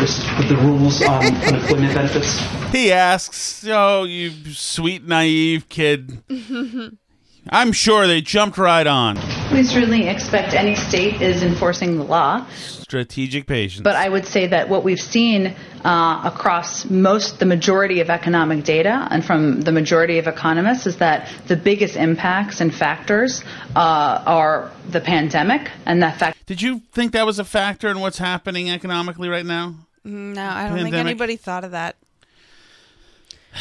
the 0.49 0.55
rules 0.57 1.01
um, 1.03 1.09
on 1.11 1.35
unemployment 1.43 1.93
benefits? 1.93 2.39
he 2.71 2.91
asks, 2.91 3.65
"Oh, 3.67 4.03
you 4.03 4.31
sweet 4.51 5.07
naive 5.07 5.69
kid." 5.69 6.23
I'm 7.49 7.71
sure 7.71 8.05
they 8.07 8.21
jumped 8.21 8.57
right 8.57 8.85
on. 8.85 9.15
We 9.51 9.63
certainly 9.63 10.07
expect 10.07 10.53
any 10.53 10.75
state 10.75 11.21
is 11.21 11.41
enforcing 11.43 11.97
the 11.97 12.03
law. 12.03 12.45
Strategic 12.51 13.47
patience. 13.47 13.81
But 13.83 13.95
I 13.95 14.09
would 14.09 14.25
say 14.25 14.47
that 14.47 14.69
what 14.69 14.83
we've 14.83 14.99
seen 14.99 15.55
uh, 15.83 16.21
across 16.23 16.85
most, 16.89 17.39
the 17.39 17.45
majority 17.45 17.99
of 17.99 18.09
economic 18.09 18.63
data, 18.63 19.07
and 19.09 19.25
from 19.25 19.61
the 19.61 19.71
majority 19.71 20.19
of 20.19 20.27
economists, 20.27 20.85
is 20.85 20.97
that 20.97 21.31
the 21.47 21.55
biggest 21.55 21.95
impacts 21.95 22.61
and 22.61 22.73
factors 22.73 23.43
uh, 23.75 24.23
are 24.25 24.71
the 24.89 25.01
pandemic 25.01 25.69
and 25.85 26.03
that 26.03 26.19
fact. 26.19 26.45
Did 26.45 26.61
you 26.61 26.81
think 26.91 27.13
that 27.13 27.25
was 27.25 27.39
a 27.39 27.45
factor 27.45 27.89
in 27.89 28.01
what's 28.01 28.17
happening 28.19 28.69
economically 28.69 29.29
right 29.29 29.45
now? 29.45 29.75
Mm, 30.05 30.35
No, 30.35 30.43
I 30.43 30.67
don't 30.67 30.77
think 30.77 30.95
anybody 30.95 31.37
thought 31.37 31.63
of 31.63 31.71
that. 31.71 31.95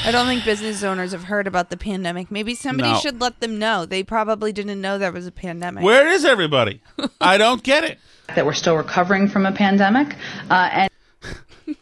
I 0.04 0.10
don't 0.12 0.26
think 0.26 0.44
business 0.44 0.82
owners 0.82 1.12
have 1.12 1.24
heard 1.24 1.46
about 1.46 1.70
the 1.70 1.76
pandemic. 1.76 2.30
Maybe 2.30 2.54
somebody 2.54 2.90
No. 2.92 2.98
should 2.98 3.20
let 3.20 3.40
them 3.40 3.58
know. 3.58 3.86
They 3.86 4.02
probably 4.02 4.52
didn't 4.52 4.80
know 4.80 4.98
there 4.98 5.12
was 5.12 5.26
a 5.26 5.32
pandemic. 5.32 5.82
Where 5.84 6.08
is 6.08 6.24
everybody? 6.24 6.80
I 7.20 7.38
don't 7.38 7.62
get 7.62 7.84
it. 7.84 7.98
That 8.36 8.46
we're 8.46 8.52
still 8.54 8.76
recovering 8.76 9.28
from 9.28 9.46
a 9.46 9.52
pandemic, 9.52 10.14
uh, 10.48 10.68
and 10.72 10.90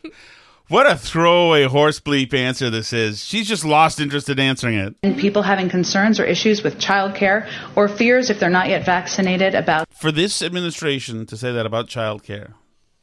What 0.68 0.87
a 0.87 0.97
throwaway 0.97 1.64
horse 1.64 1.99
bleep 1.99 2.35
answer 2.35 2.68
this 2.68 2.92
is. 2.92 3.25
She's 3.25 3.49
just 3.49 3.64
lost 3.64 4.01
interest 4.01 4.29
in 4.29 4.38
answering 4.38 4.75
it. 4.77 4.94
and 5.03 5.16
people 5.18 5.40
having 5.42 5.71
concerns 5.71 6.21
or 6.21 6.25
issues 6.25 6.62
with 6.62 6.79
childcare 6.79 7.49
or 7.75 7.88
fears 7.88 8.29
if 8.29 8.38
they're 8.38 8.51
not 8.51 8.68
yet 8.68 8.85
vaccinated 8.85 9.55
about 9.55 9.87
For 9.94 10.12
this 10.12 10.42
administration 10.42 11.25
to 11.27 11.38
say 11.38 11.53
that 11.53 11.64
about 11.64 11.88
childcare, 11.88 12.53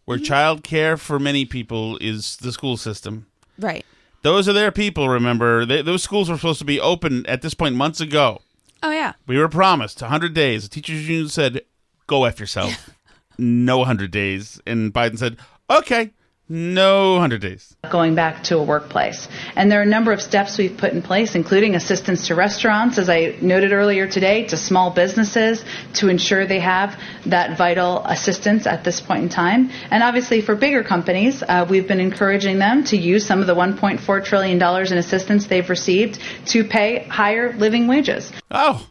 where 0.06 0.20
childcare 0.20 1.00
for 1.00 1.18
many 1.18 1.46
people 1.46 1.98
is 2.00 2.38
the 2.38 2.52
school 2.52 2.78
system. 2.78 3.26
Right. 3.58 3.84
Those 4.26 4.50
are 4.50 4.54
their 4.54 4.72
people, 4.72 5.08
remember. 5.08 5.68
They, 5.68 5.84
those 5.84 6.02
schools 6.02 6.32
were 6.32 6.36
supposed 6.36 6.58
to 6.58 6.66
be 6.66 6.80
open 6.80 7.28
at 7.28 7.44
this 7.44 7.54
point 7.54 7.76
months 7.76 8.02
ago. 8.02 8.42
Oh 8.82 8.90
yeah. 8.90 9.14
We 9.28 9.38
were 9.38 9.48
promised 9.48 10.02
100 10.02 10.34
days. 10.34 10.64
The 10.64 10.70
teachers 10.70 11.08
union 11.08 11.30
said, 11.30 11.62
go 12.08 12.24
F 12.24 12.40
yourself. 12.40 12.90
no 13.38 13.78
100 13.78 14.10
days. 14.10 14.60
And 14.66 14.92
Biden 14.92 15.20
said, 15.20 15.38
okay, 15.70 16.10
no 16.48 17.14
100 17.14 17.42
days. 17.42 17.76
going 17.92 18.14
back 18.16 18.44
to 18.44 18.58
a 18.58 18.64
workplace. 18.64 19.28
And 19.56 19.72
there 19.72 19.80
are 19.80 19.84
a 19.84 19.88
number 19.88 20.12
of 20.12 20.22
steps 20.22 20.58
we've 20.58 20.78
put 20.78 20.94
in 20.94 21.02
place, 21.02 21.36
including 21.36 21.76
assistance 21.76 22.28
to 22.28 22.36
restaurants, 22.36 22.98
as 22.98 23.10
I 23.10 23.36
noted 23.42 23.72
earlier 23.72 24.08
today, 24.08 24.46
to 24.48 24.58
small 24.58 24.92
businesses 24.92 25.64
to 25.96 26.10
ensure 26.10 26.46
they 26.46 26.60
have 26.60 27.00
that 27.26 27.58
vital 27.58 28.04
assistance 28.06 28.68
at 28.68 28.84
this 28.84 29.02
point 29.02 29.24
in 29.24 29.30
time. 29.30 29.72
And 29.90 30.04
obviously, 30.04 30.42
for 30.42 30.56
bigger 30.56 30.84
companies, 30.84 31.42
uh, 31.42 31.66
we've 31.70 31.88
been 31.88 32.00
encouraging 32.00 32.60
them 32.60 32.84
to 32.86 32.98
use 32.98 33.26
some 33.26 33.42
of 33.42 33.48
the 33.48 33.56
$1.4 33.56 34.24
trillion 34.26 34.62
in 34.62 34.98
assistance 34.98 35.48
they've 35.48 35.70
received 35.70 36.20
to 36.48 36.64
pay 36.64 37.04
higher 37.06 37.54
living 37.58 37.88
wages. 37.88 38.32
Oh, 38.52 38.88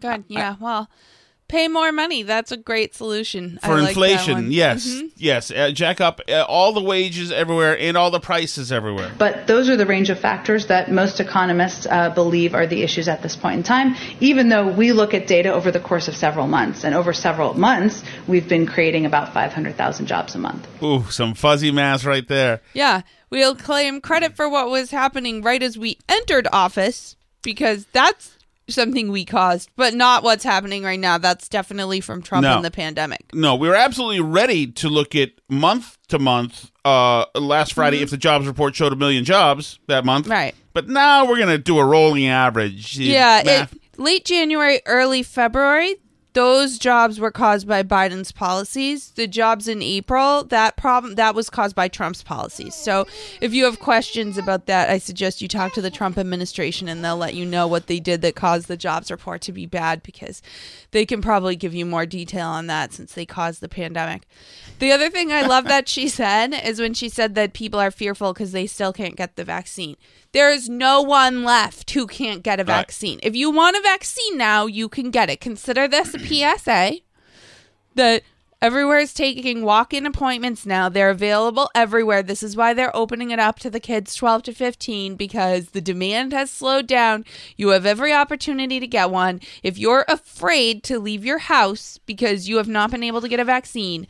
Good. 0.00 0.24
Yeah. 0.28 0.56
well, 0.60 0.88
pay 1.54 1.68
more 1.68 1.92
money. 1.92 2.24
That's 2.24 2.50
a 2.50 2.56
great 2.56 2.94
solution 2.96 3.60
for 3.62 3.76
like 3.76 3.82
that 3.82 3.88
inflation, 3.90 4.34
one. 4.34 4.52
yes. 4.52 4.86
Mhm. 4.88 5.10
Yes. 5.16 5.50
Uh, 5.52 5.70
jack 5.70 6.00
up 6.00 6.20
uh, 6.28 6.42
all 6.48 6.72
the 6.72 6.82
wages 6.82 7.30
everywhere 7.30 7.78
and 7.78 7.96
all 7.96 8.10
the 8.10 8.18
prices 8.18 8.72
everywhere. 8.72 9.12
But 9.18 9.46
those 9.46 9.68
are 9.70 9.76
the 9.76 9.86
range 9.86 10.10
of 10.10 10.18
factors 10.18 10.66
that 10.66 10.90
most 10.90 11.20
economists 11.20 11.86
uh, 11.88 12.10
believe 12.10 12.54
are 12.54 12.66
the 12.66 12.82
issues 12.82 13.06
at 13.08 13.22
this 13.22 13.36
point 13.36 13.56
in 13.58 13.62
time, 13.62 13.94
even 14.20 14.48
though 14.48 14.66
we 14.66 14.90
look 14.92 15.14
at 15.14 15.28
data 15.28 15.52
over 15.52 15.70
the 15.70 15.80
course 15.80 16.08
of 16.08 16.16
several 16.16 16.48
months. 16.48 16.84
And 16.84 16.94
over 16.94 17.12
several 17.12 17.54
months, 17.54 18.02
we've 18.26 18.48
been 18.48 18.66
creating 18.66 19.06
about 19.06 19.32
500,000 19.32 20.06
jobs 20.06 20.34
a 20.34 20.38
month. 20.38 20.66
Ooh, 20.82 21.04
some 21.10 21.34
fuzzy 21.34 21.70
math 21.70 22.04
right 22.04 22.26
there. 22.26 22.60
Yeah, 22.72 23.02
we'll 23.30 23.54
claim 23.54 24.00
credit 24.00 24.34
for 24.34 24.48
what 24.48 24.70
was 24.70 24.90
happening 24.90 25.40
right 25.40 25.62
as 25.62 25.78
we 25.78 25.98
entered 26.08 26.48
office 26.52 27.14
because 27.42 27.86
that's 27.92 28.36
something 28.68 29.10
we 29.10 29.24
caused, 29.24 29.70
but 29.76 29.94
not 29.94 30.22
what's 30.22 30.44
happening 30.44 30.82
right 30.82 30.98
now. 30.98 31.18
That's 31.18 31.48
definitely 31.48 32.00
from 32.00 32.22
Trump 32.22 32.42
No. 32.44 32.56
and 32.56 32.64
the 32.64 32.70
pandemic. 32.70 33.24
No, 33.34 33.54
we 33.56 33.68
were 33.68 33.74
absolutely 33.74 34.20
ready 34.20 34.66
to 34.72 34.88
look 34.88 35.14
at 35.14 35.30
month 35.48 35.98
to 36.08 36.18
month. 36.18 36.70
Uh, 36.84 37.24
last 37.34 37.72
Friday, 37.74 38.02
if 38.02 38.10
the 38.10 38.16
jobs 38.16 38.46
report 38.46 38.74
showed 38.74 38.92
a 38.92 38.96
million 38.96 39.24
jobs 39.24 39.78
that 39.88 40.04
month, 40.04 40.24
Mm-hmm. 40.26 40.32
Right. 40.32 40.54
But 40.72 40.88
now 40.88 41.24
we're 41.26 41.38
gonna 41.38 41.56
do 41.58 41.78
a 41.78 41.84
rolling 41.84 42.26
average. 42.26 42.98
Yeah, 42.98 43.42
Math- 43.44 43.72
it, 43.72 43.80
late 43.98 44.24
January, 44.24 44.80
early 44.86 45.22
February, 45.22 45.94
those 46.34 46.78
jobs 46.78 47.18
were 47.18 47.30
caused 47.30 47.66
by 47.66 47.82
Biden's 47.82 48.32
policies. 48.32 49.10
The 49.12 49.26
jobs 49.26 49.66
in 49.68 49.82
April, 49.82 50.44
that 50.44 50.76
problem 50.76 51.14
that 51.14 51.34
was 51.34 51.48
caused 51.48 51.74
by 51.74 51.88
Trump's 51.88 52.22
policies. 52.22 52.74
So, 52.74 53.06
if 53.40 53.54
you 53.54 53.64
have 53.64 53.78
questions 53.80 54.36
about 54.36 54.66
that, 54.66 54.90
I 54.90 54.98
suggest 54.98 55.40
you 55.40 55.48
talk 55.48 55.72
to 55.74 55.80
the 55.80 55.90
Trump 55.90 56.18
administration 56.18 56.88
and 56.88 57.04
they'll 57.04 57.16
let 57.16 57.34
you 57.34 57.46
know 57.46 57.66
what 57.66 57.86
they 57.86 58.00
did 58.00 58.20
that 58.22 58.34
caused 58.34 58.68
the 58.68 58.76
jobs 58.76 59.10
report 59.10 59.40
to 59.42 59.52
be 59.52 59.64
bad 59.66 60.02
because 60.02 60.42
they 60.90 61.06
can 61.06 61.22
probably 61.22 61.56
give 61.56 61.74
you 61.74 61.86
more 61.86 62.04
detail 62.06 62.48
on 62.48 62.66
that 62.66 62.92
since 62.92 63.14
they 63.14 63.24
caused 63.26 63.60
the 63.60 63.68
pandemic. 63.68 64.22
The 64.80 64.90
other 64.92 65.08
thing 65.10 65.32
I 65.32 65.42
love 65.42 65.64
that 65.66 65.88
she 65.88 66.08
said 66.20 66.52
is 66.52 66.80
when 66.80 66.94
she 66.94 67.08
said 67.08 67.34
that 67.36 67.52
people 67.52 67.80
are 67.80 67.90
fearful 67.92 68.32
because 68.32 68.52
they 68.52 68.66
still 68.66 68.92
can't 68.92 69.16
get 69.16 69.36
the 69.36 69.44
vaccine. 69.44 69.96
There 70.32 70.50
is 70.50 70.68
no 70.68 71.00
one 71.00 71.44
left 71.44 71.92
who 71.92 72.08
can't 72.08 72.42
get 72.42 72.58
a 72.58 72.64
Right. 72.64 72.78
vaccine. 72.78 73.20
If 73.22 73.36
you 73.36 73.50
want 73.52 73.76
a 73.76 73.80
vaccine 73.80 74.36
now, 74.36 74.66
you 74.66 74.88
can 74.88 75.10
get 75.12 75.30
it. 75.30 75.40
Consider 75.40 75.86
this 75.86 76.16
PSA 76.24 76.98
that 77.94 78.22
everywhere 78.64 78.98
is 78.98 79.12
taking 79.12 79.62
walk-in 79.62 80.06
appointments 80.06 80.64
now. 80.64 80.88
They're 80.88 81.10
available 81.10 81.70
everywhere. 81.74 82.22
This 82.22 82.42
is 82.42 82.56
why 82.56 82.72
they're 82.72 82.96
opening 82.96 83.30
it 83.30 83.38
up 83.38 83.58
to 83.58 83.68
the 83.68 83.78
kids 83.78 84.14
12 84.14 84.44
to 84.44 84.52
15 84.54 85.16
because 85.16 85.70
the 85.70 85.82
demand 85.82 86.32
has 86.32 86.50
slowed 86.50 86.86
down. 86.86 87.26
You 87.56 87.68
have 87.68 87.84
every 87.84 88.12
opportunity 88.12 88.80
to 88.80 88.86
get 88.86 89.10
one. 89.10 89.40
If 89.62 89.76
you're 89.76 90.06
afraid 90.08 90.82
to 90.84 90.98
leave 90.98 91.26
your 91.26 91.38
house 91.38 91.98
because 92.06 92.48
you 92.48 92.56
have 92.56 92.68
not 92.68 92.90
been 92.90 93.02
able 93.02 93.20
to 93.20 93.28
get 93.28 93.38
a 93.40 93.44
vaccine, 93.44 94.06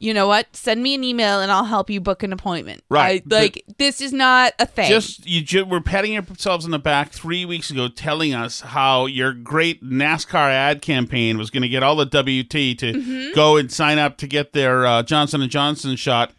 you 0.00 0.14
know 0.14 0.28
what? 0.28 0.46
Send 0.54 0.82
me 0.82 0.94
an 0.94 1.02
email 1.04 1.40
and 1.40 1.50
I'll 1.50 1.64
help 1.64 1.90
you 1.90 2.00
book 2.00 2.22
an 2.22 2.32
appointment. 2.32 2.82
Right. 2.88 3.22
I- 3.30 3.34
like 3.34 3.64
this 3.78 4.00
is 4.00 4.12
not 4.12 4.52
a 4.58 4.66
thing. 4.66 4.88
Just 4.88 5.26
you 5.26 5.40
ju- 5.42 5.64
were 5.64 5.80
patting 5.80 6.12
yourselves 6.12 6.64
on 6.64 6.70
the 6.70 6.78
back 6.78 7.10
three 7.10 7.44
weeks 7.44 7.70
ago, 7.70 7.88
telling 7.88 8.34
us 8.34 8.60
how 8.60 9.06
your 9.06 9.32
great 9.32 9.82
NASCAR 9.84 10.50
ad 10.50 10.82
campaign 10.82 11.36
was 11.38 11.50
going 11.50 11.62
to 11.62 11.68
get 11.68 11.82
all 11.82 11.96
the 11.96 12.04
WT 12.06 12.78
to 12.78 12.92
Mm-hmm. 12.92 13.34
go 13.34 13.56
and 13.56 13.70
sign 13.72 13.98
up 13.98 14.16
to 14.18 14.26
get 14.26 14.52
their 14.52 14.86
uh, 14.86 15.02
Johnson 15.02 15.42
and 15.42 15.50
Johnson 15.50 15.96
shot, 15.96 16.32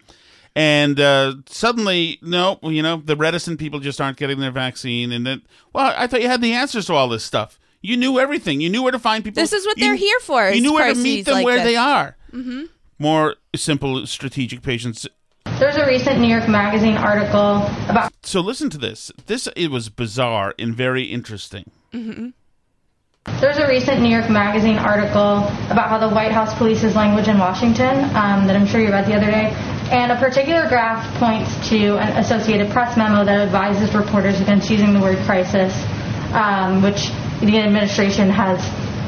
and 0.56 1.00
uh, 1.00 1.36
suddenly, 1.48 2.20
no, 2.22 2.60
you 2.64 2.82
know, 2.82 2.98
the 3.04 3.16
reticent 3.16 3.60
people 3.60 3.80
just 3.80 4.02
aren't 4.02 4.18
getting 4.18 4.40
their 4.40 4.52
vaccine, 4.52 5.12
and 5.12 5.26
then, 5.26 5.42
well, 5.74 5.94
I 5.98 6.08
thought 6.08 6.22
you 6.22 6.28
had 6.28 6.42
the 6.42 6.54
answers 6.54 6.86
to 6.88 6.94
all 6.94 7.08
this 7.10 7.24
stuff. 7.24 7.60
You 7.82 7.96
knew 7.96 8.20
everything. 8.20 8.60
You 8.60 8.70
knew 8.70 8.84
where 8.84 8.92
to 8.92 9.00
find 9.00 9.24
people. 9.24 9.42
This 9.42 9.54
is 9.54 9.66
what 9.66 9.78
You- 9.78 9.86
they're 9.86 9.96
here 9.96 10.20
for, 10.22 10.50
You 10.50 10.62
knew 10.62 10.74
where 10.74 10.94
to 10.94 11.00
meet 11.00 11.26
them 11.26 11.36
like 11.36 11.46
where 11.46 11.56
this. 11.58 11.64
they 11.66 11.76
are. 11.78 12.18
Mhm. 12.34 12.68
More 13.00 13.36
simple 13.56 14.06
strategic 14.06 14.62
patience. 14.62 15.08
There's 15.58 15.78
a 15.78 15.86
recent 15.88 16.20
New 16.20 16.28
York 16.28 16.48
Magazine 16.48 16.98
article 16.98 17.66
about. 17.90 18.12
So 18.24 18.42
listen 18.42 18.70
to 18.72 18.78
this. 18.78 19.12
This 19.26 19.48
it 19.56 19.70
was 19.72 19.90
bizarre 19.90 20.54
and 20.60 20.76
very 20.76 21.04
interesting. 21.04 21.72
Mm-hmm. 21.94 22.30
There's 23.40 23.58
a 23.58 23.68
recent 23.68 24.02
New 24.02 24.10
York 24.10 24.30
Magazine 24.30 24.78
article 24.78 25.48
about 25.72 25.90
how 25.90 25.98
the 25.98 26.10
White 26.10 26.32
House 26.32 26.54
polices 26.54 26.96
language 26.96 27.28
in 27.28 27.38
Washington 27.38 28.04
um, 28.16 28.48
that 28.48 28.56
I'm 28.56 28.66
sure 28.66 28.82
you 28.82 28.90
read 28.90 29.06
the 29.06 29.16
other 29.16 29.32
day. 29.32 29.54
And 29.92 30.12
a 30.12 30.18
particular 30.18 30.68
graph 30.68 31.04
points 31.20 31.70
to 31.70 31.98
an 31.98 32.18
Associated 32.18 32.70
Press 32.72 32.98
memo 32.98 33.24
that 33.24 33.40
advises 33.40 33.96
reporters 33.96 34.42
against 34.42 34.70
using 34.70 34.94
the 34.94 35.00
word 35.00 35.18
crisis, 35.26 35.74
um, 36.34 36.82
which 36.82 37.10
the 37.40 37.60
administration 37.60 38.30
has 38.30 38.60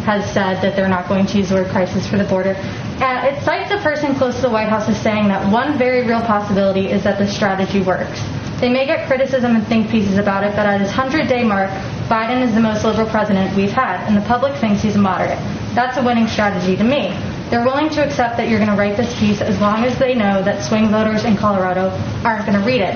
has 0.06 0.26
said 0.34 0.62
that 0.62 0.76
they're 0.76 0.90
not 0.90 1.08
going 1.08 1.26
to 1.28 1.38
use 1.38 1.50
the 1.50 1.56
word 1.56 1.70
crisis 1.70 2.08
for 2.08 2.18
the 2.18 2.24
border. 2.24 2.56
And 3.02 3.36
it 3.36 3.44
cites 3.44 3.72
a 3.72 3.82
person 3.82 4.14
close 4.14 4.36
to 4.36 4.42
the 4.44 4.50
White 4.52 4.70
House 4.70 4.88
as 4.88 5.02
saying 5.02 5.28
that 5.30 5.52
one 5.52 5.76
very 5.76 6.06
real 6.06 6.22
possibility 6.22 6.92
is 6.92 7.04
that 7.04 7.18
the 7.18 7.28
strategy 7.28 7.82
works. 7.82 8.22
They 8.62 8.70
may 8.70 8.86
get 8.86 9.08
criticism 9.08 9.56
and 9.56 9.66
think 9.66 9.90
pieces 9.90 10.20
about 10.20 10.44
it, 10.44 10.56
but 10.56 10.68
at 10.68 10.82
his 10.82 10.90
100 10.90 11.28
day 11.28 11.44
mark, 11.44 11.72
Biden 12.08 12.48
is 12.48 12.54
the 12.54 12.60
most 12.60 12.86
liberal 12.86 13.10
president 13.10 13.56
we've 13.56 13.72
had, 13.72 14.06
and 14.08 14.16
the 14.16 14.22
public 14.22 14.56
thinks 14.62 14.84
he's 14.84 14.96
a 14.96 15.00
moderate. 15.00 15.40
That's 15.74 15.98
a 15.98 16.04
winning 16.04 16.28
strategy 16.28 16.76
to 16.76 16.84
me. 16.84 17.10
They're 17.50 17.66
willing 17.66 17.90
to 17.90 18.06
accept 18.06 18.38
that 18.38 18.50
you're 18.50 18.60
going 18.60 18.70
to 18.70 18.78
write 18.78 18.98
this 18.98 19.18
piece 19.20 19.42
as 19.42 19.60
long 19.60 19.84
as 19.84 19.98
they 19.98 20.14
know 20.14 20.44
that 20.44 20.64
swing 20.64 20.90
voters 20.90 21.24
in 21.24 21.36
Colorado 21.36 21.90
aren't 22.24 22.46
going 22.46 22.60
to 22.60 22.64
read 22.64 22.82
it. 22.82 22.96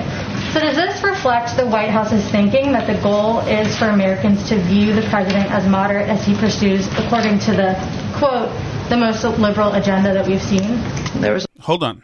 So 0.56 0.62
does 0.62 0.76
this 0.76 1.02
reflect 1.02 1.54
the 1.58 1.66
White 1.66 1.90
House's 1.90 2.26
thinking 2.30 2.72
that 2.72 2.86
the 2.86 2.98
goal 3.02 3.40
is 3.40 3.76
for 3.76 3.88
Americans 3.90 4.48
to 4.48 4.58
view 4.58 4.94
the 4.94 5.02
president 5.10 5.50
as 5.50 5.68
moderate 5.68 6.08
as 6.08 6.24
he 6.24 6.34
pursues, 6.34 6.86
according 6.96 7.40
to 7.40 7.50
the 7.52 7.74
quote, 8.16 8.48
the 8.88 8.96
most 8.96 9.22
liberal 9.22 9.74
agenda 9.74 10.14
that 10.14 10.26
we've 10.26 10.40
seen? 10.40 10.80
There 11.20 11.34
was 11.34 11.46
Hold 11.60 11.82
on. 11.82 12.02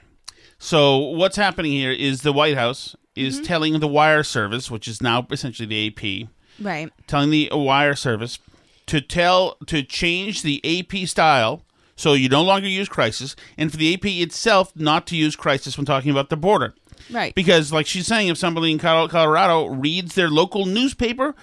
So 0.58 0.98
what's 0.98 1.36
happening 1.36 1.72
here 1.72 1.92
is 1.92 2.20
the 2.20 2.32
White 2.34 2.58
House 2.58 2.94
is 3.16 3.36
Mm-hmm. 3.36 3.44
telling 3.44 3.80
the 3.80 3.88
wire 3.88 4.22
service, 4.22 4.70
which 4.70 4.86
is 4.86 5.00
now 5.00 5.26
essentially 5.30 5.66
the 5.66 5.86
AP, 5.88 6.28
Right. 6.62 6.90
telling 7.06 7.30
the 7.30 7.48
wire 7.52 7.94
service 7.94 8.38
to 8.84 9.00
tell 9.00 9.56
to 9.66 9.82
change 9.82 10.42
the 10.42 10.60
AP 10.62 11.08
style 11.08 11.62
so 11.96 12.12
you 12.12 12.28
no 12.28 12.42
longer 12.42 12.68
use 12.68 12.90
crisis, 12.90 13.34
and 13.56 13.70
for 13.70 13.78
the 13.78 13.94
AP 13.94 14.04
itself 14.04 14.76
not 14.76 15.06
to 15.06 15.16
use 15.16 15.36
crisis 15.36 15.78
when 15.78 15.86
talking 15.86 16.10
about 16.10 16.28
the 16.28 16.36
border. 16.36 16.74
Right. 17.10 17.34
Because, 17.34 17.72
like 17.72 17.86
she's 17.86 18.06
saying, 18.06 18.28
if 18.28 18.38
somebody 18.38 18.72
in 18.72 18.78
Colorado 18.78 19.66
reads 19.66 20.14
their 20.14 20.28
local 20.28 20.66
newspaper 20.66 21.34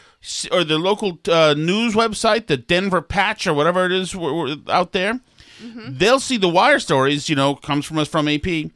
or 0.52 0.64
their 0.64 0.80
local 0.80 1.20
uh, 1.28 1.54
news 1.58 1.94
website, 1.94 2.48
the 2.48 2.58
Denver 2.58 3.02
Patch 3.02 3.48
or 3.48 3.54
whatever 3.54 3.86
it 3.86 3.92
is 3.92 4.16
out 4.68 4.92
there, 4.94 5.20
they'll 5.90 6.20
see 6.20 6.38
the 6.38 6.50
wire 6.50 6.80
stories. 6.80 7.30
You 7.30 7.36
know, 7.36 7.56
comes 7.56 7.86
from 7.86 7.98
us 7.98 8.08
from 8.08 8.28
AP. 8.28 8.72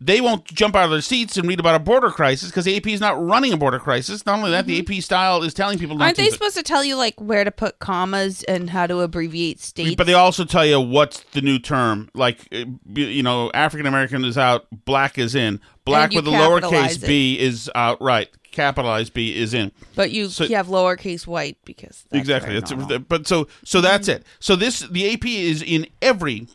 They 0.00 0.20
won't 0.20 0.44
jump 0.44 0.76
out 0.76 0.84
of 0.84 0.90
their 0.90 1.00
seats 1.00 1.36
and 1.36 1.48
read 1.48 1.58
about 1.58 1.74
a 1.74 1.78
border 1.78 2.10
crisis 2.10 2.50
because 2.50 2.64
the 2.66 2.76
AP 2.76 2.86
is 2.88 3.00
not 3.00 3.22
running 3.24 3.52
a 3.52 3.56
border 3.56 3.78
crisis. 3.78 4.26
Not 4.26 4.38
only 4.38 4.50
that, 4.50 4.66
the 4.66 4.78
AP 4.78 5.02
style 5.02 5.42
is 5.42 5.54
telling 5.54 5.78
people 5.78 6.00
Aren't 6.02 6.16
they 6.16 6.24
use 6.24 6.34
it. 6.34 6.36
supposed 6.36 6.56
to 6.56 6.62
tell 6.62 6.84
you 6.84 6.96
like 6.96 7.18
where 7.20 7.44
to 7.44 7.50
put 7.50 7.78
commas 7.78 8.42
and 8.44 8.68
how 8.68 8.86
to 8.86 9.00
abbreviate 9.00 9.60
states? 9.60 9.96
But 9.96 10.06
they 10.06 10.14
also 10.14 10.44
tell 10.44 10.66
you 10.66 10.80
what's 10.80 11.20
the 11.32 11.40
new 11.40 11.58
term. 11.58 12.10
Like, 12.14 12.46
uh, 12.52 12.64
you 12.94 13.22
know, 13.22 13.50
African 13.54 13.86
American 13.86 14.24
is 14.24 14.36
out, 14.36 14.66
black 14.84 15.18
is 15.18 15.34
in. 15.34 15.60
Black 15.84 16.10
with 16.10 16.26
a 16.26 16.30
lowercase 16.30 17.02
it. 17.02 17.06
b 17.06 17.38
is 17.38 17.70
out, 17.74 18.00
right. 18.02 18.28
Capitalized 18.50 19.14
b 19.14 19.36
is 19.36 19.54
in. 19.54 19.70
But 19.94 20.10
you, 20.10 20.28
So- 20.28 20.44
you 20.44 20.56
have 20.56 20.66
lowercase 20.66 21.26
white 21.26 21.58
because 21.64 22.04
exactly. 22.12 22.56
It's, 22.56 22.72
but 23.08 23.26
so 23.26 23.48
so 23.64 23.80
that's 23.80 24.08
it. 24.08 24.24
So 24.40 24.56
this 24.56 24.80
the 24.80 25.12
AP 25.12 25.24
is 25.26 25.62
in 25.62 25.86
every 26.02 26.48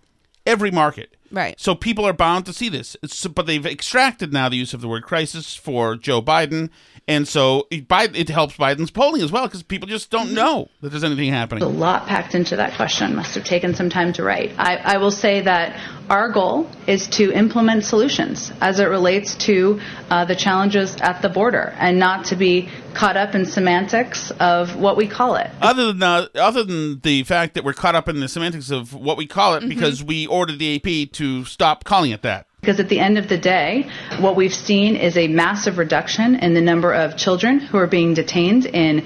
every 0.45 0.71
market. 0.71 1.15
Right. 1.31 1.59
So 1.59 1.75
people 1.75 2.05
are 2.05 2.13
bound 2.13 2.45
to 2.47 2.53
see 2.53 2.69
this. 2.69 2.95
It's, 3.01 3.25
but 3.27 3.45
they've 3.45 3.65
extracted 3.65 4.33
now 4.33 4.49
the 4.49 4.57
use 4.57 4.73
of 4.73 4.81
the 4.81 4.87
word 4.87 5.03
crisis 5.03 5.55
for 5.55 5.95
Joe 5.95 6.21
Biden, 6.21 6.69
and 7.07 7.27
so 7.27 7.67
it, 7.71 7.87
Biden, 7.87 8.15
it 8.15 8.29
helps 8.29 8.55
Biden's 8.57 8.91
polling 8.91 9.21
as 9.21 9.31
well 9.31 9.45
because 9.47 9.63
people 9.63 9.87
just 9.87 10.09
don't 10.11 10.33
know 10.33 10.69
that 10.81 10.89
there's 10.89 11.03
anything 11.03 11.31
happening. 11.31 11.63
A 11.63 11.67
lot 11.67 12.07
packed 12.07 12.35
into 12.35 12.55
that 12.57 12.75
question. 12.75 13.15
Must 13.15 13.33
have 13.35 13.43
taken 13.43 13.73
some 13.73 13.89
time 13.89 14.13
to 14.13 14.23
write. 14.23 14.51
I, 14.57 14.75
I 14.77 14.97
will 14.97 15.11
say 15.11 15.41
that 15.41 15.79
our 16.09 16.29
goal 16.29 16.69
is 16.87 17.07
to 17.09 17.31
implement 17.31 17.83
solutions 17.85 18.51
as 18.61 18.79
it 18.79 18.85
relates 18.85 19.35
to 19.35 19.79
uh, 20.09 20.25
the 20.25 20.35
challenges 20.35 20.95
at 21.01 21.21
the 21.21 21.29
border 21.29 21.73
and 21.77 21.97
not 21.97 22.25
to 22.25 22.35
be 22.35 22.69
caught 22.93 23.15
up 23.15 23.33
in 23.35 23.45
semantics 23.45 24.31
of 24.31 24.75
what 24.75 24.97
we 24.97 25.07
call 25.07 25.35
it. 25.35 25.49
Other 25.61 25.87
than 25.93 26.03
uh, 26.03 26.27
other 26.35 26.63
than 26.63 26.99
the 26.99 27.23
fact 27.23 27.53
that 27.55 27.63
we're 27.63 27.73
caught 27.73 27.95
up 27.95 28.09
in 28.09 28.19
the 28.19 28.27
semantics 28.27 28.69
of 28.69 28.93
what 28.93 29.17
we 29.17 29.25
call 29.25 29.41
Mm-hmm. 29.51 29.65
it 29.65 29.69
because 29.75 30.03
we 30.03 30.27
ordered 30.27 30.59
the 30.59 30.75
AP 30.75 31.11
to 31.13 31.20
stop 31.45 31.83
calling 31.83 32.11
it 32.11 32.21
that. 32.23 32.47
Because 32.61 32.79
at 32.79 32.89
the 32.89 32.99
end 32.99 33.17
of 33.17 33.27
the 33.27 33.37
day, 33.37 33.89
what 34.19 34.35
we've 34.35 34.53
seen 34.53 34.95
is 34.95 35.17
a 35.17 35.27
massive 35.27 35.77
reduction 35.77 36.35
in 36.35 36.53
the 36.53 36.61
number 36.61 36.93
of 36.93 37.17
children 37.17 37.59
who 37.59 37.77
are 37.77 37.87
being 37.87 38.13
detained 38.13 38.67
in 38.67 39.03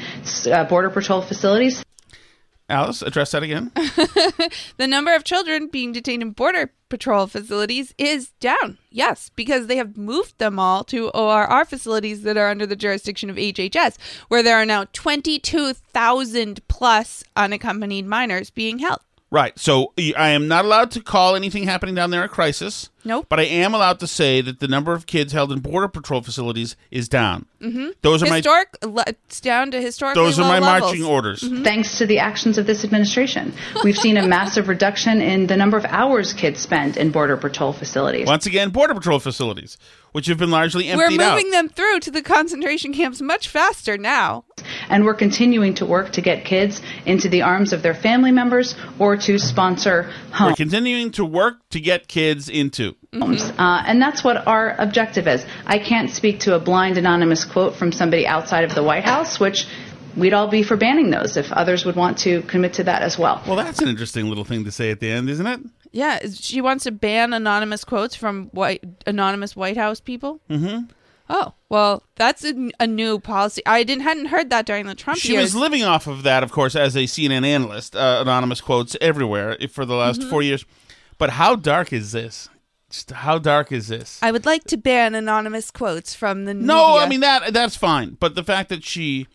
uh, 0.52 0.66
Border 0.66 0.90
Patrol 0.90 1.22
facilities. 1.22 1.84
Alice, 2.68 3.04
address 3.04 3.32
that 3.32 3.44
again. 3.44 3.72
the 4.78 4.88
number 4.88 5.14
of 5.14 5.24
children 5.24 5.68
being 5.68 5.92
detained 5.92 6.24
in 6.24 6.32
border 6.32 6.72
patrol 6.90 7.28
facilities 7.28 7.94
is 8.00 8.30
down. 8.40 8.80
Yes, 8.90 9.30
because 9.36 9.68
they 9.68 9.76
have 9.76 9.98
moved 9.98 10.40
them 10.40 10.58
all 10.58 10.84
to 10.86 11.10
ORR 11.10 11.66
facilities 11.66 12.24
that 12.24 12.38
are 12.38 12.50
under 12.50 12.66
the 12.66 12.76
jurisdiction 12.76 13.30
of 13.30 13.36
HHS, 13.36 13.98
where 14.30 14.42
there 14.42 14.60
are 14.60 14.66
now 14.66 14.86
22,000 14.94 16.68
plus 16.68 17.24
unaccompanied 17.36 18.08
minors 18.08 18.50
being 18.50 18.80
held. 18.80 19.02
Right. 19.36 19.60
So 19.60 19.92
I 20.18 20.30
am 20.30 20.48
not 20.48 20.64
allowed 20.64 20.92
to 20.92 21.02
call 21.02 21.36
anything 21.36 21.66
happening 21.66 21.94
down 21.94 22.10
there 22.10 22.24
a 22.24 22.30
crisis. 22.30 22.90
Nope. 23.06 23.28
But 23.30 23.40
I 23.40 23.44
am 23.44 23.74
allowed 23.74 24.00
to 24.02 24.08
say 24.08 24.42
that 24.42 24.60
the 24.60 24.68
number 24.68 24.92
of 24.94 25.06
kids 25.06 25.32
held 25.32 25.52
in 25.52 25.60
border 25.60 25.88
patrol 25.88 26.22
facilities 26.22 26.76
is 26.92 27.08
down. 27.08 27.46
Mm-hmm. 27.62 27.90
Those 28.02 28.22
are 28.24 28.28
my 28.28 28.38
Historic, 28.38 28.70
le- 28.84 29.04
it's 29.08 29.40
down 29.40 29.72
to 29.72 29.82
historically 29.82 30.22
those 30.24 30.38
are 30.40 30.42
low 30.44 30.48
my 30.50 30.60
levels. 30.60 30.92
marching 30.92 31.04
orders. 31.06 31.48
Thanks 31.64 31.98
to 32.00 32.06
the 32.06 32.20
actions 32.20 32.58
of 32.58 32.66
this 32.66 32.84
administration, 32.84 33.54
we've 33.84 33.98
seen 33.98 34.18
a 34.18 34.28
massive 34.28 34.68
reduction 34.68 35.22
in 35.22 35.48
the 35.48 35.56
number 35.56 35.78
of 35.78 35.86
hours 35.86 36.34
kids 36.34 36.60
spend 36.60 36.98
in 36.98 37.12
Border 37.12 37.38
Patrol 37.38 37.74
facilities. 37.74 38.28
Once 38.28 38.46
again, 38.46 38.70
border 38.72 38.94
patrol 38.94 39.20
facilities, 39.20 39.78
which 40.12 40.26
have 40.28 40.38
been 40.38 40.52
largely 40.52 40.88
emptied 40.88 40.98
We're 40.98 41.04
emptied 41.06 41.22
out. 41.22 41.36
moving 41.36 41.52
them 41.52 41.70
through 41.70 42.00
to 42.02 42.12
the 42.12 42.22
concentration 42.22 42.94
camps 42.94 43.22
much 43.22 43.48
faster 43.50 43.98
now. 43.98 44.46
And 44.90 45.06
we're 45.06 45.14
continuing 45.16 45.74
to 45.76 45.86
work 45.86 46.12
to 46.14 46.22
get 46.22 46.46
kids 46.46 46.82
into 47.06 47.30
the 47.30 47.42
arms 47.44 47.74
of 47.74 47.82
their 47.84 47.94
family 47.94 48.32
members 48.32 48.76
or 49.00 49.16
to 49.18 49.38
sponsor 49.40 50.12
We're 50.40 50.54
continuing 50.56 51.12
to 51.14 51.26
work 51.26 51.58
to 51.70 51.80
get 51.80 52.08
kids 52.08 52.50
into. 52.50 52.95
Uh, 53.14 53.84
and 53.88 54.02
that's 54.02 54.24
what 54.24 54.46
our 54.46 54.76
objective 54.78 55.26
is. 55.28 55.46
I 55.66 55.80
can't 55.80 56.10
speak 56.10 56.42
to 56.42 56.56
a 56.56 56.60
blind 56.60 56.98
anonymous 56.98 57.46
quote 57.46 57.76
from 57.76 57.92
somebody 57.94 58.28
outside 58.28 58.66
of 58.66 58.76
the 58.76 58.84
White 58.84 59.06
House, 59.06 59.40
which 59.40 59.66
we'd 60.18 60.34
all 60.34 60.50
be 60.50 60.64
for 60.64 60.76
banning 60.76 61.12
those 61.12 61.38
if 61.38 61.50
others 61.54 61.86
would 61.86 61.96
want 61.96 62.18
to 62.20 62.42
commit 62.44 62.74
to 62.74 62.84
that 62.84 63.02
as 63.04 63.18
well. 63.18 63.42
Well, 63.48 63.56
that's 63.56 63.80
an 63.82 63.88
interesting 63.88 64.28
little 64.28 64.44
thing 64.44 64.66
to 64.66 64.72
say 64.72 64.92
at 64.92 65.00
the 65.00 65.10
end, 65.10 65.30
isn't 65.30 65.48
it? 65.48 65.60
Yeah, 65.94 66.20
she 66.34 66.60
wants 66.60 66.84
to 66.84 66.92
ban 66.92 67.32
anonymous 67.32 67.86
quotes 67.86 68.16
from 68.16 68.48
white 68.48 68.84
anonymous 69.08 69.56
White 69.56 69.78
House 69.78 70.02
people. 70.02 70.42
Mm-hmm. 70.50 70.92
Oh, 71.30 71.54
well, 71.70 72.04
that's 72.18 72.44
a, 72.44 72.70
a 72.82 72.86
new 72.86 73.18
policy. 73.20 73.62
I 73.66 73.84
didn't 73.84 74.04
hadn't 74.04 74.26
heard 74.26 74.50
that 74.50 74.66
during 74.66 74.86
the 74.88 74.94
Trump 74.94 75.20
She 75.20 75.32
years. 75.34 75.44
was 75.46 75.56
living 75.56 75.84
off 75.84 76.06
of 76.06 76.24
that, 76.24 76.44
of 76.44 76.52
course, 76.52 76.76
as 76.76 76.96
a 76.98 77.04
CNN 77.06 77.46
analyst, 77.46 77.96
uh, 77.96 78.20
anonymous 78.22 78.60
quotes 78.62 78.98
everywhere 79.00 79.58
for 79.72 79.86
the 79.86 79.96
last 79.96 80.20
Mhm. 80.22 80.30
four 80.30 80.44
years. 80.44 80.66
But 81.18 81.32
how 81.32 81.56
dark 81.56 81.94
is 81.94 82.12
this? 82.12 82.50
Just 82.90 83.12
how 83.12 83.38
dark 83.40 83.72
is 83.72 83.88
this? 83.88 84.20
I 84.22 84.32
would 84.32 84.46
like 84.46 84.64
to 84.66 84.78
ban 84.78 85.16
anonymous 85.16 85.72
quotes 85.72 86.14
from 86.14 86.46
the 86.46 86.54
No, 86.54 86.90
media. 86.94 87.02
I 87.06 87.10
mean 87.10 87.20
that 87.22 87.54
that's 87.54 87.76
fine. 87.76 88.18
But 88.20 88.36
the 88.36 88.44
fact 88.44 88.70
that 88.70 88.84
she 88.84 89.28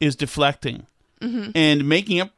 is 0.00 0.16
deflecting 0.16 0.86
Mhm. 1.20 1.52
and 1.54 1.88
making 1.88 2.20
up 2.20 2.30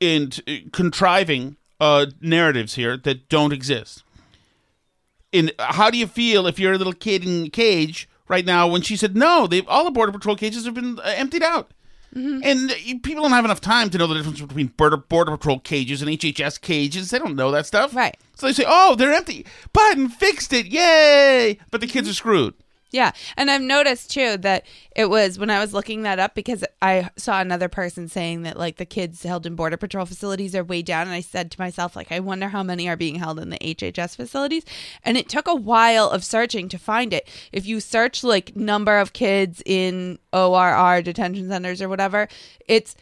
and 0.00 0.40
uh, 0.48 0.52
contriving 0.72 1.56
uh, 1.80 2.06
narratives 2.20 2.74
here 2.74 2.96
that 2.98 3.28
don't 3.28 3.52
exist. 3.52 4.02
And 5.32 5.52
how 5.58 5.90
do 5.90 5.96
you 5.98 6.06
feel 6.06 6.46
if 6.46 6.58
you're 6.58 6.72
a 6.74 6.78
little 6.78 6.92
kid 6.92 7.24
in 7.24 7.46
a 7.46 7.48
cage 7.48 8.08
right 8.28 8.44
now 8.44 8.66
when 8.68 8.82
she 8.82 8.96
said 8.96 9.16
no? 9.16 9.46
They 9.46 9.62
all 9.66 9.84
the 9.84 9.90
border 9.90 10.12
patrol 10.12 10.36
cages 10.36 10.64
have 10.64 10.74
been 10.74 10.98
uh, 10.98 11.02
emptied 11.16 11.42
out. 11.42 11.70
And 12.12 12.70
uh, 12.70 12.74
people 13.02 13.22
don't 13.22 13.30
have 13.30 13.44
enough 13.44 13.60
time 13.60 13.90
to 13.90 13.98
know 13.98 14.06
the 14.06 14.14
difference 14.14 14.40
between 14.40 14.68
border, 14.68 14.96
border 14.96 15.36
patrol 15.36 15.60
cages 15.60 16.02
and 16.02 16.10
HHS 16.10 16.60
cages. 16.60 17.10
They 17.10 17.18
don't 17.18 17.36
know 17.36 17.50
that 17.52 17.66
stuff. 17.66 17.94
Right. 17.94 18.16
So 18.34 18.46
they 18.46 18.52
say, 18.52 18.64
oh, 18.66 18.94
they're 18.96 19.12
empty. 19.12 19.46
Biden 19.74 20.10
fixed 20.10 20.52
it. 20.52 20.66
Yay. 20.66 21.58
But 21.70 21.80
the 21.80 21.86
kids 21.86 22.08
are 22.08 22.14
screwed. 22.14 22.54
Yeah, 22.92 23.12
and 23.36 23.50
I've 23.50 23.62
noticed 23.62 24.10
too 24.10 24.36
that 24.38 24.66
it 24.96 25.08
was 25.08 25.38
when 25.38 25.48
I 25.48 25.60
was 25.60 25.72
looking 25.72 26.02
that 26.02 26.18
up 26.18 26.34
because 26.34 26.64
I 26.82 27.08
saw 27.16 27.40
another 27.40 27.68
person 27.68 28.08
saying 28.08 28.42
that 28.42 28.58
like 28.58 28.76
the 28.76 28.84
kids 28.84 29.22
held 29.22 29.46
in 29.46 29.54
border 29.54 29.76
patrol 29.76 30.06
facilities 30.06 30.56
are 30.56 30.64
way 30.64 30.82
down, 30.82 31.02
and 31.02 31.12
I 31.12 31.20
said 31.20 31.52
to 31.52 31.60
myself 31.60 31.94
like 31.94 32.10
I 32.10 32.18
wonder 32.18 32.48
how 32.48 32.64
many 32.64 32.88
are 32.88 32.96
being 32.96 33.14
held 33.14 33.38
in 33.38 33.50
the 33.50 33.58
HHS 33.58 34.16
facilities, 34.16 34.64
and 35.04 35.16
it 35.16 35.28
took 35.28 35.46
a 35.46 35.54
while 35.54 36.10
of 36.10 36.24
searching 36.24 36.68
to 36.68 36.78
find 36.78 37.12
it. 37.12 37.28
If 37.52 37.64
you 37.64 37.78
search 37.78 38.24
like 38.24 38.56
number 38.56 38.98
of 38.98 39.12
kids 39.12 39.62
in 39.64 40.18
ORR 40.32 41.02
detention 41.02 41.48
centers 41.48 41.80
or 41.80 41.88
whatever, 41.88 42.28
it's 42.66 42.96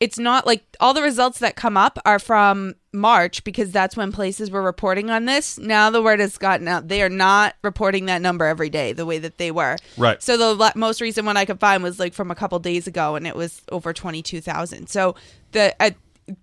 it's 0.00 0.18
not 0.18 0.46
like 0.46 0.64
all 0.80 0.94
the 0.94 1.02
results 1.02 1.38
that 1.40 1.56
come 1.56 1.76
up 1.76 1.98
are 2.04 2.18
from 2.18 2.74
March 2.92 3.44
because 3.44 3.70
that's 3.70 3.96
when 3.96 4.12
places 4.12 4.50
were 4.50 4.62
reporting 4.62 5.10
on 5.10 5.26
this. 5.26 5.58
Now 5.58 5.90
the 5.90 6.02
word 6.02 6.20
has 6.20 6.38
gotten 6.38 6.66
out. 6.68 6.88
They 6.88 7.02
are 7.02 7.08
not 7.08 7.54
reporting 7.62 8.06
that 8.06 8.22
number 8.22 8.46
every 8.46 8.70
day 8.70 8.92
the 8.92 9.06
way 9.06 9.18
that 9.18 9.38
they 9.38 9.50
were. 9.50 9.76
Right. 9.96 10.22
So 10.22 10.36
the 10.36 10.54
la- 10.54 10.72
most 10.74 11.00
recent 11.00 11.26
one 11.26 11.36
I 11.36 11.44
could 11.44 11.60
find 11.60 11.82
was 11.82 11.98
like 11.98 12.14
from 12.14 12.30
a 12.30 12.34
couple 12.34 12.58
days 12.58 12.86
ago, 12.86 13.14
and 13.14 13.26
it 13.26 13.36
was 13.36 13.62
over 13.70 13.92
twenty 13.92 14.22
two 14.22 14.40
thousand. 14.40 14.88
So 14.88 15.16
the 15.52 15.74
uh, 15.80 15.90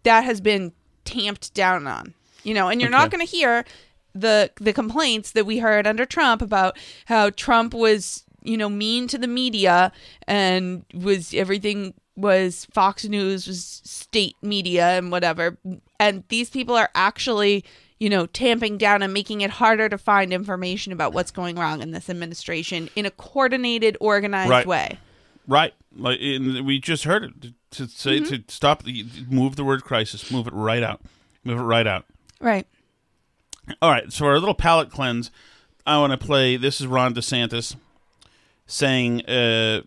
that 0.04 0.24
has 0.24 0.42
been 0.42 0.72
tamped 1.04 1.54
down 1.54 1.88
on. 1.88 2.14
You 2.44 2.54
know, 2.54 2.68
and 2.68 2.80
you're 2.80 2.92
not 2.92 3.10
going 3.10 3.26
to 3.26 3.32
hear 3.32 3.66
the 4.14 4.52
the 4.62 4.72
complaints 4.74 5.32
that 5.32 5.46
we 5.46 5.58
heard 5.58 5.88
under 5.88 6.06
Trump 6.06 6.42
about 6.42 6.78
how 7.06 7.32
Trump 7.32 7.74
was 7.74 8.24
you 8.44 8.56
know 8.56 8.70
mean 8.70 9.08
to 9.08 9.18
the 9.18 9.28
media 9.28 9.92
and 10.28 10.86
was 10.94 11.34
everything 11.34 11.94
was 12.16 12.66
Fox 12.72 13.06
News 13.06 13.48
was 13.48 13.82
state 13.84 14.36
media 14.42 14.98
and 14.98 15.12
whatever 15.12 15.58
and 16.00 16.24
these 16.30 16.50
people 16.50 16.76
are 16.76 16.90
actually 16.96 17.64
you 18.00 18.10
know 18.10 18.26
tamping 18.28 18.78
down 18.78 19.02
and 19.04 19.14
making 19.14 19.42
it 19.42 19.50
harder 19.50 19.90
to 19.90 19.98
find 19.98 20.32
information 20.34 20.94
about 20.94 21.14
what's 21.14 21.32
going 21.32 21.56
wrong 21.58 21.82
in 21.82 21.92
this 21.92 22.10
administration 22.10 22.90
in 22.96 23.06
a 23.06 23.12
coordinated 23.12 23.98
organized 24.00 24.50
Right. 24.50 24.66
way 24.66 24.98
Right. 25.48 25.74
Like 25.96 26.20
we 26.20 26.80
just 26.80 27.04
heard 27.04 27.24
it 27.24 27.54
to 27.72 27.88
say 27.88 28.20
Mhm. 28.20 28.28
to 28.48 28.54
stop 28.54 28.84
the 28.84 29.06
move 29.30 29.56
the 29.58 29.64
word 29.64 29.84
crisis, 29.84 30.32
move 30.32 30.48
it 30.48 30.54
right 30.54 30.82
out. 30.82 31.02
Move 31.44 31.60
it 31.60 31.64
right 31.64 31.86
out. 31.86 32.06
right 32.42 32.66
All 33.82 33.92
right, 33.92 34.12
so 34.12 34.26
our 34.26 34.40
little 34.40 34.56
palate 34.56 34.90
cleanse, 34.92 35.30
I 35.86 35.98
want 36.00 36.12
to 36.12 36.18
play. 36.18 36.56
This 36.58 36.80
is 36.82 36.88
Ron 36.88 37.14
DeSantis 37.14 37.76
saying 38.68 39.24
uh, 39.26 39.82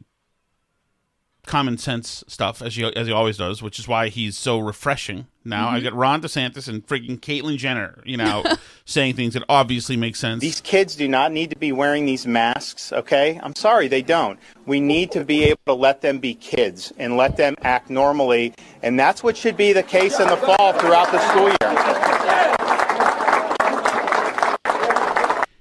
common 1.48 1.78
sense 1.78 2.22
stuff 2.28 2.62
as 2.62 2.76
he 2.76 2.84
as 2.84 3.06
he 3.08 3.12
always 3.12 3.36
does, 3.38 3.60
which 3.62 3.78
is 3.80 3.88
why 3.88 4.08
he's 4.08 4.36
so 4.38 4.58
refreshing. 4.58 5.26
Now 5.44 5.70
I 5.70 5.80
Mhm. 5.80 5.84
got 5.84 5.94
Ron 5.94 6.20
DeSantis 6.22 6.68
and 6.68 6.86
freaking 6.86 7.18
Caitlyn 7.18 7.56
Jenner, 7.56 8.00
you 8.04 8.16
know, 8.18 8.44
saying 8.84 9.14
things 9.14 9.34
that 9.34 9.42
obviously 9.48 9.96
make 9.96 10.14
sense. 10.14 10.40
These 10.42 10.60
kids 10.60 10.94
do 10.94 11.08
not 11.08 11.32
need 11.32 11.50
to 11.50 11.56
be 11.56 11.72
wearing 11.72 12.04
these 12.04 12.26
masks, 12.26 12.92
okay? 12.92 13.40
I'm 13.42 13.56
sorry, 13.56 13.88
they 13.88 14.02
don't. 14.02 14.38
We 14.66 14.78
need 14.80 15.10
to 15.12 15.24
be 15.24 15.44
able 15.44 15.60
to 15.66 15.74
let 15.74 16.02
them 16.02 16.18
be 16.18 16.34
kids 16.34 16.92
and 16.98 17.16
let 17.16 17.36
them 17.38 17.54
act 17.62 17.88
normally, 17.90 18.52
and 18.82 19.00
that's 19.00 19.24
what 19.24 19.36
should 19.36 19.56
be 19.56 19.72
the 19.72 19.82
case 19.82 20.20
in 20.20 20.28
the 20.28 20.36
fall 20.36 20.74
throughout 20.74 21.10
the 21.10 21.18
school 21.30 21.48
year. 21.48 21.74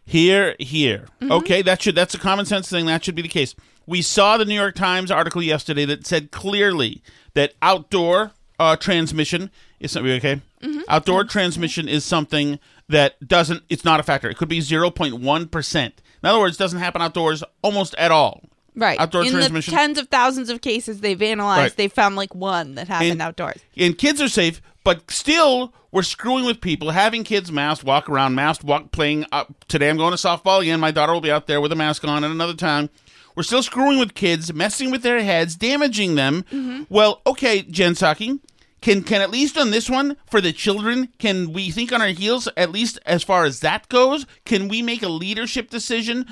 Here, 0.05 0.55
here. 0.59 1.05
Mm-hmm. 1.21 1.31
Okay, 1.33 1.61
that 1.63 1.81
should 1.81 1.93
that's 1.95 2.13
a 2.13 2.17
common 2.19 2.45
sense 2.45 2.69
thing. 2.69 2.85
That 2.85 3.03
should 3.03 3.15
be 3.15 3.21
the 3.21 3.27
case. 3.27 3.55
We 3.87 4.01
saw 4.01 4.37
the 4.37 4.45
New 4.45 4.53
York 4.53 4.75
Times 4.75 5.09
article 5.09 5.41
yesterday 5.41 5.85
that 5.85 6.05
said 6.05 6.29
clearly 6.31 7.01
that 7.33 7.53
outdoor 7.61 8.31
uh, 8.59 8.75
transmission 8.75 9.49
is 9.79 9.91
something 9.91 10.11
okay. 10.13 10.41
Mm-hmm. 10.61 10.81
Outdoor 10.89 11.23
transmission 11.23 11.87
is 11.87 12.03
something 12.03 12.59
that 12.89 13.15
doesn't. 13.27 13.63
It's 13.69 13.85
not 13.85 13.99
a 13.99 14.03
factor. 14.03 14.29
It 14.29 14.37
could 14.37 14.49
be 14.49 14.61
zero 14.61 14.89
point 14.91 15.15
one 15.19 15.47
percent. 15.47 16.01
In 16.21 16.27
other 16.29 16.39
words, 16.39 16.57
it 16.57 16.59
doesn't 16.59 16.79
happen 16.79 17.01
outdoors 17.01 17.43
almost 17.61 17.93
at 17.95 18.11
all. 18.11 18.41
right 18.75 18.99
Outdoor 18.99 19.23
in 19.23 19.31
transmission. 19.31 19.71
the 19.73 19.77
tens 19.79 19.97
of 19.99 20.07
thousands 20.09 20.49
of 20.49 20.61
cases 20.61 20.99
they've 21.01 21.21
analyzed 21.21 21.61
Right. 21.61 21.75
they 21.77 21.87
found 21.87 22.15
like 22.15 22.33
one 22.35 22.75
that 22.75 22.87
happened 22.87 23.11
And- 23.11 23.21
outdoors 23.21 23.59
and 23.77 23.97
kids 23.97 24.19
are 24.21 24.27
safe, 24.27 24.61
but 24.83 25.09
still 25.11 25.73
we're 25.91 26.01
screwing 26.03 26.43
with 26.45 26.59
people, 26.59 26.89
having 26.91 27.23
kids 27.23 27.51
masked, 27.51 27.83
walk 27.85 28.09
around 28.09 28.35
masked, 28.35 28.63
walk 28.63 28.91
playing. 28.91 29.25
Up. 29.31 29.53
Today 29.67 29.89
I'm 29.89 29.97
going 29.97 30.11
to 30.11 30.17
softball 30.17 30.61
again. 30.61 30.79
My 30.79 30.91
daughter 30.91 31.13
will 31.13 31.21
be 31.21 31.31
out 31.31 31.45
there 31.47 31.61
with 31.61 31.71
a 31.71 31.75
mask 31.75 32.03
on 32.03 32.23
at 32.23 32.31
another 32.31 32.53
time. 32.55 32.89
We're 33.37 33.43
still 33.43 33.61
screwing 33.61 33.99
with 33.99 34.15
kids, 34.15 34.51
messing 34.51 34.89
with 34.89 35.03
their 35.03 35.21
heads, 35.21 35.55
damaging 35.55 36.15
them. 36.15 36.43
Mm-hmm. 36.51 36.85
Well, 36.89 37.21
okay, 37.27 37.61
Jen 37.61 37.93
Psaki, 37.93 38.39
can 38.81 39.03
can 39.03 39.21
at 39.21 39.31
least 39.31 39.57
on 39.57 39.71
this 39.71 39.89
one 39.89 40.17
for 40.29 40.39
the 40.39 40.53
children, 40.53 41.09
can 41.17 41.51
we 41.51 41.71
think 41.71 41.91
on 41.91 42.01
our 42.01 42.07
heels 42.09 42.47
at 42.55 42.71
least 42.71 42.99
as 43.05 43.23
far 43.23 43.45
as 43.45 43.61
that 43.61 43.89
goes? 43.89 44.25
Can 44.45 44.67
we 44.67 44.81
make 44.81 45.01
a 45.01 45.09
leadership 45.09 45.69
decision, 45.69 46.25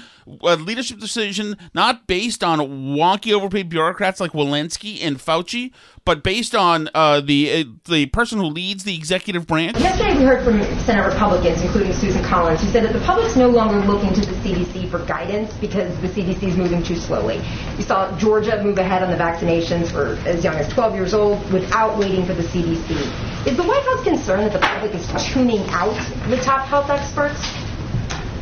a 0.43 0.55
leadership 0.55 0.99
decision 0.99 1.57
not 1.73 2.07
based 2.07 2.43
on 2.43 2.59
wonky 2.59 3.33
overpaid 3.33 3.69
bureaucrats 3.69 4.19
like 4.19 4.31
Walensky 4.31 5.03
and 5.03 5.17
Fauci, 5.17 5.71
but 6.05 6.23
based 6.23 6.53
on 6.53 6.87
uh, 6.93 7.19
the 7.19 7.51
uh, 7.51 7.63
the 7.89 8.05
person 8.07 8.37
who 8.37 8.45
leads 8.45 8.83
the 8.83 8.95
executive 8.95 9.47
branch? 9.47 9.77
Yesterday, 9.79 10.15
we 10.17 10.23
heard 10.23 10.43
from 10.45 10.61
Senate 10.81 11.11
Republicans, 11.11 11.61
including 11.63 11.93
Susan 11.93 12.23
Collins, 12.23 12.61
who 12.61 12.67
said 12.67 12.83
that 12.83 12.93
the 12.93 13.01
public's 13.01 13.35
no 13.35 13.49
longer 13.49 13.79
looking 13.87 14.13
to 14.13 14.21
the 14.21 14.35
CDC 14.35 14.89
for 14.91 14.99
guidance 15.05 15.51
because 15.55 15.99
the 16.01 16.07
CDC 16.07 16.43
is 16.43 16.57
moving 16.57 16.83
too 16.83 16.95
slowly. 16.95 17.41
We 17.75 17.83
saw 17.83 18.15
Georgia 18.17 18.63
move 18.63 18.77
ahead 18.77 19.01
on 19.01 19.09
the 19.09 19.17
vaccinations 19.17 19.91
for 19.91 20.15
as 20.27 20.43
young 20.43 20.55
as 20.55 20.69
12 20.69 20.93
years 20.93 21.13
old 21.15 21.51
without 21.51 21.97
waiting 21.97 22.23
for 22.25 22.34
the 22.35 22.43
CDC. 22.43 23.47
Is 23.47 23.57
the 23.57 23.63
White 23.63 23.83
House 23.83 24.03
concerned 24.03 24.43
that 24.43 24.53
the 24.53 24.59
public 24.59 24.93
is 24.93 25.07
tuning 25.33 25.61
out 25.69 25.93
the 26.29 26.37
top 26.37 26.67
health 26.67 26.89
experts? 26.89 27.39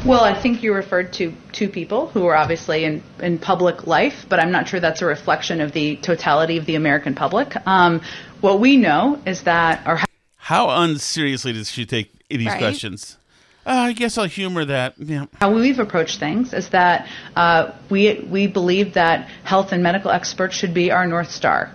Well, 0.06 0.24
I 0.24 0.34
think 0.40 0.64
you 0.64 0.74
referred 0.74 1.14
to 1.14 1.34
two 1.54 1.70
people 1.70 2.08
who 2.08 2.26
are 2.26 2.36
obviously 2.36 2.84
in, 2.84 3.02
in 3.22 3.40
public 3.40 3.88
life, 3.88 4.26
but 4.28 4.40
I'm 4.40 4.52
not 4.52 4.68
sure 4.68 4.80
that's 4.82 5.02
a 5.02 5.06
reflection 5.06 5.62
of 5.62 5.72
the 5.72 5.96
totality 5.98 6.58
of 6.58 6.66
the 6.66 6.76
American 6.76 7.16
public. 7.16 7.56
Um, 7.66 8.02
what 8.42 8.60
we 8.60 8.76
know 8.76 9.22
is 9.26 9.44
that, 9.44 9.88
or 9.88 10.00
How 10.36 10.70
unseriously 10.70 11.54
does 11.54 11.72
she 11.72 11.86
take 11.86 12.12
these 12.30 12.46
Right. 12.48 12.58
questions? 12.60 13.18
Uh, 13.66 13.70
I 13.70 13.94
guess 13.94 14.18
I'll 14.18 14.26
humor 14.26 14.66
that. 14.66 14.96
Yeah. 14.98 15.28
how 15.40 15.54
we've 15.54 15.80
approached 15.80 16.20
things 16.20 16.54
is 16.54 16.68
that 16.70 17.08
uh, 17.38 17.72
we 17.90 18.28
we 18.30 18.48
believe 18.48 18.96
that 18.96 19.30
health 19.46 19.72
and 19.72 19.82
medical 19.82 20.12
experts 20.12 20.54
should 20.54 20.74
be 20.74 20.92
our 20.92 21.08
north 21.08 21.32
star. 21.32 21.72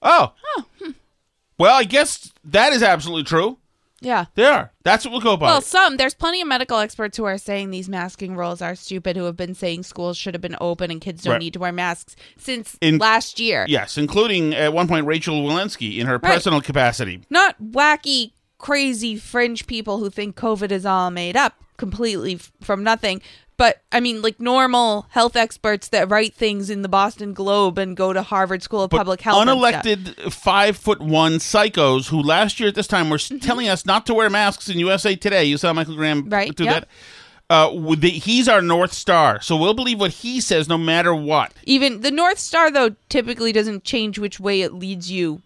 Oh. 0.00 0.32
Well, 1.58 1.74
I 1.74 1.84
guess 1.84 2.32
that 2.44 2.72
is 2.72 2.82
absolutely 2.82 3.24
true. 3.24 3.58
yeah 4.00 4.26
They 4.36 4.44
are. 4.44 4.70
That's 4.84 5.04
what 5.04 5.10
we'll 5.12 5.20
go 5.20 5.36
by. 5.36 5.46
Well, 5.48 5.60
some 5.60 5.96
there's 5.96 6.14
plenty 6.14 6.40
of 6.40 6.46
medical 6.48 6.78
experts 6.78 7.16
who 7.16 7.24
are 7.24 7.36
saying 7.38 7.70
these 7.70 7.88
masking 7.88 8.36
rules 8.36 8.62
are 8.62 8.74
stupid. 8.76 9.16
Who 9.16 9.24
have 9.24 9.36
been 9.36 9.54
saying 9.54 9.82
schools 9.82 10.16
should 10.16 10.34
have 10.34 10.40
been 10.40 10.56
open 10.60 10.90
and 10.90 11.00
kids 11.00 11.22
don't 11.24 11.32
Right. 11.32 11.40
need 11.40 11.52
to 11.54 11.58
wear 11.58 11.72
masks 11.72 12.14
since 12.38 12.76
In- 12.80 12.98
last 12.98 13.40
year. 13.40 13.66
Yes, 13.68 13.98
including 13.98 14.54
at 14.54 14.72
one 14.72 14.86
point 14.88 15.04
Rachel 15.06 15.42
Walensky 15.42 15.98
in 15.98 16.06
her 16.06 16.18
Right. 16.18 16.34
personal 16.34 16.60
capacity. 16.60 17.22
Not 17.28 17.56
wacky, 17.60 18.32
crazy 18.58 19.16
fringe 19.16 19.66
people 19.66 19.98
who 19.98 20.10
think 20.10 20.36
COVID 20.36 20.70
is 20.70 20.86
all 20.86 21.10
made 21.10 21.36
up 21.36 21.54
completely 21.78 22.34
f- 22.34 22.52
from 22.60 22.84
nothing. 22.84 23.22
But 23.56 23.82
I 23.90 23.98
mean, 23.98 24.22
like 24.22 24.38
normal 24.38 25.06
health 25.10 25.34
experts 25.34 25.88
that 25.88 26.08
write 26.08 26.32
things 26.32 26.70
in 26.70 26.82
the 26.82 26.88
Boston 26.88 27.32
Globe 27.32 27.76
and 27.76 27.96
go 27.96 28.12
to 28.12 28.22
Harvard 28.22 28.62
School 28.62 28.82
of 28.82 28.90
Public 28.90 29.20
Health. 29.20 29.44
Unelected 29.44 30.30
five 30.32 30.76
foot 30.76 31.00
one 31.00 31.34
psychos 31.34 32.08
who 32.08 32.22
last 32.22 32.60
year 32.60 32.68
at 32.68 32.76
this 32.76 32.86
time 32.86 33.10
were 33.10 33.18
telling 33.18 33.68
us 33.68 33.84
not 33.84 34.06
to 34.06 34.14
wear 34.14 34.30
masks 34.30 34.68
in 34.68 34.78
USA 34.78 35.16
Today. 35.16 35.44
You 35.44 35.56
saw 35.56 35.72
Michael 35.72 35.96
Graham 35.96 36.18
Mm-hmm. 36.18 36.32
Right, 36.32 36.54
do 36.54 36.64
yep. 36.64 36.82
that. 36.82 36.88
Uh, 37.50 37.94
the, 37.96 38.10
he's 38.10 38.46
our 38.46 38.60
north 38.60 38.92
star, 38.92 39.40
so 39.40 39.56
we'll 39.56 39.72
believe 39.72 39.98
what 39.98 40.10
he 40.10 40.40
says 40.40 40.68
no 40.68 40.76
matter 40.76 41.14
what. 41.14 41.52
Even 41.64 42.02
the 42.02 42.10
North 42.10 42.38
Star, 42.38 42.70
though, 42.70 42.94
typically 43.08 43.52
doesn't 43.52 43.84
change 43.84 44.18
which 44.18 44.38
way 44.38 44.60
it 44.60 44.74
leads 44.74 45.10
you 45.10 45.40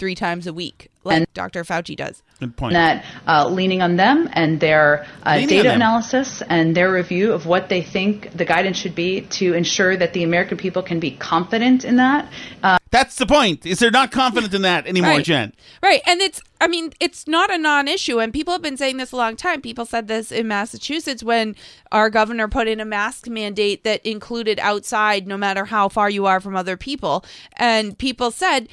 three 0.00 0.16
times 0.16 0.46
a 0.48 0.52
week, 0.52 0.90
like 1.04 1.32
Dr. 1.34 1.62
Fauci 1.62 1.94
does. 1.94 2.22
Good 2.40 2.56
point. 2.56 2.72
That 2.72 3.04
uh, 3.28 3.48
leaning 3.48 3.82
on 3.82 3.96
them 3.96 4.28
and 4.32 4.58
their 4.60 5.06
uh, 5.24 5.36
data 5.46 5.72
analysis 5.72 6.42
and 6.48 6.74
their 6.74 6.90
review 6.90 7.32
of 7.32 7.44
what 7.44 7.68
they 7.68 7.82
think 7.82 8.32
the 8.34 8.46
guidance 8.46 8.78
should 8.78 8.94
be 8.94 9.20
to 9.20 9.52
ensure 9.52 9.94
that 9.98 10.14
the 10.14 10.24
American 10.24 10.56
people 10.56 10.82
can 10.82 10.98
be 10.98 11.10
confident 11.10 11.84
in 11.84 11.96
that. 11.96 12.32
Uh, 12.62 12.78
That's 12.90 13.16
the 13.16 13.26
point. 13.26 13.66
Is 13.66 13.78
they're 13.78 13.90
not 13.90 14.10
confident 14.10 14.54
in 14.54 14.62
that 14.62 14.86
anymore, 14.86 15.10
Right. 15.10 15.24
Jen? 15.24 15.52
Right. 15.82 16.00
And 16.06 16.22
it's, 16.22 16.40
I 16.62 16.66
mean, 16.66 16.92
it's 16.98 17.28
not 17.28 17.52
a 17.52 17.58
non 17.58 17.86
issue. 17.86 18.18
And 18.18 18.32
people 18.32 18.52
have 18.52 18.62
been 18.62 18.78
saying 18.78 18.96
this 18.96 19.12
a 19.12 19.16
long 19.16 19.36
time. 19.36 19.60
People 19.60 19.84
said 19.84 20.08
this 20.08 20.32
in 20.32 20.48
Massachusetts 20.48 21.22
when 21.22 21.56
our 21.92 22.08
governor 22.08 22.48
put 22.48 22.68
in 22.68 22.80
a 22.80 22.86
mask 22.86 23.28
mandate 23.28 23.84
that 23.84 24.04
included 24.06 24.58
outside 24.60 25.26
no 25.26 25.36
matter 25.36 25.66
how 25.66 25.90
far 25.90 26.08
you 26.08 26.24
are 26.24 26.40
from 26.40 26.56
other 26.56 26.78
people. 26.78 27.22
And 27.56 27.98
people 27.98 28.30
said 28.30 28.66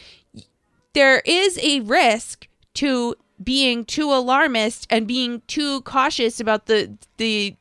there 0.98 1.22
is 1.26 1.58
a 1.60 1.80
risk 1.82 2.48
to 2.74 3.16
being 3.43 3.86
too 3.86 4.12
alarmist 4.12 4.88
and 4.89 5.08
being 5.08 5.41
too 5.48 5.82
cautious 5.82 6.39
about 6.39 6.66
the, 6.66 6.98
the, 7.18 7.56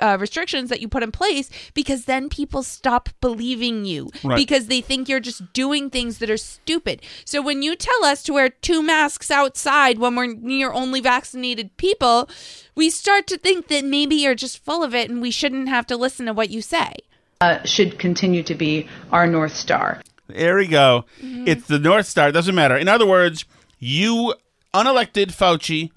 uh, 0.00 0.16
restrictions 0.20 0.70
that 0.70 0.80
you 0.80 0.86
put 0.88 1.02
in 1.02 1.10
place 1.10 1.50
because 1.74 2.04
then 2.04 2.28
people 2.28 2.62
stop 2.62 3.08
believing 3.20 3.84
you 3.84 4.08
Right. 4.22 4.36
because 4.36 4.66
they 4.68 4.80
think 4.80 5.08
you're 5.08 5.18
just 5.18 5.52
doing 5.52 5.90
things 5.90 6.18
that 6.18 6.30
are 6.30 6.36
stupid. 6.36 7.02
So 7.24 7.42
when 7.42 7.62
you 7.62 7.74
tell 7.74 8.04
us 8.04 8.22
to 8.24 8.32
wear 8.32 8.48
two 8.50 8.82
masks 8.82 9.30
outside 9.32 9.98
when 9.98 10.14
we're 10.14 10.32
near 10.34 10.72
only 10.72 11.00
vaccinated 11.00 11.76
people, 11.76 12.28
we 12.76 12.88
start 12.90 13.26
to 13.28 13.36
think 13.38 13.66
that 13.68 13.84
maybe 13.84 14.14
you're 14.14 14.36
just 14.36 14.58
full 14.64 14.84
of 14.84 14.94
it 14.94 15.10
and 15.10 15.20
we 15.20 15.32
shouldn't 15.32 15.68
have 15.68 15.86
to 15.88 15.96
listen 15.96 16.26
to 16.26 16.32
what 16.32 16.50
you 16.50 16.60
say. 16.62 16.94
uh, 17.40 17.58
should 17.64 17.98
continue 17.98 18.42
to 18.44 18.54
be 18.54 18.88
our 19.10 19.26
north 19.26 19.56
star. 19.56 20.00
There 20.34 20.56
we 20.56 20.66
go. 20.66 21.04
Mm-hmm. 21.22 21.44
It's 21.48 21.66
the 21.66 21.78
North 21.78 22.06
Star. 22.06 22.32
Doesn't 22.32 22.54
matter. 22.54 22.76
In 22.76 22.88
other 22.88 23.06
words, 23.06 23.44
you 23.78 24.34
unelected 24.72 25.26
Fauci 25.32 25.90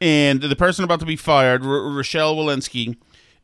and 0.00 0.40
the 0.42 0.56
person 0.56 0.84
about 0.84 1.00
to 1.00 1.06
be 1.06 1.16
fired, 1.16 1.64
R- 1.64 1.90
Rochelle 1.90 2.36
Walensky, 2.36 2.96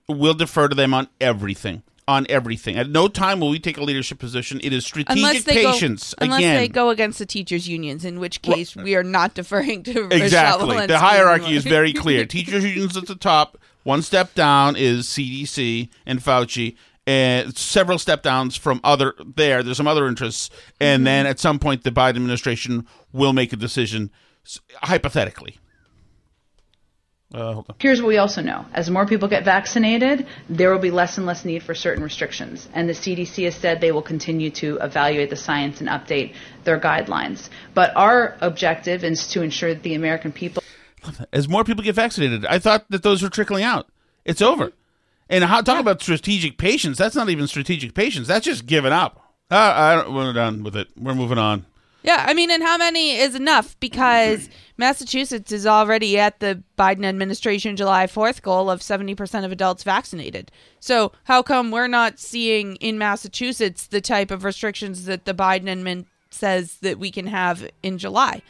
will 0.09 0.35
defer 0.35 0.69
to 0.69 0.75
them 0.75 0.93
on 0.95 1.09
everything. 1.21 1.83
on 2.09 2.27
everything. 2.29 2.77
At 2.77 2.89
no 2.91 3.07
time 3.07 3.39
will 3.39 3.51
we 3.51 3.61
take 3.61 3.77
a 3.79 3.85
leadership 3.85 4.19
position. 4.19 4.61
It 4.65 4.73
is 4.73 4.85
strategic 4.85 5.45
patience. 5.47 6.13
go, 6.15 6.25
unless 6.25 6.41
Again, 6.41 6.57
they 6.57 6.69
go 6.69 6.91
against 6.91 7.21
the 7.21 7.27
teachers' 7.27 7.69
unions, 7.69 8.05
in 8.05 8.19
which 8.19 8.43
case 8.43 8.75
we 8.75 8.97
are 8.97 9.05
not 9.05 9.35
deferring 9.35 9.85
to 9.85 10.03
Rochelle 10.03 10.21
exactly. 10.23 10.87
The 10.87 10.99
hierarchy 10.99 11.55
is 11.55 11.63
very 11.65 11.93
clear. 11.93 12.27
Teachers 12.27 12.65
unions 12.65 12.97
at 12.97 13.07
the 13.07 13.15
top. 13.15 13.59
One 13.85 14.03
step 14.03 14.35
down 14.35 14.75
is 14.77 15.07
CDC 15.07 15.89
and 16.05 16.21
Fauci, 16.21 16.77
and 17.07 17.57
several 17.57 17.99
step 17.99 18.23
downs 18.23 18.57
from 18.57 18.81
other 18.85 19.15
there. 19.37 19.63
There's 19.63 19.77
some 19.77 19.89
other 19.89 20.07
interests, 20.07 20.51
and 20.81 21.01
Mm-hmm. 21.01 21.05
then 21.05 21.27
at 21.27 21.39
some 21.39 21.59
point, 21.59 21.85
the 21.85 21.91
Biden 21.91 22.17
administration 22.17 22.87
will 23.13 23.33
make 23.33 23.53
a 23.53 23.57
decision, 23.57 24.11
hypothetically. 24.83 25.59
Uh, 27.33 27.53
hold 27.53 27.67
on. 27.69 27.77
Here's 27.79 28.03
what 28.03 28.09
we 28.09 28.19
also 28.19 28.43
know. 28.43 28.67
As 28.75 28.91
more 28.91 29.07
people 29.07 29.29
get 29.29 29.45
vaccinated, 29.45 30.27
there 30.49 30.73
will 30.73 30.81
be 30.81 30.91
less 30.91 31.17
and 31.17 31.27
less 31.27 31.45
need 31.45 31.63
for 31.63 31.77
certain 31.77 32.03
restrictions. 32.03 32.69
And 32.75 32.89
the 32.89 32.93
CDC 32.93 33.45
has 33.45 33.55
said 33.55 33.81
they 33.81 33.93
will 33.93 34.03
continue 34.03 34.51
to 34.51 34.79
evaluate 34.79 35.31
the 35.31 35.37
science 35.37 35.81
and 35.81 35.89
update 35.89 36.35
their 36.65 36.81
guidelines. 36.81 37.49
But 37.73 37.95
our 37.97 38.37
objective 38.41 39.05
is 39.05 39.29
to 39.29 39.43
ensure 39.43 39.73
that 39.75 39.85
the 39.85 39.95
American 39.95 40.33
people 40.33 40.61
As 41.33 41.49
more 41.49 41.63
people 41.63 41.85
get 41.85 41.95
vaccinated, 41.95 42.45
I 42.47 42.59
thought 42.59 42.85
that 42.91 43.05
those 43.05 43.23
were 43.23 43.31
trickling 43.31 43.63
out. 43.63 43.89
It's 44.25 44.43
over. 44.43 44.73
And 45.31 45.45
how, 45.45 45.63
talk 45.63 45.81
about 45.81 46.03
strategic 46.03 46.59
patience. 46.59 46.99
That's 46.99 47.15
not 47.15 47.31
even 47.31 47.47
strategic 47.47 47.95
patience. 47.95 48.27
That's 48.27 48.45
just 48.45 48.67
giving 48.67 48.93
up. 48.93 49.35
Uh, 49.51 49.73
I 49.75 49.95
don't, 49.95 50.15
we're 50.15 50.33
done 50.33 50.63
with 50.65 50.77
it. 50.77 50.89
We're 50.97 51.15
moving 51.15 51.39
on. 51.39 51.65
Yeah, 52.03 52.25
I 52.27 52.35
mean, 52.35 52.51
and 52.51 52.63
how 52.63 52.79
many 52.79 53.17
is 53.17 53.35
enough? 53.35 53.79
Because 53.79 54.49
Massachusetts 54.79 55.53
is 55.53 55.67
already 55.67 56.19
at 56.19 56.41
the 56.41 56.63
Biden 56.79 57.05
administration 57.05 57.77
July 57.77 58.07
4th 58.07 58.43
goal 58.43 58.71
of 58.71 58.81
70% 58.81 59.45
of 59.45 59.53
adults 59.53 59.85
vaccinated. 59.85 60.51
So, 60.81 61.13
how 61.25 61.43
come 61.43 61.71
we're 61.71 61.89
not 61.89 62.19
seeing 62.19 62.77
in 62.77 62.99
Massachusetts 62.99 63.87
the 63.87 64.01
type 64.01 64.31
of 64.31 64.45
restrictions 64.45 65.05
that 65.05 65.27
the 65.27 65.35
Biden 65.35 65.65
admin 65.65 66.07
says 66.31 66.79
that 66.79 66.99
we 66.99 67.11
can 67.11 67.27
have 67.27 67.69
in 67.83 67.99
July? 67.99 68.41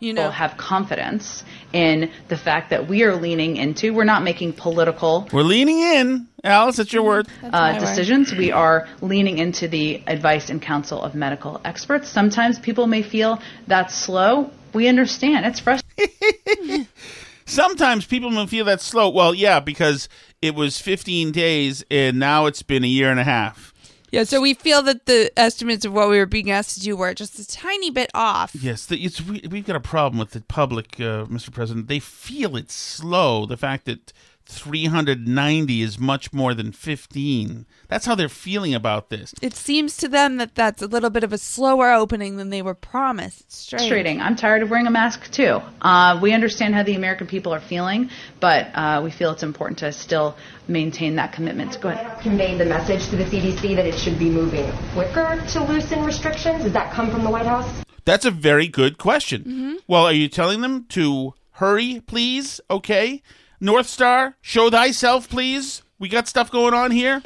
You 0.00 0.14
know, 0.14 0.30
have 0.30 0.56
confidence 0.56 1.44
in 1.72 2.10
the 2.28 2.36
fact 2.36 2.70
that 2.70 2.88
we 2.88 3.02
are 3.02 3.14
leaning 3.14 3.56
into, 3.58 3.92
we're 3.92 4.04
not 4.04 4.22
making 4.22 4.54
political 4.54 5.28
We're 5.32 5.42
leaning 5.42 5.78
in. 5.78 6.26
Alice, 6.42 6.76
that's 6.76 6.92
your 6.92 7.02
word. 7.02 7.28
uh, 7.42 7.78
decisions. 7.78 8.34
We 8.34 8.50
are 8.50 8.88
leaning 9.02 9.38
into 9.38 9.68
the 9.68 10.02
advice 10.06 10.48
and 10.48 10.60
counsel 10.62 11.02
of 11.02 11.14
medical 11.14 11.60
experts. 11.66 12.08
Sometimes 12.08 12.58
people 12.58 12.86
may 12.86 13.02
feel 13.02 13.40
that's 13.66 13.94
slow. 13.94 14.50
We 14.72 14.88
understand. 14.88 15.44
It's 15.44 15.60
frustrating. 15.60 16.86
Sometimes 17.44 18.06
people 18.06 18.30
will 18.30 18.46
feel 18.46 18.64
that 18.66 18.80
slow. 18.80 19.10
Well, 19.10 19.34
yeah, 19.34 19.60
because 19.60 20.08
it 20.40 20.54
was 20.54 20.78
15 20.80 21.32
days 21.32 21.84
and 21.90 22.18
now 22.18 22.46
it's 22.46 22.62
been 22.62 22.84
a 22.84 22.88
year 22.88 23.10
and 23.10 23.20
a 23.20 23.24
half. 23.24 23.69
Yeah, 24.10 24.24
so 24.24 24.40
we 24.40 24.54
feel 24.54 24.82
that 24.82 25.06
the 25.06 25.30
estimates 25.38 25.84
of 25.84 25.92
what 25.92 26.08
we 26.08 26.18
were 26.18 26.26
being 26.26 26.50
asked 26.50 26.74
to 26.74 26.80
do 26.80 26.96
were 26.96 27.14
just 27.14 27.38
a 27.38 27.46
tiny 27.46 27.90
bit 27.90 28.10
off. 28.12 28.54
Yes, 28.54 28.86
the, 28.86 28.96
it's, 28.96 29.20
we, 29.20 29.42
we've 29.48 29.66
got 29.66 29.76
a 29.76 29.80
problem 29.80 30.18
with 30.18 30.30
the 30.30 30.40
public, 30.40 30.94
uh, 30.98 31.26
Mr. 31.26 31.52
President. 31.52 31.86
They 31.86 32.00
feel 32.00 32.56
it's 32.56 32.74
slow. 32.74 33.46
The 33.46 33.56
fact 33.56 33.84
that 33.84 34.12
390 34.50 35.82
is 35.82 35.98
much 35.98 36.32
more 36.32 36.54
than 36.54 36.72
15. 36.72 37.66
That's 37.88 38.06
how 38.06 38.14
they're 38.14 38.28
feeling 38.28 38.74
about 38.74 39.10
this. 39.10 39.34
It 39.42 39.54
seems 39.54 39.96
to 39.98 40.08
them 40.08 40.36
that 40.36 40.54
that's 40.54 40.82
a 40.82 40.86
little 40.86 41.10
bit 41.10 41.24
of 41.24 41.32
a 41.32 41.38
slower 41.38 41.92
opening 41.92 42.36
than 42.36 42.50
they 42.50 42.62
were 42.62 42.74
promised. 42.74 43.42
It's 43.46 43.56
strange. 43.56 44.20
I'm 44.20 44.36
tired 44.36 44.62
of 44.62 44.70
wearing 44.70 44.86
a 44.86 44.90
mask 44.90 45.30
too. 45.30 45.60
Uh, 45.80 46.18
we 46.22 46.32
understand 46.32 46.74
how 46.74 46.82
the 46.82 46.94
American 46.94 47.26
people 47.26 47.52
are 47.52 47.60
feeling, 47.60 48.10
but 48.38 48.68
uh, 48.74 49.00
we 49.02 49.10
feel 49.10 49.32
it's 49.32 49.42
important 49.42 49.78
to 49.80 49.92
still 49.92 50.36
maintain 50.68 51.16
that 51.16 51.32
commitment. 51.32 51.80
Go 51.80 51.88
ahead. 51.88 52.20
conveyed 52.20 52.58
the 52.58 52.64
message 52.64 53.08
to 53.08 53.16
the 53.16 53.24
CDC 53.24 53.76
that 53.76 53.86
it 53.86 53.98
should 53.98 54.18
be 54.18 54.30
moving 54.30 54.70
quicker 54.92 55.42
to 55.48 55.64
loosen 55.64 56.04
restrictions? 56.04 56.62
Does 56.62 56.72
that 56.72 56.92
come 56.92 57.10
from 57.10 57.24
the 57.24 57.30
White 57.30 57.46
House? 57.46 57.68
That's 58.04 58.24
a 58.24 58.30
very 58.30 58.68
good 58.68 58.98
question. 58.98 59.42
Mm-hmm. 59.42 59.74
Well, 59.86 60.04
are 60.04 60.12
you 60.12 60.28
telling 60.28 60.60
them 60.60 60.84
to 60.90 61.34
hurry, 61.52 62.02
please? 62.06 62.60
Okay. 62.70 63.22
North 63.60 63.86
Star, 63.86 64.36
show 64.40 64.70
thyself, 64.70 65.28
please. 65.28 65.82
We 65.98 66.08
got 66.08 66.28
stuff 66.28 66.50
going 66.50 66.74
on 66.74 66.90
here. 66.90 67.22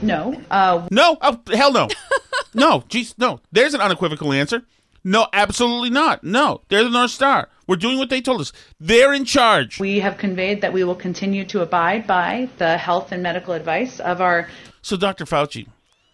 No. 0.00 0.40
Uh, 0.50 0.88
no. 0.90 1.18
Oh, 1.20 1.40
hell 1.52 1.72
no. 1.72 1.88
no. 2.54 2.80
Jeez, 2.88 3.14
no. 3.18 3.40
There's 3.52 3.74
an 3.74 3.80
unequivocal 3.80 4.32
answer. 4.32 4.62
No, 5.04 5.26
absolutely 5.34 5.90
not. 5.90 6.24
No, 6.24 6.62
they're 6.68 6.82
the 6.82 6.88
North 6.88 7.10
Star. 7.10 7.50
We're 7.66 7.76
doing 7.76 7.98
what 7.98 8.08
they 8.08 8.22
told 8.22 8.40
us. 8.40 8.52
They're 8.80 9.12
in 9.12 9.26
charge. 9.26 9.78
We 9.78 10.00
have 10.00 10.16
conveyed 10.16 10.62
that 10.62 10.72
we 10.72 10.82
will 10.82 10.94
continue 10.94 11.44
to 11.46 11.60
abide 11.60 12.06
by 12.06 12.48
the 12.56 12.78
health 12.78 13.12
and 13.12 13.22
medical 13.22 13.52
advice 13.52 14.00
of 14.00 14.22
our. 14.22 14.48
So, 14.80 14.96
Dr. 14.96 15.26
Fauci, 15.26 15.66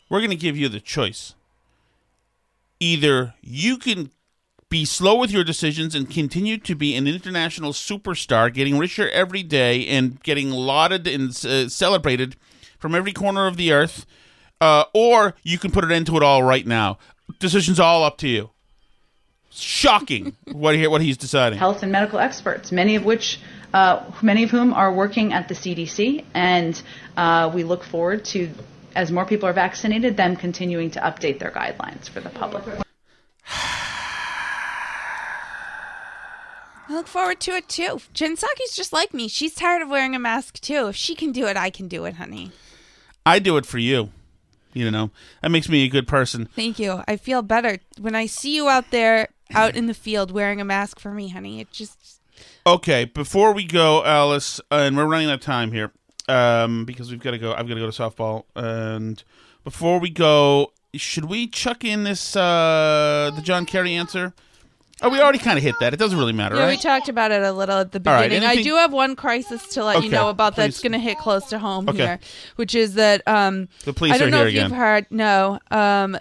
we're 0.08 0.20
going 0.20 0.30
to 0.30 0.36
give 0.36 0.56
you 0.56 0.68
the 0.68 0.80
choice. 0.80 1.34
Either 2.80 3.34
you 3.42 3.78
can 3.78 4.10
be 4.70 4.84
slow 4.84 5.16
with 5.16 5.32
your 5.32 5.42
decisions 5.42 5.96
and 5.96 6.08
continue 6.08 6.56
to 6.56 6.76
be 6.76 6.94
an 6.94 7.08
international 7.08 7.72
superstar, 7.72 8.54
getting 8.54 8.78
richer 8.78 9.10
every 9.10 9.42
day 9.42 9.84
and 9.86 10.22
getting 10.22 10.50
lauded 10.50 11.08
and 11.08 11.30
uh, 11.44 11.68
celebrated 11.68 12.36
from 12.78 12.94
every 12.94 13.12
corner 13.12 13.48
of 13.48 13.56
the 13.56 13.72
earth, 13.72 14.06
uh, 14.60 14.84
or 14.94 15.34
you 15.42 15.58
can 15.58 15.72
put 15.72 15.84
an 15.84 15.90
end 15.90 16.06
to 16.06 16.16
it 16.16 16.22
all 16.22 16.44
right 16.44 16.66
now. 16.66 16.98
Decision's 17.40 17.80
all 17.80 18.04
up 18.04 18.16
to 18.18 18.28
you. 18.28 18.50
Shocking 19.50 20.36
what 20.52 20.76
he, 20.76 20.86
what 20.86 21.02
he's 21.02 21.16
deciding. 21.16 21.58
health 21.58 21.82
and 21.82 21.90
medical 21.90 22.20
experts, 22.20 22.70
many 22.70 22.94
of 22.94 23.04
which, 23.04 23.40
uh, 23.74 24.08
many 24.22 24.44
of 24.44 24.50
whom 24.50 24.72
are 24.72 24.92
working 24.92 25.32
at 25.32 25.48
the 25.48 25.54
CDC, 25.54 26.24
and 26.32 26.80
uh, 27.16 27.50
we 27.52 27.64
look 27.64 27.82
forward 27.82 28.24
to, 28.26 28.48
as 28.94 29.10
more 29.10 29.26
people 29.26 29.48
are 29.48 29.52
vaccinated, 29.52 30.16
them 30.16 30.36
continuing 30.36 30.92
to 30.92 31.00
update 31.00 31.40
their 31.40 31.50
guidelines 31.50 32.08
for 32.08 32.20
the 32.20 32.30
public. 32.30 32.62
I 36.90 36.94
look 36.94 37.06
forward 37.06 37.38
to 37.42 37.52
it 37.52 37.68
too. 37.68 38.00
Jen 38.14 38.36
Psaki's 38.36 38.74
just 38.74 38.92
like 38.92 39.14
me. 39.14 39.28
She's 39.28 39.54
tired 39.54 39.80
of 39.80 39.88
wearing 39.88 40.16
a 40.16 40.18
mask 40.18 40.58
too. 40.58 40.88
If 40.88 40.96
she 40.96 41.14
can 41.14 41.30
do 41.30 41.46
it, 41.46 41.56
I 41.56 41.70
can 41.70 41.86
do 41.86 42.04
it, 42.04 42.16
honey. 42.16 42.50
I 43.24 43.38
do 43.38 43.56
it 43.56 43.64
for 43.64 43.78
you. 43.78 44.10
You 44.72 44.90
know, 44.90 45.12
that 45.40 45.50
makes 45.52 45.68
me 45.68 45.84
a 45.84 45.88
good 45.88 46.08
person. 46.08 46.48
Thank 46.56 46.80
you. 46.80 47.04
I 47.06 47.16
feel 47.16 47.42
better 47.42 47.78
when 48.00 48.16
I 48.16 48.26
see 48.26 48.56
you 48.56 48.68
out 48.68 48.90
there, 48.90 49.28
out 49.54 49.76
in 49.76 49.86
the 49.86 49.94
field, 49.94 50.32
wearing 50.32 50.60
a 50.60 50.64
mask 50.64 50.98
for 50.98 51.12
me, 51.12 51.28
honey. 51.28 51.60
It 51.60 51.70
just 51.70 52.20
Okay, 52.66 53.04
before 53.04 53.52
we 53.52 53.64
go, 53.64 54.04
Alice, 54.04 54.60
uh, 54.72 54.76
and 54.76 54.96
we're 54.96 55.06
running 55.06 55.28
out 55.28 55.34
of 55.34 55.40
time 55.40 55.70
here 55.70 55.92
um, 56.28 56.84
because 56.86 57.12
we've 57.12 57.22
got 57.22 57.32
to 57.32 57.38
go. 57.38 57.52
I've 57.52 57.68
got 57.68 57.74
to 57.74 57.80
go 57.80 57.90
to 57.90 58.02
softball, 58.02 58.44
and 58.56 59.22
before 59.62 60.00
we 60.00 60.10
go, 60.10 60.72
should 60.94 61.26
we 61.26 61.46
chuck 61.46 61.84
in 61.84 62.02
this 62.02 62.34
uh, 62.34 63.30
the 63.36 63.42
John 63.42 63.64
Kerry 63.64 63.94
answer? 63.94 64.34
Oh, 65.02 65.08
we 65.08 65.20
already 65.20 65.38
kind 65.38 65.56
of 65.56 65.62
hit 65.62 65.74
that. 65.80 65.94
It 65.94 65.98
doesn't 65.98 66.18
really 66.18 66.32
matter, 66.32 66.56
yeah. 66.56 66.68
We 66.68 66.76
talked 66.76 67.08
about 67.08 67.30
it 67.30 67.42
a 67.42 67.52
little 67.52 67.78
at 67.78 67.92
the 67.92 68.02
All 68.06 68.14
right, 68.14 68.24
beginning. 68.28 68.46
I 68.48 68.52
anything- 68.52 68.64
do 68.72 68.76
have 68.76 68.92
one 68.92 69.16
crisis 69.16 69.66
to 69.74 69.84
let 69.84 69.96
Okay, 69.96 70.06
you 70.06 70.12
know 70.12 70.28
about 70.28 70.56
that's 70.56 70.78
please. 70.78 70.82
going 70.82 70.92
to 70.92 70.98
hit 70.98 71.18
close 71.18 71.46
to 71.50 71.58
home 71.58 71.88
Okay. 71.88 71.98
here, 71.98 72.20
which 72.56 72.74
is 72.74 72.94
that 72.94 73.26
um, 73.26 73.68
The 73.84 73.92
police 73.92 74.14
I 74.14 74.18
don't 74.18 74.28
are 74.28 74.30
know 74.30 74.36
here 74.38 74.46
if 74.48 74.52
again. 74.52 74.70
you've 74.70 74.78
heard. 74.78 75.06
No, 75.10 75.58
um, 75.70 76.18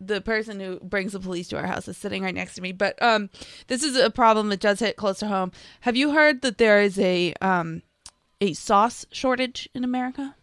the 0.00 0.20
person 0.20 0.58
who 0.60 0.80
brings 0.80 1.12
the 1.12 1.20
police 1.20 1.46
to 1.48 1.56
our 1.58 1.66
house 1.66 1.86
is 1.88 1.96
sitting 1.96 2.22
right 2.24 2.34
next 2.34 2.54
to 2.56 2.60
me. 2.62 2.72
But 2.72 3.00
um, 3.02 3.30
this 3.68 3.82
is 3.84 3.96
a 3.96 4.10
problem 4.10 4.48
that 4.48 4.60
does 4.60 4.80
hit 4.80 4.96
close 4.96 5.18
to 5.20 5.28
home. 5.28 5.52
Have 5.82 5.94
you 5.96 6.10
heard 6.12 6.42
that 6.42 6.58
there 6.58 6.80
is 6.82 6.98
a 6.98 7.34
um, 7.40 7.82
a 8.40 8.52
sauce 8.54 9.06
shortage 9.12 9.68
in 9.74 9.84
America? 9.84 10.34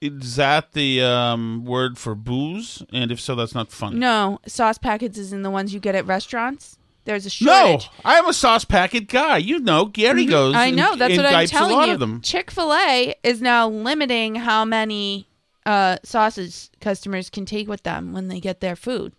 Is 0.00 0.36
that 0.36 0.72
the 0.72 1.02
um, 1.02 1.64
word 1.64 1.96
for 1.96 2.14
booze? 2.14 2.82
And 2.92 3.10
if 3.10 3.18
so, 3.20 3.34
that's 3.34 3.54
not 3.54 3.72
funny. 3.72 3.96
No, 3.96 4.40
sauce 4.46 4.76
packets 4.78 5.16
is 5.16 5.32
in 5.32 5.42
the 5.42 5.50
ones 5.50 5.72
you 5.72 5.80
get 5.80 5.94
at 5.94 6.06
restaurants. 6.06 6.76
There's 7.06 7.24
a 7.24 7.30
shortage. 7.30 7.84
No. 7.86 7.90
I 8.04 8.14
am 8.18 8.26
a 8.28 8.32
sauce 8.34 8.64
packet 8.64 9.08
guy. 9.08 9.38
You 9.38 9.60
know, 9.60 9.86
Gary 9.86 10.26
Mhm. 10.26 10.30
goes. 10.30 10.54
I 10.56 10.70
know. 10.70 10.92
and- 10.92 11.00
That's 11.00 11.14
and 11.14 11.22
what 11.22 11.34
I'm 11.34 11.46
telling 11.46 11.74
a 11.74 11.78
lot 11.78 12.00
you. 12.00 12.20
Chick 12.20 12.50
Fil 12.50 12.74
A 12.74 13.14
is 13.22 13.40
now 13.40 13.68
limiting 13.68 14.34
how 14.34 14.64
many 14.64 15.28
uh, 15.64 15.96
sauces 16.04 16.70
customers 16.80 17.28
can 17.30 17.44
take 17.46 17.66
with 17.68 17.82
them 17.84 18.12
when 18.12 18.28
they 18.28 18.38
get 18.38 18.60
their 18.60 18.76
food. 18.76 19.12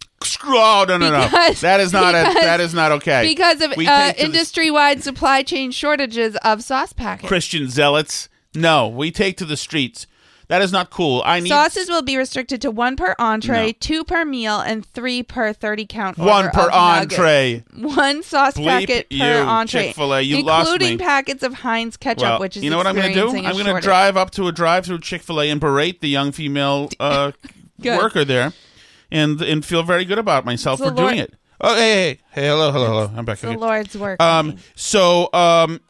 Oh 0.45 0.85
no 0.87 0.97
no 0.97 1.09
no! 1.11 1.23
Because- 1.25 1.59
That 1.61 1.79
is 1.81 1.91
not 1.91 2.13
a, 2.15 2.23
that 2.35 2.59
is 2.61 2.73
not 2.73 2.91
okay. 2.93 3.27
Because 3.27 3.61
of 3.61 3.71
uh, 3.71 3.75
take 3.75 3.85
to 4.15 4.21
the- 4.21 4.25
industry-wide 4.25 5.03
supply 5.03 5.41
chain 5.43 5.71
shortages 5.71 6.35
of 6.43 6.63
sauce 6.63 6.93
packets. 6.93 7.27
Christian 7.27 7.69
zealots. 7.69 8.29
No, 8.55 8.87
we 8.87 9.11
take 9.11 9.35
to 9.37 9.45
the 9.45 9.57
streets. 9.57 10.07
That 10.49 10.61
is 10.61 10.71
not 10.71 10.89
cool. 10.91 11.21
I 11.25 11.41
need 11.41 11.49
Sauces 11.49 11.89
will 11.89 12.01
be 12.03 12.15
restricted 12.15 12.61
to 12.61 12.71
one 12.71 12.95
per 12.95 13.15
entree, 13.19 13.65
No. 13.67 13.71
two 13.81 14.03
per 14.05 14.23
meal, 14.23 14.59
and 14.61 14.85
three 14.85 15.21
per 15.21 15.51
thirty 15.51 15.85
count. 15.85 16.17
One 16.17 16.49
per 16.51 16.69
nuggets. 16.69 17.13
entree. 17.19 17.63
One 17.75 18.23
sauce 18.23 18.53
Bleep 18.55 18.65
packet 18.87 19.09
per 19.09 19.43
entree. 19.43 19.87
Chick-fil-A. 19.87 20.21
You 20.21 20.37
including 20.47 20.99
packets 20.99 21.43
of 21.43 21.53
Heinz 21.55 21.97
ketchup, 21.97 22.21
well, 22.23 22.39
which 22.39 22.55
is 22.55 22.63
you 22.63 22.69
know 22.69 22.77
what 22.77 22.87
I'm 22.87 22.95
going 22.95 23.09
to 23.09 23.13
do? 23.13 23.27
I'm 23.45 23.53
going 23.57 23.65
to 23.75 23.81
drive 23.81 24.15
up 24.15 24.31
to 24.31 24.47
a 24.47 24.53
drive-through 24.53 24.99
Chick-fil-A 25.01 25.49
and 25.49 25.59
berate 25.59 25.99
the 25.99 26.07
young 26.07 26.31
female 26.31 26.89
uh, 27.01 27.33
worker 27.83 28.23
there, 28.23 28.53
and 29.11 29.41
and 29.41 29.65
feel 29.65 29.83
very 29.83 30.05
good 30.05 30.17
about 30.19 30.45
myself 30.45 30.79
It's 30.79 30.89
for 30.89 30.95
doing 30.95 31.17
it. 31.17 31.33
Oh, 31.59 31.75
hey, 31.75 31.81
hey, 31.81 32.19
hey, 32.41 32.47
hello, 32.47 32.71
hello, 32.71 32.85
hello. 32.85 33.11
I'm 33.17 33.25
back. 33.25 33.33
It's 33.33 33.41
the 33.41 33.49
Okay. 33.49 33.57
Lord's 33.57 33.97
work. 33.97 34.21
Um, 34.21 34.57
so, 34.75 35.27
um, 35.33 35.81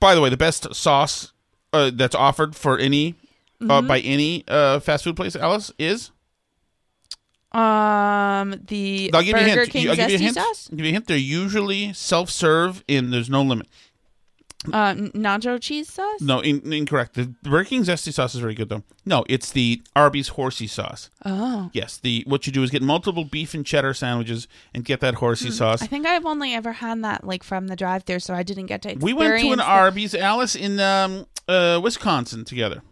by 0.00 0.14
the 0.14 0.20
way, 0.22 0.30
the 0.30 0.36
best 0.36 0.72
sauce 0.74 1.32
uh, 1.72 1.90
that's 1.92 2.14
offered 2.14 2.54
for 2.56 2.78
any 2.78 3.16
uh, 3.60 3.80
Mhm. 3.82 3.88
by 3.88 4.00
any 4.00 4.44
uh, 4.48 4.80
fast 4.80 5.04
food 5.04 5.16
place, 5.16 5.36
Alice, 5.36 5.72
is? 5.78 6.10
Um, 7.52 8.60
the 8.66 9.10
I'll 9.14 9.22
give 9.22 9.28
you 9.28 9.34
a 9.36 9.38
Burger 9.38 9.60
hint. 9.60 9.70
King 9.70 9.88
I'll 9.88 9.96
give 9.96 10.10
you 10.10 10.16
a 10.16 10.20
hint. 10.20 10.34
sauce, 10.34 10.68
I'll 10.70 10.76
give 10.76 10.84
you 10.86 10.90
a 10.90 10.92
hint. 10.92 11.06
They're 11.06 11.16
usually 11.16 11.92
self-serve, 11.94 12.84
and 12.88 13.12
there's 13.12 13.30
no 13.30 13.42
limit. 13.42 13.66
uh, 14.72 14.94
nacho 14.94 15.60
cheese 15.60 15.88
sauce. 15.88 16.20
No, 16.20 16.40
in, 16.40 16.72
incorrect. 16.72 17.14
The 17.14 17.26
Burger 17.44 17.64
King 17.64 17.82
zesty 17.84 18.12
sauce 18.12 18.34
is 18.34 18.40
very 18.40 18.54
good 18.54 18.68
though. 18.68 18.82
No, 19.04 19.24
it's 19.28 19.52
the 19.52 19.80
Arby's 19.94 20.28
horsey 20.28 20.66
sauce. 20.66 21.08
Oh. 21.24 21.70
Yes, 21.72 21.98
the 21.98 22.24
what 22.26 22.46
you 22.48 22.52
do 22.52 22.62
is 22.64 22.70
get 22.70 22.82
multiple 22.82 23.24
beef 23.24 23.54
and 23.54 23.64
cheddar 23.64 23.94
sandwiches 23.94 24.48
and 24.74 24.84
get 24.84 24.98
that 25.00 25.14
horsey 25.16 25.50
sauce. 25.52 25.78
Hmm. 25.80 25.84
I 25.84 25.86
think 25.86 26.06
I've 26.06 26.26
only 26.26 26.52
ever 26.52 26.72
had 26.72 27.04
that 27.04 27.24
like 27.24 27.44
from 27.44 27.68
the 27.68 27.76
drive-through, 27.76 28.18
so 28.20 28.34
I 28.34 28.42
didn't 28.42 28.66
get 28.66 28.82
to. 28.82 28.90
Experience 28.90 29.04
we 29.04 29.12
went 29.14 29.40
to 29.40 29.52
an 29.52 29.58
the- 29.58 29.64
Arby's, 29.64 30.14
Alice, 30.16 30.56
in 30.56 30.80
um, 30.80 31.26
uh, 31.46 31.78
Wisconsin 31.82 32.44
together. 32.44 32.82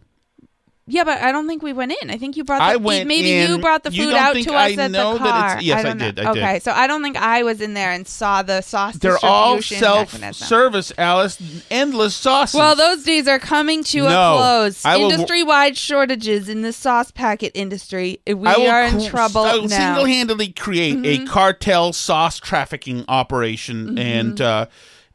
Yeah, 0.87 1.05
but 1.05 1.23
I 1.23 1.33
don't 1.33 1.47
think 1.49 1.63
we 1.63 1.73
went 1.73 1.95
in. 2.03 2.11
I 2.11 2.19
think 2.19 2.37
you 2.37 2.45
brought. 2.45 2.59
The, 2.59 2.65
I 2.65 2.77
went 2.77 3.09
Maybe 3.09 3.29
you 3.51 3.59
brought 3.59 3.85
the 3.85 3.91
food 3.91 4.13
out 4.13 4.35
to 4.35 4.51
us 4.53 4.77
I 4.79 4.83
at 4.83 4.91
know 4.91 5.15
the 5.15 5.19
car. 5.21 5.47
it's- 5.53 5.63
yes, 5.65 5.81
I 5.81 5.83
don't 5.83 5.97
did, 5.99 6.19
I 6.19 6.35
did. 6.35 6.43
okay, 6.43 6.59
so 6.61 6.73
I 6.73 6.87
don't 6.87 7.03
think 7.03 7.17
I 7.17 7.43
was 7.43 7.63
in 7.63 7.73
there 7.73 7.91
and 7.91 8.07
saw 8.07 8.43
the 8.43 8.61
sauce. 8.61 8.97
They're 8.97 9.17
all 9.25 9.63
self-service, 9.63 10.93
Alice. 10.99 11.39
Endless 11.71 12.15
sauces. 12.15 12.59
Well, 12.59 12.77
those 12.77 13.03
days 13.03 13.27
are 13.29 13.39
coming 13.39 13.83
to 13.85 14.03
No, 14.03 14.35
a 14.35 14.37
close. 14.37 14.85
Will- 14.85 15.11
Industry-wide 15.11 15.77
shortages 15.79 16.49
in 16.51 16.61
the 16.61 16.73
sauce 16.73 17.11
packet 17.11 17.53
industry. 17.55 18.21
We 18.27 18.47
I 18.47 18.67
are 18.67 18.85
in 18.85 19.01
cr- 19.01 19.09
trouble 19.09 19.41
I 19.43 19.55
will 19.55 19.69
now. 19.69 19.77
single-handedly 19.79 20.49
create 20.53 20.97
a 20.97 21.19
Mhm. 21.21 21.27
cartel 21.29 21.93
sauce 21.95 22.39
trafficking 22.39 23.05
operation 23.09 23.97
Mhm. 23.97 23.99
and 23.99 24.41
uh, 24.41 24.67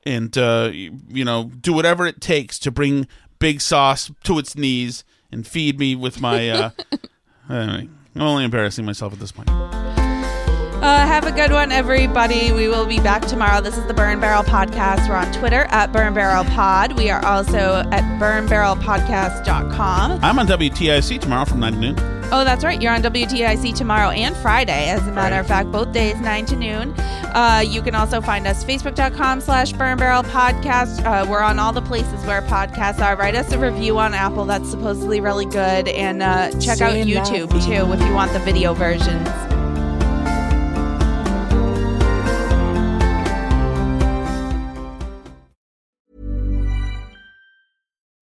and 0.05 0.35
uh, 0.37 0.71
you 0.73 1.25
know 1.25 1.51
do 1.61 1.73
whatever 1.73 2.07
it 2.07 2.21
takes 2.21 2.57
to 2.59 2.71
bring 2.71 3.07
Big 3.37 3.61
Sauce 3.61 4.09
to 4.23 4.39
its 4.39 4.55
knees 4.55 5.03
and 5.31 5.45
feed 5.45 5.79
me 5.79 5.95
with 5.95 6.21
my. 6.21 6.49
Uh, 6.49 6.69
anyway, 7.49 7.89
I'm 8.15 8.21
only 8.21 8.43
embarrassing 8.45 8.85
myself 8.85 9.13
at 9.13 9.19
this 9.19 9.31
point. 9.31 9.49
Uh, 10.81 11.05
have 11.05 11.27
a 11.27 11.31
good 11.33 11.51
one, 11.51 11.73
everybody. 11.73 12.53
We 12.53 12.69
will 12.69 12.85
be 12.85 13.01
back 13.01 13.23
tomorrow. 13.27 13.59
This 13.59 13.77
is 13.77 13.85
the 13.87 13.93
Burn 13.93 14.21
Barrel 14.21 14.43
Podcast. 14.43 15.09
We're 15.09 15.15
on 15.15 15.29
Twitter 15.33 15.65
at 15.71 15.91
Burn 15.91 16.13
Barrel 16.13 16.45
Pod. 16.45 16.93
We 16.93 17.09
are 17.09 17.21
also 17.25 17.83
at 17.91 18.01
burnbarrelpodcast.com. 18.17 20.19
I'm 20.23 20.39
on 20.39 20.47
WTIC 20.47 21.19
tomorrow 21.19 21.43
from 21.43 21.59
nine 21.59 21.73
to 21.73 21.79
noon. 21.79 21.95
Oh, 22.31 22.45
that's 22.45 22.63
right. 22.63 22.81
You're 22.81 22.93
on 22.93 23.01
WTIC 23.01 23.75
tomorrow 23.75 24.11
and 24.11 24.37
Friday, 24.37 24.87
as 24.89 25.05
a 25.05 25.11
matter 25.11 25.37
of 25.37 25.47
fact, 25.47 25.69
both 25.69 25.91
days, 25.91 26.15
9 26.21 26.45
to 26.45 26.55
noon. 26.55 26.93
Uh, 26.97 27.61
you 27.67 27.81
can 27.81 27.93
also 27.95 28.21
find 28.21 28.47
us 28.47 28.63
facebook.com 28.63 29.41
slash 29.41 29.73
burn 29.73 29.97
barrel 29.97 30.23
podcast. 30.23 31.03
Uh, 31.03 31.25
we're 31.29 31.41
on 31.41 31.59
all 31.59 31.73
the 31.73 31.81
places 31.81 32.23
where 32.25 32.41
podcasts 32.43 33.01
are. 33.03 33.17
Write 33.17 33.35
us 33.35 33.51
a 33.51 33.59
review 33.59 33.97
on 33.97 34.13
Apple. 34.13 34.45
That's 34.45 34.69
supposedly 34.69 35.19
really 35.19 35.45
good. 35.45 35.89
And 35.89 36.23
uh, 36.23 36.51
check 36.59 36.79
out 36.79 36.93
YouTube, 36.93 37.49
too, 37.65 37.91
if 37.91 38.01
you 38.01 38.13
want 38.13 38.31
the 38.31 38.39
video 38.39 38.73
versions. 38.73 39.27